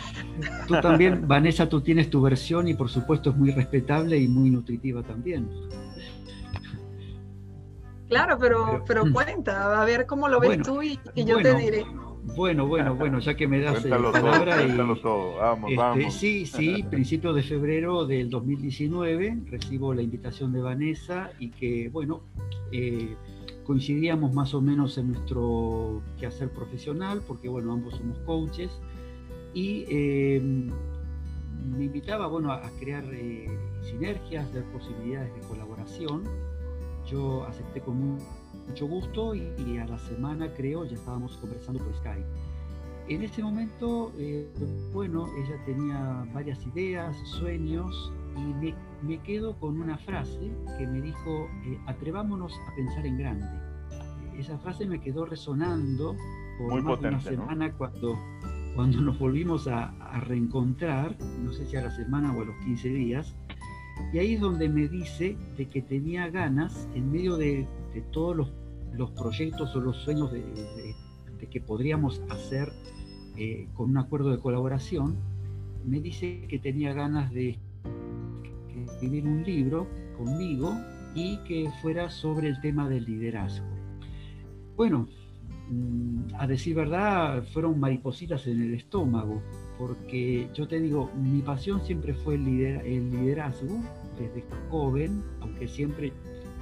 Tú 0.67 0.79
también, 0.81 1.21
Vanessa, 1.27 1.67
tú 1.67 1.81
tienes 1.81 2.09
tu 2.09 2.21
versión 2.21 2.67
y 2.67 2.73
por 2.73 2.89
supuesto 2.89 3.31
es 3.31 3.35
muy 3.35 3.51
respetable 3.51 4.17
y 4.17 4.27
muy 4.27 4.49
nutritiva 4.49 5.03
también. 5.03 5.49
Claro, 8.07 8.37
pero, 8.39 8.83
pero, 8.85 9.03
cuenta, 9.11 9.81
a 9.81 9.85
ver 9.85 10.05
cómo 10.05 10.27
lo 10.27 10.39
ves 10.39 10.61
tú 10.63 10.81
y, 10.81 10.99
yo 11.15 11.41
te 11.41 11.55
diré. 11.55 11.85
Bueno, 12.35 12.67
bueno, 12.67 12.93
bueno, 12.93 13.19
ya 13.19 13.35
que 13.35 13.47
me 13.47 13.61
das 13.61 13.83
la 13.85 13.97
eh, 13.97 13.99
palabra 14.11 14.63
y, 14.63 14.75
todo. 15.01 15.35
Vamos, 15.37 15.71
este, 15.71 15.81
vamos. 15.81 16.13
Sí, 16.13 16.45
sí, 16.45 16.85
principio 16.89 17.33
de 17.33 17.41
febrero 17.41 18.05
del 18.05 18.29
2019 18.29 19.37
recibo 19.49 19.93
la 19.93 20.01
invitación 20.01 20.51
de 20.51 20.61
Vanessa 20.61 21.31
y 21.39 21.49
que, 21.51 21.89
bueno, 21.89 22.21
eh, 22.71 23.15
coincidíamos 23.65 24.33
más 24.33 24.53
o 24.53 24.61
menos 24.61 24.97
en 24.97 25.11
nuestro 25.11 26.01
quehacer 26.19 26.49
profesional, 26.49 27.21
porque 27.27 27.49
bueno, 27.49 27.71
ambos 27.73 27.95
somos 27.95 28.17
coaches, 28.19 28.71
y 29.53 29.85
em, 29.89 30.69
me 31.77 31.85
invitaba 31.85 32.27
bueno, 32.27 32.51
a, 32.51 32.69
crear 32.79 33.03
eh, 33.13 33.47
sinergias, 33.83 34.51
ver 34.53 34.63
posibilidades 34.65 35.33
de 35.35 35.41
colaboración. 35.47 36.23
Yo 37.09 37.43
acepté 37.45 37.81
con 37.81 38.19
mucho 38.67 38.87
gusto 38.87 39.35
y, 39.35 39.77
a 39.77 39.85
la 39.85 39.97
semana 39.99 40.53
creo 40.53 40.85
ya 40.85 40.95
estábamos 40.95 41.35
conversando 41.37 41.83
por 41.83 41.93
Skype. 41.95 42.25
En 43.09 43.23
ese 43.23 43.41
momento, 43.41 44.13
eh, 44.17 44.47
bueno, 44.93 45.27
ella 45.37 45.57
tenía 45.65 46.25
varias 46.33 46.65
ideas, 46.67 47.17
sueños 47.39 48.11
y 48.35 48.73
me, 49.05 49.19
quedo 49.19 49.57
con 49.59 49.79
una 49.79 49.97
frase 49.97 50.51
que 50.77 50.87
me 50.87 51.01
dijo, 51.01 51.49
eh, 51.65 51.79
atrevámonos 51.87 52.53
a 52.67 52.75
pensar 52.75 53.05
en 53.05 53.17
grande. 53.17 53.47
Esa 54.37 54.57
frase 54.59 54.85
me 54.85 55.01
quedó 55.01 55.25
resonando 55.25 56.15
por 56.57 56.81
más 56.81 57.01
de 57.01 57.07
una 57.07 57.21
semana 57.21 57.73
cuando, 57.73 58.17
cuando 58.75 59.01
nos 59.01 59.19
volvimos 59.19 59.67
a, 59.67 59.93
reencontrar, 60.21 61.15
no 61.43 61.51
sé 61.51 61.65
si 61.65 61.77
a 61.77 61.81
la 61.81 61.91
semana 61.91 62.33
o 62.33 62.41
a 62.41 62.45
los 62.45 62.55
15 62.65 62.89
días, 62.89 63.35
y 64.13 64.19
ahí 64.19 64.33
es 64.35 64.41
donde 64.41 64.67
me 64.69 64.87
dice 64.87 65.37
de 65.57 65.67
que 65.67 65.81
tenía 65.81 66.29
ganas, 66.29 66.87
en 66.95 67.11
medio 67.11 67.37
de, 67.37 67.67
todos 68.11 68.35
los, 68.35 68.53
los, 68.93 69.11
proyectos 69.11 69.75
o 69.75 69.81
los 69.81 69.97
sueños 69.97 70.31
de, 70.31 70.43
que 71.49 71.59
podríamos 71.59 72.21
hacer 72.29 72.71
eh, 73.35 73.67
con 73.73 73.89
un 73.89 73.97
acuerdo 73.97 74.29
de 74.31 74.39
colaboración, 74.39 75.15
me 75.85 75.99
dice 75.99 76.45
que 76.47 76.59
tenía 76.59 76.93
ganas 76.93 77.31
de 77.31 77.57
escribir 79.01 79.25
un 79.25 79.43
libro 79.43 79.87
conmigo 80.15 80.77
y 81.15 81.37
que 81.37 81.71
fuera 81.81 82.11
sobre 82.11 82.49
el 82.49 82.61
tema 82.61 82.87
del 82.87 83.03
liderazgo. 83.05 83.65
Bueno, 84.75 85.07
mm, 85.69 86.35
a 86.37 86.45
decir 86.45 86.75
verdad, 86.75 87.43
fueron 87.51 87.79
maripositas 87.79 88.45
en 88.45 88.61
el 88.61 88.75
estómago, 88.75 89.41
porque 89.79 90.47
yo 90.53 90.67
te 90.67 90.79
digo, 90.79 91.09
mi 91.19 91.41
pasión 91.41 91.81
siempre 91.81 92.13
fue 92.13 92.35
el, 92.35 92.45
liderazgo, 92.45 93.81
desde 94.19 94.45
joven, 94.69 95.23
aunque 95.41 95.67
siempre 95.67 96.13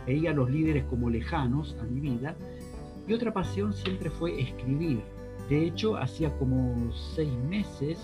veía 0.08 0.32
a 0.32 0.34
los 0.34 0.50
líderes 0.50 0.86
como 0.86 1.10
lejanos 1.10 1.76
a 1.82 1.84
mi 1.84 2.00
vida, 2.00 2.38
y 3.06 3.12
otra 3.12 3.34
pasión 3.34 3.74
siempre 3.74 4.10
fue 4.10 4.40
escribir. 4.40 5.02
De 5.50 5.66
hecho, 5.66 5.98
hacía 5.98 6.34
como 6.38 6.90
seis 6.94 7.34
meses 7.50 7.98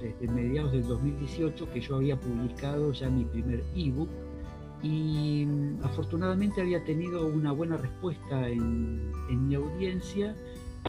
desde 0.00 0.32
mediados 0.32 0.72
del 0.72 0.84
2018 0.84 1.70
que 1.72 1.80
yo 1.80 1.96
había 1.96 2.18
publicado 2.18 2.92
ya 2.92 3.10
mi 3.10 3.24
primer 3.24 3.64
ebook 3.74 4.08
y 4.82 5.44
mm, 5.46 5.84
afortunadamente 5.84 6.60
había 6.60 6.84
tenido 6.84 7.26
una 7.26 7.52
buena 7.52 7.76
respuesta 7.76 8.48
en, 8.48 9.12
mi 9.48 9.54
audiencia 9.54 10.36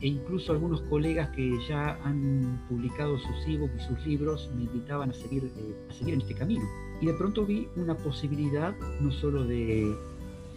e 0.02 0.08
incluso 0.08 0.52
algunos 0.52 0.82
colegas 0.82 1.30
que 1.30 1.52
ya 1.68 1.98
han 2.04 2.62
publicado 2.70 3.18
sus 3.18 3.48
ebooks 3.48 3.74
y 3.76 3.88
sus 3.88 4.06
libros 4.06 4.50
me 4.56 4.64
invitaban 4.64 5.10
a 5.10 5.14
seguir, 5.14 5.46
eh, 5.46 5.76
a 5.90 5.94
seguir 5.94 6.14
en 6.14 6.22
este 6.22 6.36
camino. 6.36 6.64
Y 7.02 7.08
de 7.08 7.14
pronto 7.14 7.46
vi 7.46 7.68
una 7.76 7.96
posibilidad 7.96 8.76
no 9.02 9.12
solo 9.12 9.46
de, 9.46 9.96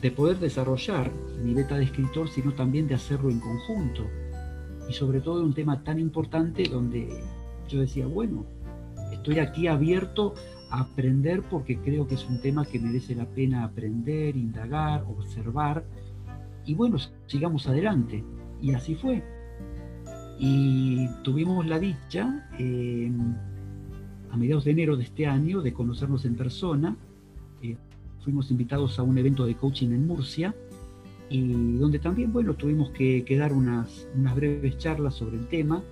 de 0.01 0.11
poder 0.11 0.39
desarrollar 0.39 1.11
mi 1.43 1.55
beta 1.55 1.79
de 1.79 1.85
escritor, 1.85 2.29
sino 2.29 2.53
también 2.53 2.87
de 2.87 2.95
hacerlo 2.95 3.31
en 3.31 3.41
conjunto. 3.41 4.05
Y 4.89 4.93
sobre 4.93 5.21
todo 5.21 5.43
un 5.43 5.55
tema 5.55 5.83
tan 5.83 5.99
importante 5.99 6.65
donde 6.65 7.09
yo 7.73 7.81
decía, 7.81 8.07
bueno, 8.07 8.45
estoy 9.13 9.39
aquí 9.39 9.67
abierto 9.67 10.35
aprender 10.71 11.43
porque 11.43 11.79
creo 11.79 12.07
que 12.07 12.15
es 12.15 12.27
un 12.29 12.41
tema 12.41 12.65
que 12.65 12.79
merece 12.79 13.15
la 13.15 13.27
pena 13.27 13.65
aprender, 13.65 14.37
indagar, 14.37 15.05
observar 15.05 15.85
y 16.65 16.75
bueno, 16.75 16.99
sigamos 17.27 17.67
adelante. 17.67 18.23
Y 18.61 18.73
así 18.75 18.95
fue. 18.95 19.23
Y 20.39 21.09
tuvimos 21.23 21.67
la 21.67 21.79
dicha 21.79 22.49
a 24.31 24.37
mediados 24.37 24.65
de 24.65 24.71
enero 24.71 24.97
de 24.97 25.05
este 25.05 25.27
año 25.27 25.63
de 25.63 25.73
conocernos 25.73 26.25
en 26.25 26.37
persona. 26.37 26.97
Eh, 27.63 27.77
fuimos 28.21 28.51
invitados 28.51 28.99
a 28.99 29.03
un 29.03 29.19
evento 29.19 29.45
de 29.45 29.57
coaching 29.57 29.89
en 29.89 30.07
Murcia 30.07 30.55
y 31.29 31.75
donde 31.79 31.99
también, 31.99 32.33
bueno, 32.33 32.55
tuvimos 32.55 32.91
que, 32.91 33.25
dar 33.39 33.53
unas, 33.53 34.07
unas 34.15 34.35
breves 34.37 34.79
charlas 34.79 35.15
sobre 35.15 35.39
el 35.39 35.49
tema 35.49 35.83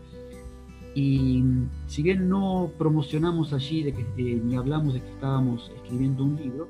y 0.94 1.44
si 1.86 2.02
bien 2.02 2.28
no 2.28 2.70
promocionamos 2.78 3.52
allí 3.52 3.86
eh, 3.88 4.40
ni 4.44 4.56
hablamos 4.56 4.94
de 4.94 5.00
que 5.00 5.10
estábamos 5.10 5.70
escribiendo 5.76 6.24
un 6.24 6.36
libro, 6.36 6.68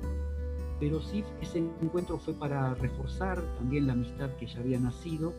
pero 0.79 1.01
sí 1.01 1.23
ese 1.41 1.59
encuentro 1.59 2.17
fue 2.17 2.33
para 2.33 2.73
reforzar 2.75 3.41
también 3.57 3.87
la 3.87 3.93
amistad 3.93 4.29
que 4.37 4.47
ya 4.47 4.59
había 4.59 4.79
nacido 4.79 5.33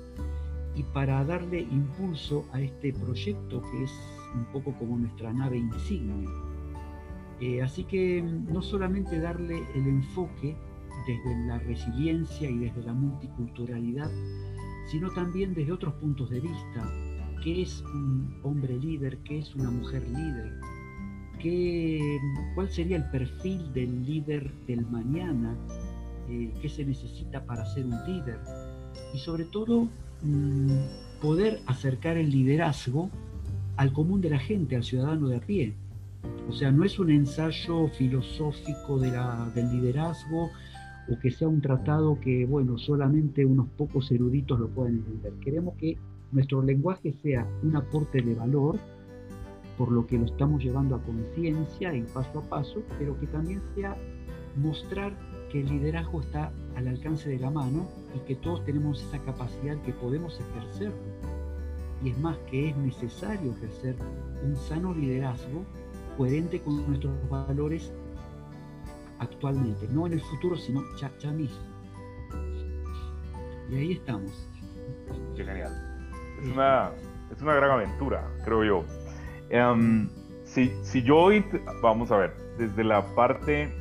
y 0.74 0.82
para 0.82 1.24
darle 1.24 1.60
impulso 1.60 2.46
a 2.52 2.60
este 2.60 2.92
proyecto 2.92 3.62
que 3.70 3.84
es 3.84 3.92
un 4.34 4.44
poco 4.46 4.72
como 4.78 4.96
nuestra 4.96 5.32
nave 5.32 5.58
insignia. 5.58 6.30
Eh, 7.40 7.60
así 7.62 7.84
que 7.84 8.22
no 8.22 8.62
solamente 8.62 9.18
darle 9.18 9.62
el 9.74 9.86
enfoque 9.86 10.56
desde 11.06 11.46
la 11.46 11.58
resiliencia 11.58 12.48
y 12.48 12.58
desde 12.58 12.82
la 12.82 12.92
multiculturalidad, 12.92 14.10
sino 14.86 15.10
también 15.10 15.54
desde 15.54 15.72
otros 15.72 15.94
puntos 15.94 16.30
de 16.30 16.40
vista, 16.40 16.88
qué 17.42 17.62
es 17.62 17.82
un 17.94 18.34
hombre 18.42 18.78
líder, 18.78 19.18
qué 19.18 19.38
es 19.38 19.54
una 19.54 19.70
mujer 19.70 20.02
líder, 20.08 20.52
qué, 21.40 22.18
cuál 22.54 22.70
sería 22.70 22.96
el 22.96 23.10
perfil 23.10 23.72
del 23.72 24.04
líder 24.04 24.52
del 24.66 24.86
mañana, 24.86 25.56
eh, 26.28 26.52
qué 26.60 26.68
se 26.68 26.84
necesita 26.84 27.44
para 27.44 27.64
ser 27.66 27.84
un 27.86 27.98
líder 28.06 28.38
y 29.12 29.18
sobre 29.18 29.44
todo 29.44 29.88
mm, 30.22 31.20
poder 31.20 31.60
acercar 31.66 32.16
el 32.16 32.30
liderazgo 32.30 33.10
al 33.76 33.92
común 33.92 34.20
de 34.20 34.30
la 34.30 34.38
gente, 34.38 34.76
al 34.76 34.84
ciudadano 34.84 35.28
de 35.28 35.36
a 35.36 35.40
pie. 35.40 35.74
O 36.48 36.52
sea, 36.52 36.70
no 36.70 36.84
es 36.84 36.98
un 36.98 37.10
ensayo 37.10 37.88
filosófico 37.88 38.98
del 38.98 39.72
liderazgo 39.72 40.50
o 41.08 41.18
que 41.18 41.32
sea 41.32 41.48
un 41.48 41.60
tratado 41.60 42.20
que, 42.20 42.46
bueno, 42.46 42.78
solamente 42.78 43.44
unos 43.44 43.66
pocos 43.70 44.12
eruditos 44.12 44.60
lo 44.60 44.68
pueden 44.68 44.98
entender. 44.98 45.32
Queremos 45.40 45.74
que 45.74 45.98
nuestro 46.32 46.62
lenguaje 46.62 47.14
sea 47.22 47.46
un 47.62 47.76
aporte 47.76 48.22
de 48.22 48.34
valor, 48.34 48.78
por 49.76 49.92
lo 49.92 50.06
que 50.06 50.18
lo 50.18 50.24
estamos 50.24 50.62
llevando 50.62 50.96
a 50.96 51.02
conciencia 51.02 51.94
y 51.94 52.02
paso 52.02 52.40
a 52.40 52.42
paso, 52.42 52.82
pero 52.98 53.18
que 53.20 53.26
también 53.26 53.60
sea 53.74 53.96
mostrar 54.56 55.12
que 55.50 55.60
el 55.60 55.68
liderazgo 55.68 56.20
está 56.20 56.52
al 56.76 56.88
alcance 56.88 57.28
de 57.28 57.38
la 57.38 57.50
mano 57.50 57.88
y 58.14 58.18
que 58.20 58.34
todos 58.36 58.64
tenemos 58.64 59.02
esa 59.02 59.18
capacidad 59.24 59.76
que 59.82 59.92
podemos 59.92 60.38
ejercerlo. 60.40 60.96
Y 62.02 62.10
es 62.10 62.18
más 62.18 62.36
que 62.50 62.70
es 62.70 62.76
necesario 62.76 63.52
ejercer 63.52 63.96
un 64.44 64.56
sano 64.56 64.94
liderazgo 64.94 65.64
coherente 66.16 66.60
con 66.60 66.86
nuestros 66.86 67.14
valores 67.28 67.92
actualmente, 69.18 69.86
no 69.88 70.06
en 70.06 70.14
el 70.14 70.20
futuro, 70.20 70.56
sino 70.56 70.82
ya, 70.96 71.32
mismo. 71.32 71.56
Y 73.70 73.76
ahí 73.76 73.92
estamos. 73.92 74.48
Qué 75.36 75.44
genial 75.44 75.91
es 76.42 76.48
una, 76.48 76.90
es 77.30 77.40
una 77.40 77.54
gran 77.54 77.70
aventura, 77.70 78.24
creo 78.44 78.64
yo. 78.64 78.84
Em, 79.50 80.08
si, 80.44 80.72
si 80.82 81.02
yo 81.02 81.28
vamos 81.82 82.10
a 82.10 82.16
ver, 82.16 82.34
desde 82.58 82.84
la 82.84 83.02
parte 83.14 83.72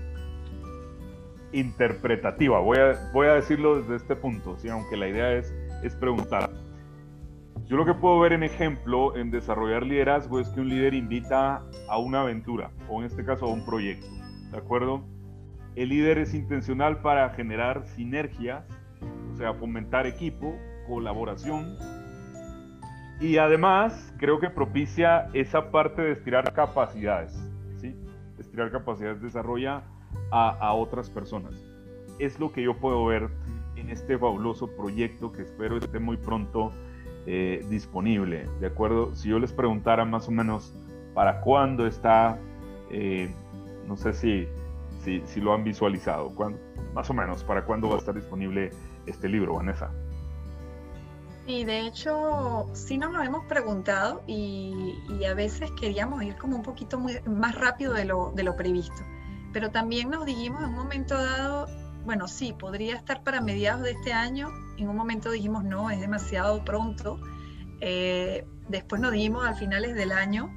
interpretativa, 1.52 2.60
voy 2.60 2.78
a, 2.78 3.12
voy 3.14 3.28
a 3.28 3.34
decirlo 3.34 3.82
desde 3.82 3.96
este 3.96 4.16
punto, 4.16 4.58
¿sí? 4.58 4.70
aunque 4.70 4.96
la 4.96 5.08
idea 5.08 5.34
es, 5.34 5.54
es 5.84 5.96
preguntar. 5.96 6.50
Yo 7.66 7.78
lo 7.78 7.86
que 7.86 7.94
puedo 7.94 8.20
ver 8.20 8.34
en 8.34 8.44
ejemplo 8.44 9.16
en 9.16 9.32
desarrollar 9.32 9.84
liderazgo 9.84 10.40
es 10.40 10.50
que 10.50 10.60
un 10.62 10.70
líder 10.70 10.94
invita 10.94 11.64
a 11.88 11.98
una 11.98 12.22
aventura, 12.22 12.72
o 12.90 13.00
en 13.00 13.08
este 13.08 13.24
caso 13.24 13.46
a 13.46 13.50
un 13.50 13.66
proyecto, 13.66 14.08
¿de 14.52 14.58
acuerdo? 14.58 15.04
El 15.76 15.90
líder 15.90 16.18
es 16.18 16.34
intencional 16.34 17.02
para 17.02 17.30
generar 17.30 17.86
sinergias, 17.96 18.66
o 19.34 19.38
sea, 19.38 19.54
fomentar 19.54 20.06
equipo, 20.06 20.54
colaboración, 20.88 21.78
y 23.22 23.38
además, 23.38 24.14
creo 24.18 24.40
que 24.40 24.50
propicia 24.50 25.30
esa 25.34 25.70
parte 25.70 26.02
de 26.02 26.12
estirar 26.14 26.52
capacidades, 26.54 27.32
¿sí? 27.80 27.96
Estirar 28.40 28.72
capacidades 28.72 29.22
desarrolla 29.22 29.84
a, 30.32 30.74
otras 30.74 31.10
personas. 31.10 31.54
Es 32.18 32.40
lo 32.40 32.52
que 32.52 32.64
yo 32.64 32.78
puedo 32.78 33.06
ver 33.06 33.30
en 33.76 33.92
este 33.92 34.18
fabuloso 34.18 34.76
proyecto 34.76 35.32
que 35.32 35.44
espero 35.44 35.78
esté 35.78 36.00
muy 36.00 36.18
pronto 36.18 36.72
eh, 37.28 37.64
disponible, 37.70 38.48
¿de 38.60 38.68
acuerdo? 38.68 39.16
Si 39.16 39.30
yo 39.30 39.38
les 39.38 39.54
preguntara 39.54 40.04
más 40.04 40.28
o 40.28 40.32
menos 40.32 40.74
para 41.14 41.42
cuándo 41.42 41.86
está, 41.86 42.40
eh, 42.90 43.32
no 43.88 43.98
sé 43.98 44.14
si, 44.14 44.48
si, 45.04 45.22
si, 45.26 45.42
lo 45.42 45.54
han 45.54 45.64
visualizado, 45.64 46.32
más 46.96 47.08
o 47.10 47.14
menos, 47.14 47.44
para 47.44 47.66
cuándo 47.66 47.88
va 47.88 47.96
a 47.96 48.00
estar 48.00 48.16
disponible 48.16 48.72
este 49.06 49.30
libro, 49.30 49.54
Vanessa. 49.54 49.92
Y 51.48 51.66
de 51.66 51.88
hecho, 51.88 52.70
sí 52.74 52.98
nos 52.98 53.14
lo 53.14 53.22
hemos 53.24 53.46
preguntado 53.46 54.24
y, 54.28 54.96
a 55.28 55.34
veces 55.34 55.72
queríamos 55.80 56.24
ir 56.24 56.36
como 56.36 56.56
un 56.58 56.64
poquito 56.64 57.00
más 57.00 57.56
rápido 57.56 57.94
de 57.94 58.06
lo, 58.06 58.56
previsto. 58.56 59.04
Pero 59.54 59.72
también 59.72 60.10
nos 60.10 60.26
dijimos 60.26 60.62
en 60.64 60.70
un 60.70 60.76
momento 60.76 61.16
dado, 61.16 61.68
bueno, 62.06 62.28
sí, 62.28 62.54
podría 62.54 62.96
estar 62.96 63.24
para 63.24 63.42
mediados 63.42 63.82
de 63.82 63.92
este 63.92 64.14
año. 64.14 64.50
En 64.78 64.88
un 64.88 64.96
momento 64.96 65.32
dijimos, 65.32 65.64
no, 65.64 65.90
es 65.90 66.00
demasiado 66.00 66.64
pronto. 66.64 67.20
Eh, 67.82 68.46
después 68.70 69.02
nos 69.02 69.12
dijimos 69.12 69.46
a 69.46 69.54
finales 69.56 69.96
del 69.96 70.12
año. 70.12 70.52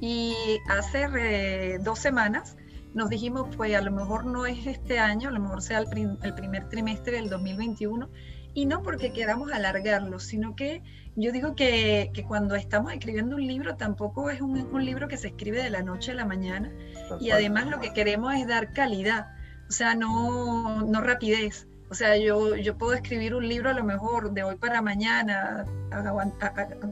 Y 0.00 0.34
hace 0.68 1.78
dos 1.80 1.98
semanas 1.98 2.56
nos 2.92 3.08
dijimos, 3.08 3.54
pues 3.56 3.74
a 3.74 3.80
lo 3.80 3.92
mejor 3.92 4.26
no 4.26 4.46
es 4.46 4.66
este 4.66 4.98
año, 4.98 5.28
a 5.28 5.32
lo 5.32 5.40
mejor 5.40 5.62
sea 5.62 5.78
el, 5.78 6.18
el 6.22 6.34
primer 6.34 6.68
trimestre 6.68 7.16
del 7.16 7.30
2021 7.30 8.08
y 8.54 8.66
no 8.66 8.82
porque 8.82 9.12
queramos 9.12 9.52
alargarlo, 9.52 10.20
sino 10.20 10.54
que 10.54 10.82
yo 11.16 11.32
digo 11.32 11.54
que, 11.54 12.10
cuando 12.26 12.54
estamos 12.54 12.92
escribiendo 12.92 13.36
un 13.36 13.46
libro 13.46 13.76
tampoco 13.76 14.30
es 14.30 14.40
un, 14.40 14.84
libro 14.84 15.08
que 15.08 15.16
se 15.16 15.28
escribe 15.28 15.62
de 15.62 15.70
la 15.70 15.82
noche 15.82 16.12
a 16.12 16.14
la 16.14 16.24
mañana 16.24 16.72
y 17.20 17.30
además 17.30 17.66
lo 17.66 17.80
que 17.80 17.92
queremos 17.92 18.34
es 18.34 18.46
dar 18.46 18.72
calidad, 18.72 19.28
o 19.68 19.72
sea, 19.72 19.94
no, 19.94 20.82
no 20.82 21.00
rapidez. 21.00 21.66
O 21.90 21.94
sea, 21.96 22.16
yo, 22.16 22.56
yo 22.56 22.76
puedo 22.76 22.94
escribir 22.94 23.34
un 23.34 23.46
libro 23.46 23.70
a 23.70 23.72
lo 23.72 23.84
mejor 23.84 24.32
de 24.32 24.42
hoy 24.42 24.56
para 24.56 24.82
mañana, 24.82 25.64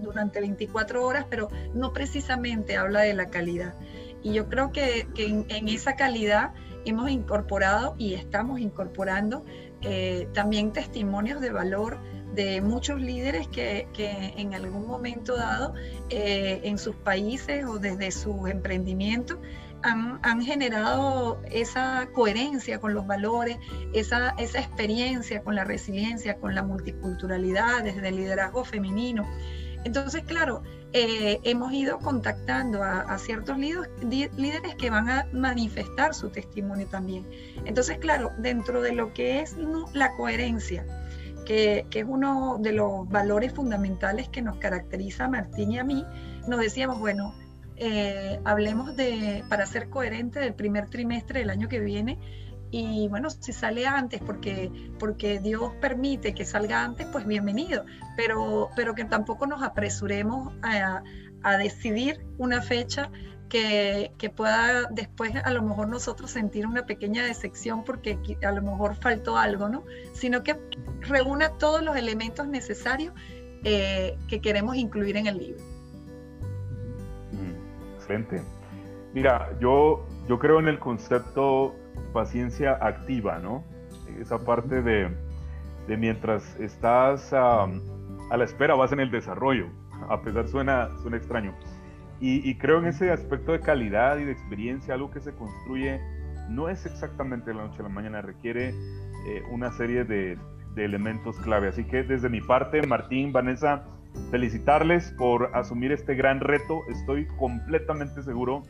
durante 0.01 0.41
24 0.41 1.05
horas, 1.05 1.27
pero 1.29 1.49
no 1.75 1.93
precisamente 1.93 2.77
habla 2.77 3.01
de 3.01 3.15
la 3.15 3.29
calidad. 3.31 3.75
Y 4.23 4.33
yo 4.33 4.49
creo 4.49 4.71
que, 4.71 5.09
en 5.17 5.69
esa 5.69 5.97
calidad 5.97 6.53
hemos 6.85 7.11
incorporado 7.11 7.95
y 7.99 8.15
estamos 8.15 8.61
incorporando 8.61 9.45
eh, 9.83 10.29
también 10.33 10.73
testimonios 10.73 11.41
de 11.41 11.51
valor 11.51 11.99
de 12.35 12.61
muchos 12.61 13.01
líderes 13.01 13.47
que, 13.49 13.87
en 14.37 14.55
algún 14.55 14.87
momento 14.87 15.37
dado 15.37 15.75
eh, 16.09 16.61
en 16.65 16.79
sus 16.79 16.97
países 16.97 17.65
o 17.67 17.79
desde 17.79 18.11
sus 18.11 18.49
emprendimientos 18.49 19.39
han, 19.83 20.43
generado 20.43 21.41
esa 21.51 22.09
coherencia 22.13 22.79
con 22.79 22.95
los 22.95 23.07
valores, 23.07 23.59
esa, 23.93 24.31
esa 24.39 24.61
experiencia 24.61 25.43
con 25.43 25.57
la 25.57 25.65
resiliencia, 25.65 26.37
con 26.39 26.55
la 26.55 26.63
multiculturalidad, 26.63 27.83
desde 27.83 28.09
el 28.09 28.17
liderazgo 28.17 28.65
femenino. 28.65 29.27
Entonces, 29.85 30.23
claro, 30.25 30.63
eh, 30.93 31.41
hemos 31.45 31.73
ido 31.73 31.99
contactando 31.99 32.83
a, 32.83 33.17
ciertos 33.19 33.57
líderes 33.59 34.75
que 34.77 34.91
van 34.91 35.09
a 35.09 35.27
manifestar 35.33 36.15
su 36.15 36.29
testimonio 36.29 36.87
también. 36.87 37.27
Entonces, 37.65 37.99
claro, 37.99 38.31
dentro 38.39 38.83
de 38.83 38.93
lo 38.93 39.13
que 39.13 39.41
es 39.41 39.57
la 39.95 40.15
coherencia, 40.17 40.85
que, 41.47 41.87
es 41.91 42.05
uno 42.07 42.59
de 42.61 42.73
los 42.73 43.09
valores 43.09 43.53
fundamentales 43.53 44.29
que 44.29 44.43
nos 44.43 44.57
caracteriza 44.59 45.25
a 45.25 45.29
Martín 45.29 45.73
y 45.73 45.79
a 45.79 45.85
mí, 45.85 46.05
nos 46.47 46.61
decíamos, 46.61 46.99
bueno, 46.99 47.35
eh, 47.77 48.39
hablemos 48.45 48.95
de, 48.95 49.45
para 49.49 49.67
ser 49.67 49.89
coherente 49.89 50.41
del 50.41 50.55
primer 50.55 50.89
trimestre 50.91 51.41
del 51.41 51.51
año 51.51 51.69
que 51.69 51.81
viene, 51.81 52.19
y 52.73 53.07
bueno, 53.09 53.29
si 53.29 53.53
sale 53.53 53.87
antes 53.87 54.21
porque, 54.23 54.73
porque 54.99 55.39
Dios 55.39 55.73
permite 55.79 56.35
que 56.35 56.47
salga 56.47 56.83
antes, 56.83 57.07
pues 57.13 57.27
bienvenido, 57.27 57.85
pero, 58.17 58.71
pero 58.75 58.95
que 58.95 59.05
tampoco 59.05 59.47
nos 59.47 59.63
apresuremos 59.63 60.55
a, 60.63 61.03
decidir 61.59 62.25
una 62.39 62.63
fecha 62.63 63.11
que, 63.51 64.11
pueda 64.35 64.85
después 64.91 65.35
a 65.45 65.51
lo 65.51 65.63
mejor 65.63 65.89
nosotros 65.89 66.31
sentir 66.31 66.67
una 66.67 66.87
pequeña 66.87 67.25
decepción 67.25 67.85
porque 67.85 68.17
a 68.43 68.53
lo 68.53 68.63
mejor 68.63 68.95
faltó 68.95 69.37
algo, 69.37 69.69
¿no? 69.69 69.85
Sino 70.15 70.43
que 70.43 70.57
reúna 71.01 71.51
todos 71.59 71.83
los 71.83 71.95
elementos 71.97 72.47
necesarios 72.47 73.13
eh, 73.65 74.17
que 74.29 74.41
queremos 74.41 74.77
incluir 74.77 75.19
en 75.19 75.27
el 75.27 75.39
libro. 75.39 75.63
Mm, 77.33 77.97
excelente. 77.97 78.43
Mira, 79.13 79.51
yo 79.61 80.07
yo 80.29 80.39
creo 80.39 80.61
en 80.61 80.69
el 80.69 80.79
concepto 80.79 81.75
paciencia 82.13 82.79
activa, 82.81 83.39
¿no? 83.39 83.65
Esa 84.21 84.45
parte 84.45 84.83
de, 84.83 85.11
de 85.89 85.97
mientras 85.97 86.59
estás 86.61 87.33
a 87.33 87.67
la 88.31 88.45
espera 88.45 88.75
vas 88.75 88.93
en 88.93 89.01
el 89.01 89.11
desarrollo, 89.11 89.67
a 90.09 90.23
pesar 90.23 90.49
suena, 90.49 90.91
suena 91.03 91.17
extraño. 91.17 91.55
Y, 92.21 92.49
y, 92.49 92.57
creo 92.57 92.79
en 92.79 92.87
ese 92.87 93.11
aspecto 93.11 93.51
de 93.51 93.61
calidad 93.61 94.19
y 94.19 94.25
de 94.25 94.33
experiencia, 94.33 94.95
algo 94.95 95.11
que 95.11 95.21
se 95.21 95.33
construye 95.35 96.01
no 96.49 96.69
es 96.69 96.87
exactamente 96.87 97.51
de 97.51 97.57
la 97.57 97.67
noche 97.67 97.81
a 97.81 97.83
la 97.83 97.89
mañana, 97.89 98.23
requiere 98.23 98.69
eh, 99.27 99.43
una 99.51 99.73
serie 99.73 100.05
de, 100.05 100.39
de 100.75 100.85
elementos 100.85 101.37
clave. 101.41 101.69
Así 101.69 101.85
que 101.85 102.05
desde 102.05 102.29
mi 102.29 102.41
parte, 102.41 102.87
Martín, 102.87 103.33
Vanessa, 103.33 103.85
felicitarles 104.31 105.13
por 105.19 105.51
asumir 105.55 105.93
este 105.93 106.15
gran 106.15 106.41
reto. 106.41 106.81
Estoy 106.89 107.27
completamente 107.39 108.23
seguro 108.23 108.63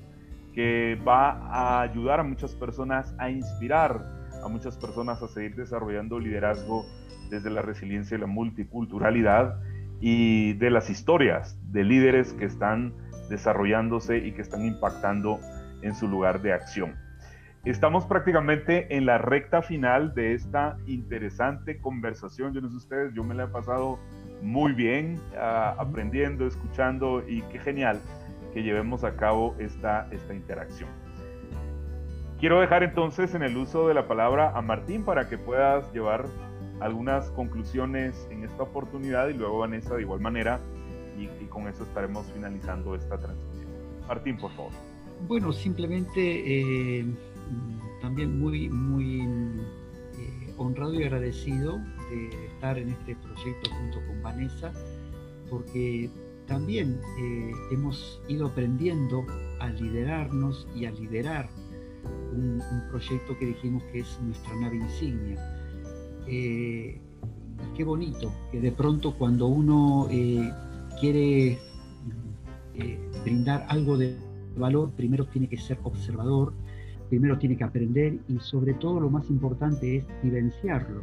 que 0.55 0.99
va 1.07 1.31
a 1.49 1.83
ayudar 1.83 2.21
a 2.21 2.23
muchas 2.23 2.55
personas 2.55 3.15
a 3.19 3.31
inspirar 3.31 4.23
a 4.43 4.49
muchas 4.49 4.77
personas 4.77 5.23
a 5.23 5.29
seguir 5.29 5.55
desarrollando 5.55 6.19
liderazgo 6.19 6.85
desde 7.31 7.51
la 7.51 7.63
resiliencia 7.63 8.17
y 8.17 8.21
la 8.21 8.27
multiculturalidad 8.27 9.61
y 10.01 10.55
de 10.55 10.71
las 10.71 10.91
historias 10.91 11.57
de 11.71 11.85
líderes 11.85 12.33
que 12.35 12.45
están 12.45 12.93
desarrollándose 13.31 14.19
y 14.19 14.33
que 14.33 14.43
están 14.43 14.67
impactando 14.67 15.39
en 15.83 15.95
su 15.95 16.09
lugar 16.09 16.43
de 16.43 16.53
acción. 16.53 16.97
Estamos 17.65 18.05
prácticamente 18.07 18.97
en 18.97 19.07
la 19.07 19.19
recta 19.19 19.63
final 19.63 20.15
de 20.15 20.35
esta 20.35 20.77
interesante 20.87 21.79
conversación. 21.81 22.53
Yo 22.53 22.61
no 22.61 22.69
sé 22.69 22.77
ustedes, 22.77 23.15
yo 23.15 23.23
me 23.23 23.35
la 23.35 23.45
he 23.45 23.49
pasado 23.49 24.01
muy 24.43 24.73
bien 24.73 25.21
uh, 25.35 25.81
aprendiendo, 25.81 26.45
escuchando 26.45 27.23
y 27.27 27.43
qué 27.43 27.61
genial 27.61 28.01
que 28.53 28.63
llevemos 28.63 29.05
a 29.05 29.17
cabo 29.17 29.55
esta, 29.59 30.09
esta 30.11 30.35
interacción. 30.35 30.89
Quiero 32.39 32.61
dejar 32.61 32.83
entonces 32.83 33.35
en 33.35 33.43
el 33.43 33.57
uso 33.57 33.87
de 33.87 33.95
la 33.95 34.09
palabra 34.09 34.51
a 34.57 34.63
Martín 34.63 35.05
para 35.05 35.29
que 35.29 35.39
puedas 35.39 35.93
llevar 35.93 36.27
algunas 36.81 37.31
conclusiones 37.31 38.27
en 38.31 38.43
esta 38.43 38.65
oportunidad 38.65 39.29
y 39.29 39.35
luego 39.35 39.59
Vanessa 39.59 39.95
de 39.95 40.03
igual 40.03 40.21
manera 40.21 40.59
y, 41.17 41.45
con 41.47 41.69
eso 41.69 41.85
estaremos 41.85 42.27
finalizando 42.33 42.95
esta 42.95 43.19
transmisión. 43.19 43.71
Martín, 44.09 44.37
por 44.39 44.51
favor. 44.53 44.73
Bueno, 45.29 45.53
simplemente 45.53 47.01
eh, 47.01 47.07
también 48.01 48.41
muy, 48.41 48.69
muy 48.69 49.21
eh, 49.21 50.55
honrado 50.57 50.95
y 50.95 51.05
agradecido 51.05 51.79
de 52.11 52.47
estar 52.47 52.79
en 52.79 52.89
este 52.89 53.15
proyecto 53.17 53.71
junto 53.71 54.05
con 54.07 54.23
Vanessa, 54.23 54.73
porque 55.49 56.11
también 56.53 57.01
eh, 57.19 57.53
hemos 57.71 58.21
ido 58.29 58.49
aprendiendo 58.49 59.25
a 59.59 59.71
liderarnos 59.71 60.69
y 60.77 60.85
a 60.85 60.91
liderar 60.91 61.49
un, 62.31 62.63
proyecto 62.91 63.39
que 63.39 63.47
dijimos 63.47 63.83
que 63.85 64.01
es 64.01 64.21
nuestra 64.21 64.55
nave 64.57 64.77
insignia. 64.77 65.39
Eh, 66.27 67.01
qué 67.75 67.85
bonito 67.85 68.31
que 68.51 68.61
de 68.61 68.71
pronto 68.71 69.15
cuando 69.17 69.47
uno 69.47 70.09
eh, 70.11 70.53
quiere 71.01 71.59
brindar 73.25 73.65
algo 73.69 73.97
de 73.97 74.15
valor, 74.55 74.91
primero 74.91 75.25
tiene 75.25 75.49
que 75.49 75.57
ser 75.57 75.79
observador, 75.85 76.53
primero 77.09 77.39
tiene 77.39 77.57
que 77.57 77.65
aprender 77.65 78.19
y 78.29 78.39
sobre 78.41 78.75
todo 78.75 79.01
lo 79.01 79.09
más 79.09 79.31
importante 79.31 79.97
es 79.97 80.05
vivenciarlo. 80.23 81.03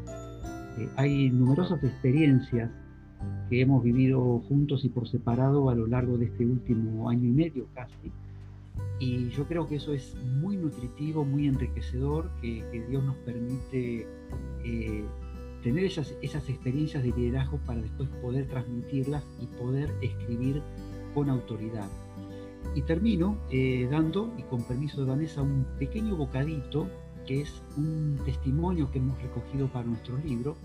hay 0.95 1.31
numerosas 1.31 1.83
experiencias 1.83 2.69
que 3.49 3.61
hemos 3.61 3.83
vivido 3.83 4.39
juntos 4.47 4.85
y 4.85 4.89
por 4.89 5.07
separado 5.07 5.69
a 5.69 5.75
lo 5.75 5.87
largo 5.87 6.17
de 6.17 6.25
este 6.25 6.45
último 6.45 7.09
año 7.09 7.27
y 7.27 7.31
medio 7.31 7.65
casi. 7.73 8.11
Y 8.99 9.29
yo 9.29 9.45
creo 9.45 9.67
que 9.67 9.75
eso 9.75 9.93
es 9.93 10.15
muy 10.41 10.57
nutritivo, 10.57 11.25
muy 11.25 11.47
enriquecedor, 11.47 12.29
que, 12.41 12.63
Dios 12.89 13.03
nos 13.03 13.15
permite 13.17 14.07
eh, 14.63 15.03
tener 15.63 15.85
esas, 15.85 16.15
esas 16.21 16.47
experiencias 16.49 17.03
de 17.03 17.11
liderazgo 17.11 17.59
para 17.65 17.81
después 17.81 18.09
poder 18.21 18.47
transmitirlas 18.47 19.23
y 19.41 19.45
poder 19.57 19.91
escribir 20.01 20.61
con 21.13 21.29
autoridad. 21.29 21.89
Y 22.75 22.81
termino 22.81 23.37
eh, 23.51 23.87
dando, 23.89 24.33
y 24.37 24.43
con 24.43 24.63
permiso 24.63 25.01
de 25.01 25.07
Vanessa, 25.07 25.41
un 25.41 25.65
pequeño 25.79 26.15
bocadito 26.15 26.87
que 27.25 27.41
es 27.41 27.61
un 27.77 28.17
testimonio 28.25 28.91
que 28.91 28.99
hemos 28.99 29.21
recogido 29.21 29.67
para 29.67 29.85
nuestro 29.85 30.17
libro, 30.17 30.55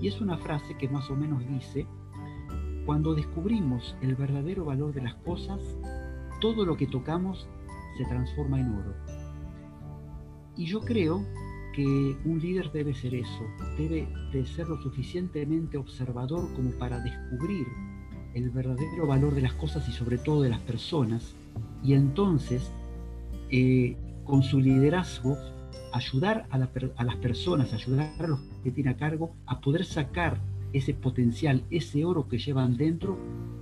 y 0.00 0.08
es 0.08 0.20
una 0.20 0.38
frase 0.38 0.76
que 0.76 0.88
más 0.88 1.10
o 1.10 1.16
menos 1.16 1.46
dice, 1.48 1.86
cuando 2.84 3.14
descubrimos 3.14 3.96
el 4.00 4.14
verdadero 4.14 4.64
valor 4.64 4.92
de 4.92 5.02
las 5.02 5.14
cosas, 5.16 5.60
todo 6.40 6.64
lo 6.64 6.76
que 6.76 6.86
tocamos 6.86 7.48
se 7.96 8.04
transforma 8.04 8.60
en 8.60 8.74
oro. 8.74 8.94
Y 10.56 10.66
yo 10.66 10.80
creo 10.80 11.24
que 11.74 12.16
un 12.24 12.38
líder 12.40 12.72
debe 12.72 12.94
ser 12.94 13.14
eso, 13.14 13.44
debe 13.76 14.08
de 14.32 14.46
ser 14.46 14.68
lo 14.68 14.80
suficientemente 14.80 15.76
observador 15.76 16.48
como 16.54 16.70
para 16.72 17.00
descubrir 17.00 17.66
el 18.34 18.50
verdadero 18.50 19.06
valor 19.06 19.34
de 19.34 19.42
las 19.42 19.54
cosas 19.54 19.88
y 19.88 19.92
sobre 19.92 20.18
todo 20.18 20.42
de 20.42 20.50
las 20.50 20.60
personas, 20.60 21.34
y 21.82 21.94
entonces 21.94 22.70
eh, 23.50 23.96
con 24.24 24.42
su 24.42 24.60
liderazgo 24.60 25.36
ayudar 25.92 26.46
a, 26.50 26.58
las 26.58 27.16
personas, 27.16 27.72
ayudar 27.72 28.12
a 28.18 28.26
los 28.26 28.40
que 28.66 28.72
tiene 28.72 28.90
a 28.90 28.96
cargo 28.96 29.30
a 29.46 29.60
poder 29.60 29.84
sacar 29.84 30.40
ese 30.72 30.92
potencial, 30.92 31.62
ese 31.70 32.04
oro 32.04 32.26
que 32.26 32.36
llevan 32.36 32.76
dentro 32.76 33.16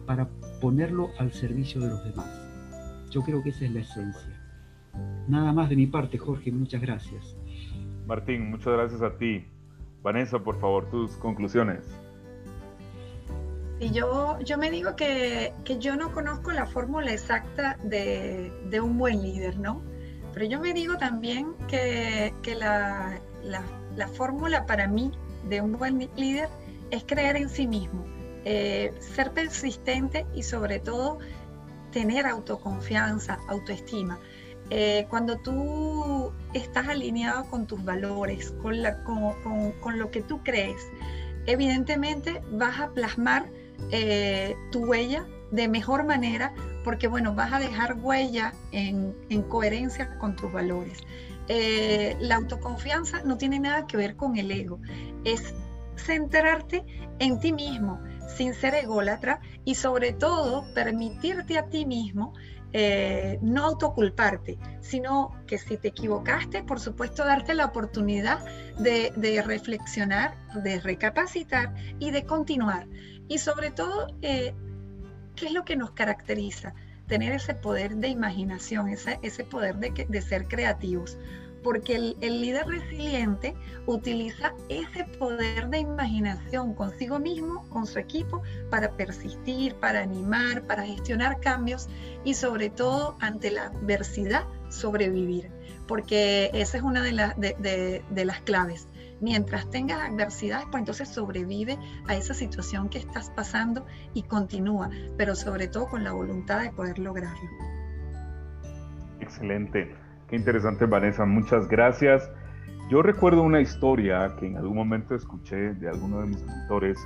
para 0.06 0.30
ponerlo 0.62 1.10
al 1.18 1.30
servicio 1.30 1.78
de 1.82 1.88
los 1.90 2.02
demás. 2.02 2.26
Yo 3.10 3.20
creo 3.20 3.42
que 3.42 3.50
esa 3.50 3.66
es 3.66 3.72
la 3.74 3.80
esencia. 3.80 4.40
Nada 5.28 5.52
más 5.52 5.68
de 5.68 5.76
mi 5.76 5.86
parte, 5.86 6.16
Jorge, 6.16 6.50
muchas 6.52 6.80
gracias. 6.80 7.36
Martín, 8.06 8.48
muchas 8.48 8.72
gracias 8.72 9.02
a 9.02 9.18
ti. 9.18 9.44
Vanessa, 10.02 10.38
por 10.38 10.58
favor, 10.58 10.88
tus 10.88 11.10
conclusiones. 11.16 11.84
Y 13.80 13.90
yo, 13.90 14.38
yo 14.40 14.56
me 14.56 14.70
digo 14.70 14.96
que, 14.96 15.52
que 15.66 15.78
yo 15.78 15.96
no 15.96 16.12
conozco 16.12 16.50
la 16.50 16.64
fórmula 16.64 17.12
exacta 17.12 17.76
de, 17.84 18.50
de 18.70 18.80
un 18.80 18.96
buen 18.96 19.20
líder, 19.20 19.58
¿no? 19.58 19.82
Pero 20.32 20.46
yo 20.46 20.60
me 20.60 20.72
digo 20.72 20.96
también 20.96 21.54
que, 21.68 22.32
la, 22.58 23.20
fórmula 24.08 24.66
para 24.66 24.86
mí 24.88 25.12
de 25.48 25.60
un 25.60 25.72
buen 25.78 26.08
líder 26.16 26.48
es 26.90 27.04
creer 27.04 27.36
en 27.36 27.48
sí 27.48 27.66
mismo, 27.66 28.04
eh, 28.44 28.92
ser 29.00 29.32
persistente 29.32 30.26
y 30.34 30.42
sobre 30.42 30.78
todo 30.78 31.18
tener 31.92 32.26
autoconfianza, 32.26 33.38
autoestima. 33.48 34.18
Eh, 34.70 35.06
cuando 35.10 35.36
tú 35.38 36.32
estás 36.54 36.88
alineado 36.88 37.44
con 37.50 37.66
tus 37.66 37.84
valores, 37.84 38.54
con, 38.62 38.82
con, 39.80 39.98
lo 39.98 40.10
que 40.10 40.22
tú 40.22 40.42
crees, 40.42 40.88
evidentemente 41.46 42.40
vas 42.52 42.80
a 42.80 42.88
plasmar 42.90 43.46
eh, 43.90 44.56
tu 44.72 44.86
huella 44.86 45.26
de 45.50 45.68
mejor 45.68 46.04
manera 46.04 46.54
porque 46.84 47.08
bueno, 47.08 47.34
vas 47.34 47.52
a 47.52 47.58
dejar 47.58 47.96
huella 48.00 48.52
en, 48.70 49.14
coherencia 49.48 50.18
con 50.18 50.36
tus 50.36 50.52
valores. 50.52 51.02
Eh, 51.48 52.16
la 52.20 52.36
autoconfianza 52.36 53.22
no 53.24 53.36
tiene 53.36 53.60
nada 53.60 53.86
que 53.86 53.96
ver 53.96 54.16
con 54.16 54.36
el 54.36 54.50
ego, 54.50 54.80
es 55.24 55.54
centrarte 55.96 56.84
en 57.18 57.38
ti 57.38 57.52
mismo 57.52 58.00
sin 58.36 58.54
ser 58.54 58.74
ególatra 58.74 59.40
y 59.64 59.74
sobre 59.74 60.12
todo 60.12 60.64
permitirte 60.74 61.58
a 61.58 61.66
ti 61.66 61.84
mismo 61.84 62.32
eh, 62.72 63.38
no 63.42 63.64
autoculparte, 63.64 64.58
sino 64.80 65.30
que 65.46 65.58
si 65.58 65.76
te 65.76 65.88
equivocaste, 65.88 66.64
por 66.64 66.80
supuesto, 66.80 67.24
darte 67.24 67.54
la 67.54 67.66
oportunidad 67.66 68.44
de, 68.78 69.42
reflexionar, 69.46 70.34
de 70.62 70.80
recapacitar 70.80 71.72
y 72.00 72.10
de 72.10 72.24
continuar. 72.24 72.88
Y 73.28 73.38
sobre 73.38 73.70
todo, 73.70 74.08
eh, 74.22 74.54
¿Qué 75.36 75.46
es 75.46 75.52
lo 75.52 75.64
que 75.64 75.76
nos 75.76 75.90
caracteriza? 75.90 76.74
Tener 77.06 77.32
ese 77.32 77.54
poder 77.54 77.96
de 77.96 78.08
imaginación, 78.08 78.88
ese, 78.88 79.18
ese 79.22 79.44
poder 79.44 79.76
de, 79.76 80.06
de 80.08 80.22
ser 80.22 80.48
creativos 80.48 81.18
porque 81.64 81.96
el, 81.96 82.16
el, 82.20 82.42
líder 82.42 82.66
resiliente 82.66 83.54
utiliza 83.86 84.52
ese 84.68 85.04
poder 85.18 85.68
de 85.70 85.78
imaginación 85.78 86.74
consigo 86.74 87.18
mismo, 87.18 87.66
con 87.70 87.86
su 87.86 87.98
equipo, 87.98 88.42
para 88.70 88.90
persistir, 88.92 89.74
para 89.76 90.02
animar, 90.02 90.66
para 90.66 90.84
gestionar 90.84 91.40
cambios 91.40 91.88
y 92.22 92.34
sobre 92.34 92.68
todo 92.68 93.16
ante 93.18 93.50
la 93.50 93.64
adversidad 93.64 94.44
sobrevivir, 94.68 95.50
porque 95.88 96.50
esa 96.52 96.76
es 96.76 96.82
una 96.82 97.02
de, 97.02 97.12
de, 97.38 97.56
de, 97.58 98.04
de 98.10 98.24
las 98.24 98.40
claves 98.42 98.86
mientras 99.24 99.68
tengas 99.70 100.10
adversidades, 100.10 100.66
pues 100.70 100.82
entonces 100.82 101.08
sobrevive 101.08 101.78
a 102.06 102.14
esa 102.14 102.34
situación 102.34 102.90
que 102.90 102.98
estás 102.98 103.30
pasando 103.30 103.86
y 104.12 104.22
continúa, 104.22 104.90
pero 105.16 105.34
sobre 105.34 105.66
todo 105.66 105.86
con 105.88 106.04
la 106.04 106.12
voluntad 106.12 106.62
de 106.62 106.70
poder 106.70 106.98
lograrlo. 106.98 107.50
Excelente, 109.20 109.94
qué 110.28 110.36
interesante 110.36 110.84
Vanessa, 110.84 111.24
muchas 111.24 111.66
gracias. 111.68 112.30
Yo 112.90 113.00
recuerdo 113.02 113.42
una 113.42 113.62
historia 113.62 114.36
que 114.38 114.46
en 114.46 114.58
algún 114.58 114.76
momento 114.76 115.14
escuché 115.14 115.72
de 115.74 115.88
alguno 115.88 116.20
de 116.20 116.26
mis 116.26 116.44
mentores 116.44 116.98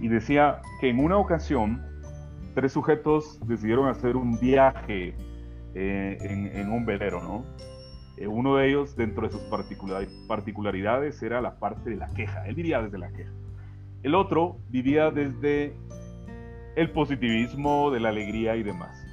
y 0.00 0.08
decía 0.08 0.60
que 0.80 0.88
en 0.90 0.98
una 0.98 1.16
ocasión 1.16 1.80
tres 2.56 2.72
sujetos 2.72 3.38
decidieron 3.46 3.88
hacer 3.88 4.16
un 4.16 4.38
viaje 4.40 5.14
eh, 5.74 6.18
en, 6.20 6.46
en, 6.56 6.72
un 6.72 6.84
velero, 6.84 7.22
¿no? 7.22 7.44
Eh, 8.16 8.26
uno 8.26 8.56
de 8.56 8.68
ellos, 8.68 8.96
dentro 8.96 9.26
de 9.26 9.32
sus 9.32 9.42
particularidades, 10.28 11.22
era 11.22 11.40
la 11.40 11.58
parte 11.58 11.90
de 11.90 11.96
la 11.96 12.08
queja. 12.14 12.46
Él 12.46 12.54
vivía 12.54 12.80
desde 12.82 12.98
la 12.98 13.10
queja. 13.10 13.32
El 14.02 14.14
otro 14.14 14.58
vivía 14.70 15.10
desde 15.10 15.74
el 16.76 16.90
positivismo, 16.90 17.90
de 17.90 18.00
la 18.00 18.10
alegría 18.10 18.56
y 18.56 18.62
demás. 18.62 19.04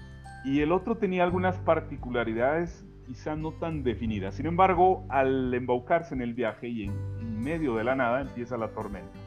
Y 0.44 0.62
el 0.62 0.72
otro 0.72 0.98
tenía 0.98 1.24
algunas 1.24 1.58
particularidades 1.60 2.86
quizá 3.06 3.36
no 3.36 3.52
tan 3.52 3.84
definidas. 3.84 4.36
Sin 4.36 4.46
embargo, 4.46 5.06
al 5.10 5.54
embaucarse 5.54 6.16
en 6.16 6.22
el 6.22 6.34
viaje 6.34 6.68
y 6.68 6.86
en 6.86 7.40
medio 7.42 7.76
de 7.76 7.84
la 7.84 7.96
nada 7.96 8.22
empieza 8.22 8.58
la 8.58 8.70
tormenta. 8.70 9.18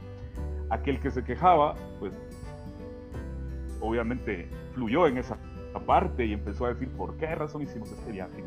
Aquel 0.71 1.01
que 1.01 1.11
se 1.11 1.25
quejaba, 1.25 1.75
pues 2.01 2.13
obviamente 3.81 4.49
fluyó 4.75 5.07
en 5.07 5.19
esa 5.19 5.39
parte 5.87 6.25
y 6.25 6.33
empezó 6.33 6.67
a 6.67 6.71
decir 6.71 6.89
por 6.97 7.17
qué 7.17 7.35
razón 7.35 7.63
hicimos 7.63 7.91
este 7.93 8.13
viaje. 8.13 8.43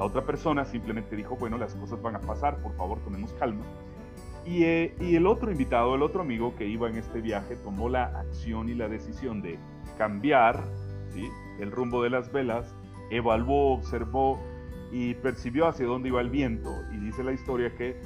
La 0.00 0.06
otra 0.06 0.24
persona 0.24 0.64
simplemente 0.64 1.14
dijo, 1.14 1.36
bueno, 1.36 1.58
las 1.58 1.74
cosas 1.74 2.00
van 2.00 2.16
a 2.16 2.22
pasar, 2.22 2.56
por 2.62 2.74
favor, 2.74 3.00
tomemos 3.00 3.34
calma. 3.34 3.66
Y, 4.46 4.64
eh, 4.64 4.94
y, 4.98 5.14
el 5.14 5.26
otro 5.26 5.52
invitado, 5.52 5.94
el 5.94 6.00
otro 6.00 6.22
amigo 6.22 6.56
que 6.56 6.66
iba 6.66 6.88
en 6.88 6.96
este 6.96 7.20
viaje, 7.20 7.54
tomó 7.56 7.90
la 7.90 8.04
acción 8.04 8.70
y 8.70 8.74
la 8.74 8.88
decisión 8.88 9.42
de 9.42 9.58
cambiar 9.98 10.64
el 11.58 11.70
rumbo 11.70 12.02
de 12.02 12.08
las 12.08 12.32
velas, 12.32 12.74
evaluó, 13.10 13.74
observó 13.74 14.40
y 14.90 15.12
percibió 15.16 15.66
hacia 15.66 15.84
dónde 15.84 16.08
iba 16.08 16.22
el 16.22 16.30
viento. 16.30 16.70
Y 16.94 16.96
dice 16.96 17.22
la 17.22 17.32
historia 17.32 17.76
que 17.76 18.00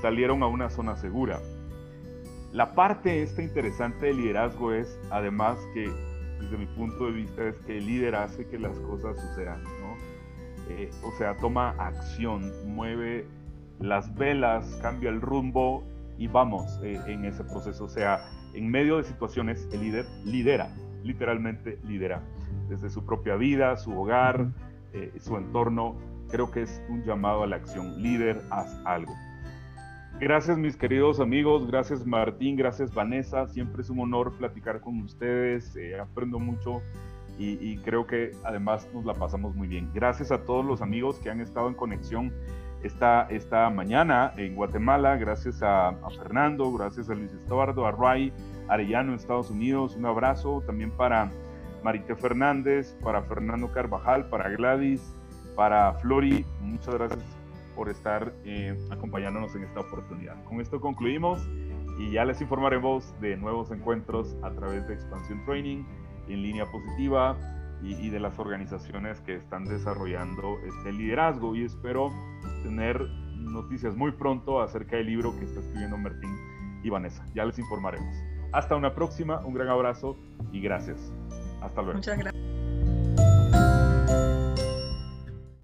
salieron 0.00 0.42
a 0.42 0.46
una 0.46 0.70
zona 0.70 0.96
segura. 0.96 1.42
La 2.52 2.74
parte 2.74 3.22
esta 3.22 3.42
interesante 3.42 4.06
del 4.06 4.16
liderazgo 4.16 4.72
es, 4.72 4.98
además, 5.10 5.58
que 5.74 5.90
desde 6.40 6.56
mi 6.56 6.66
punto 6.74 7.04
de 7.04 7.12
vista, 7.12 7.46
es 7.46 7.58
que 7.66 7.76
el 7.76 7.84
líder 7.84 8.14
hace 8.14 8.46
que 8.46 8.58
las 8.58 8.78
cosas 8.78 9.20
sucedan, 9.20 9.62
¿no? 9.62 10.13
Eh, 10.68 10.90
o 11.02 11.12
sea, 11.12 11.36
toma 11.36 11.70
acción, 11.78 12.52
mueve 12.74 13.26
las 13.80 14.14
velas, 14.14 14.78
cambia 14.80 15.10
el 15.10 15.20
rumbo 15.20 15.84
y 16.18 16.26
vamos 16.28 16.80
eh, 16.82 17.00
en 17.06 17.24
ese 17.24 17.44
proceso. 17.44 17.84
O 17.84 17.88
sea, 17.88 18.24
en 18.54 18.68
medio 18.70 18.98
de 18.98 19.04
situaciones, 19.04 19.68
el 19.72 19.80
líder 19.80 20.06
lidera, 20.24 20.68
literalmente 21.02 21.78
lidera, 21.84 22.22
desde 22.68 22.88
su 22.88 23.04
propia 23.04 23.36
vida, 23.36 23.76
su 23.76 23.98
hogar, 23.98 24.48
eh, 24.92 25.12
su 25.20 25.36
entorno. 25.36 25.96
Creo 26.30 26.50
que 26.50 26.62
es 26.62 26.82
un 26.88 27.04
llamado 27.04 27.42
a 27.42 27.46
la 27.46 27.56
acción. 27.56 28.02
Líder, 28.02 28.40
haz 28.50 28.80
algo. 28.84 29.14
Gracias 30.20 30.56
mis 30.56 30.76
queridos 30.76 31.18
amigos, 31.18 31.66
gracias 31.66 32.06
Martín, 32.06 32.54
gracias 32.54 32.94
Vanessa, 32.94 33.48
siempre 33.48 33.82
es 33.82 33.90
un 33.90 33.98
honor 33.98 34.32
platicar 34.38 34.80
con 34.80 35.00
ustedes, 35.02 35.74
eh, 35.74 35.98
aprendo 35.98 36.38
mucho 36.38 36.82
y, 37.38 37.76
creo 37.78 38.06
que 38.06 38.30
además 38.44 38.88
nos 38.94 39.04
la 39.04 39.14
pasamos 39.14 39.54
muy 39.54 39.66
bien. 39.66 39.90
Gracias 39.92 40.30
a 40.30 40.44
todos 40.44 40.64
los 40.64 40.82
amigos 40.82 41.18
que 41.18 41.30
han 41.30 41.40
estado 41.40 41.68
en 41.68 41.74
conexión 41.74 42.32
esta, 42.82 43.26
esta 43.30 43.70
mañana 43.70 44.32
en 44.36 44.54
Guatemala, 44.54 45.16
gracias 45.16 45.62
a, 45.62 45.96
Fernando, 46.18 46.70
gracias 46.72 47.08
a 47.10 47.14
Luis 47.14 47.32
Estuardo, 47.32 47.86
a 47.86 47.92
Ray 47.92 48.32
Arellano 48.68 49.12
en 49.12 49.18
Estados 49.18 49.50
Unidos, 49.50 49.96
un 49.96 50.06
abrazo 50.06 50.62
también 50.66 50.90
para 50.90 51.30
Marité 51.82 52.14
Fernández, 52.14 52.96
para 53.02 53.22
Fernando 53.22 53.72
Carvajal, 53.72 54.28
para 54.28 54.50
Gladys, 54.50 55.02
para 55.56 55.94
Flori, 55.94 56.44
muchas 56.60 56.94
gracias 56.94 57.24
por 57.74 57.88
estar 57.88 58.32
eh, 58.44 58.78
acompañándonos 58.90 59.54
en 59.56 59.64
esta 59.64 59.80
oportunidad. 59.80 60.42
Con 60.44 60.60
esto 60.60 60.80
concluimos 60.80 61.40
y 61.98 62.10
ya 62.10 62.24
les 62.24 62.40
informaremos 62.40 63.18
de 63.20 63.36
nuevos 63.36 63.70
encuentros 63.70 64.36
a 64.42 64.50
través 64.50 64.86
de 64.86 64.94
Expansión 64.94 65.44
Training 65.44 65.84
en 66.28 66.42
línea 66.42 66.66
positiva 66.66 67.36
y, 67.82 68.08
de 68.08 68.18
las 68.18 68.38
organizaciones 68.38 69.20
que 69.20 69.36
están 69.36 69.64
desarrollando 69.64 70.58
este 70.66 70.92
liderazgo 70.92 71.54
y 71.54 71.64
espero 71.64 72.10
tener 72.62 72.98
noticias 73.36 73.94
muy 73.94 74.12
pronto 74.12 74.62
acerca 74.62 74.96
del 74.96 75.06
libro 75.06 75.36
que 75.38 75.44
está 75.44 75.60
escribiendo 75.60 75.98
Martín 75.98 76.34
y 76.82 76.88
Vanessa. 76.88 77.26
Ya 77.34 77.44
les 77.44 77.58
informaremos. 77.58 78.14
Hasta 78.52 78.74
una 78.76 78.94
próxima, 78.94 79.44
un 79.44 79.54
gran 79.54 79.68
abrazo 79.68 80.16
y 80.52 80.60
gracias. 80.60 81.12
Hasta 81.60 81.82
luego. 81.82 81.98
Muchas 81.98 82.18
gracias. 82.18 82.53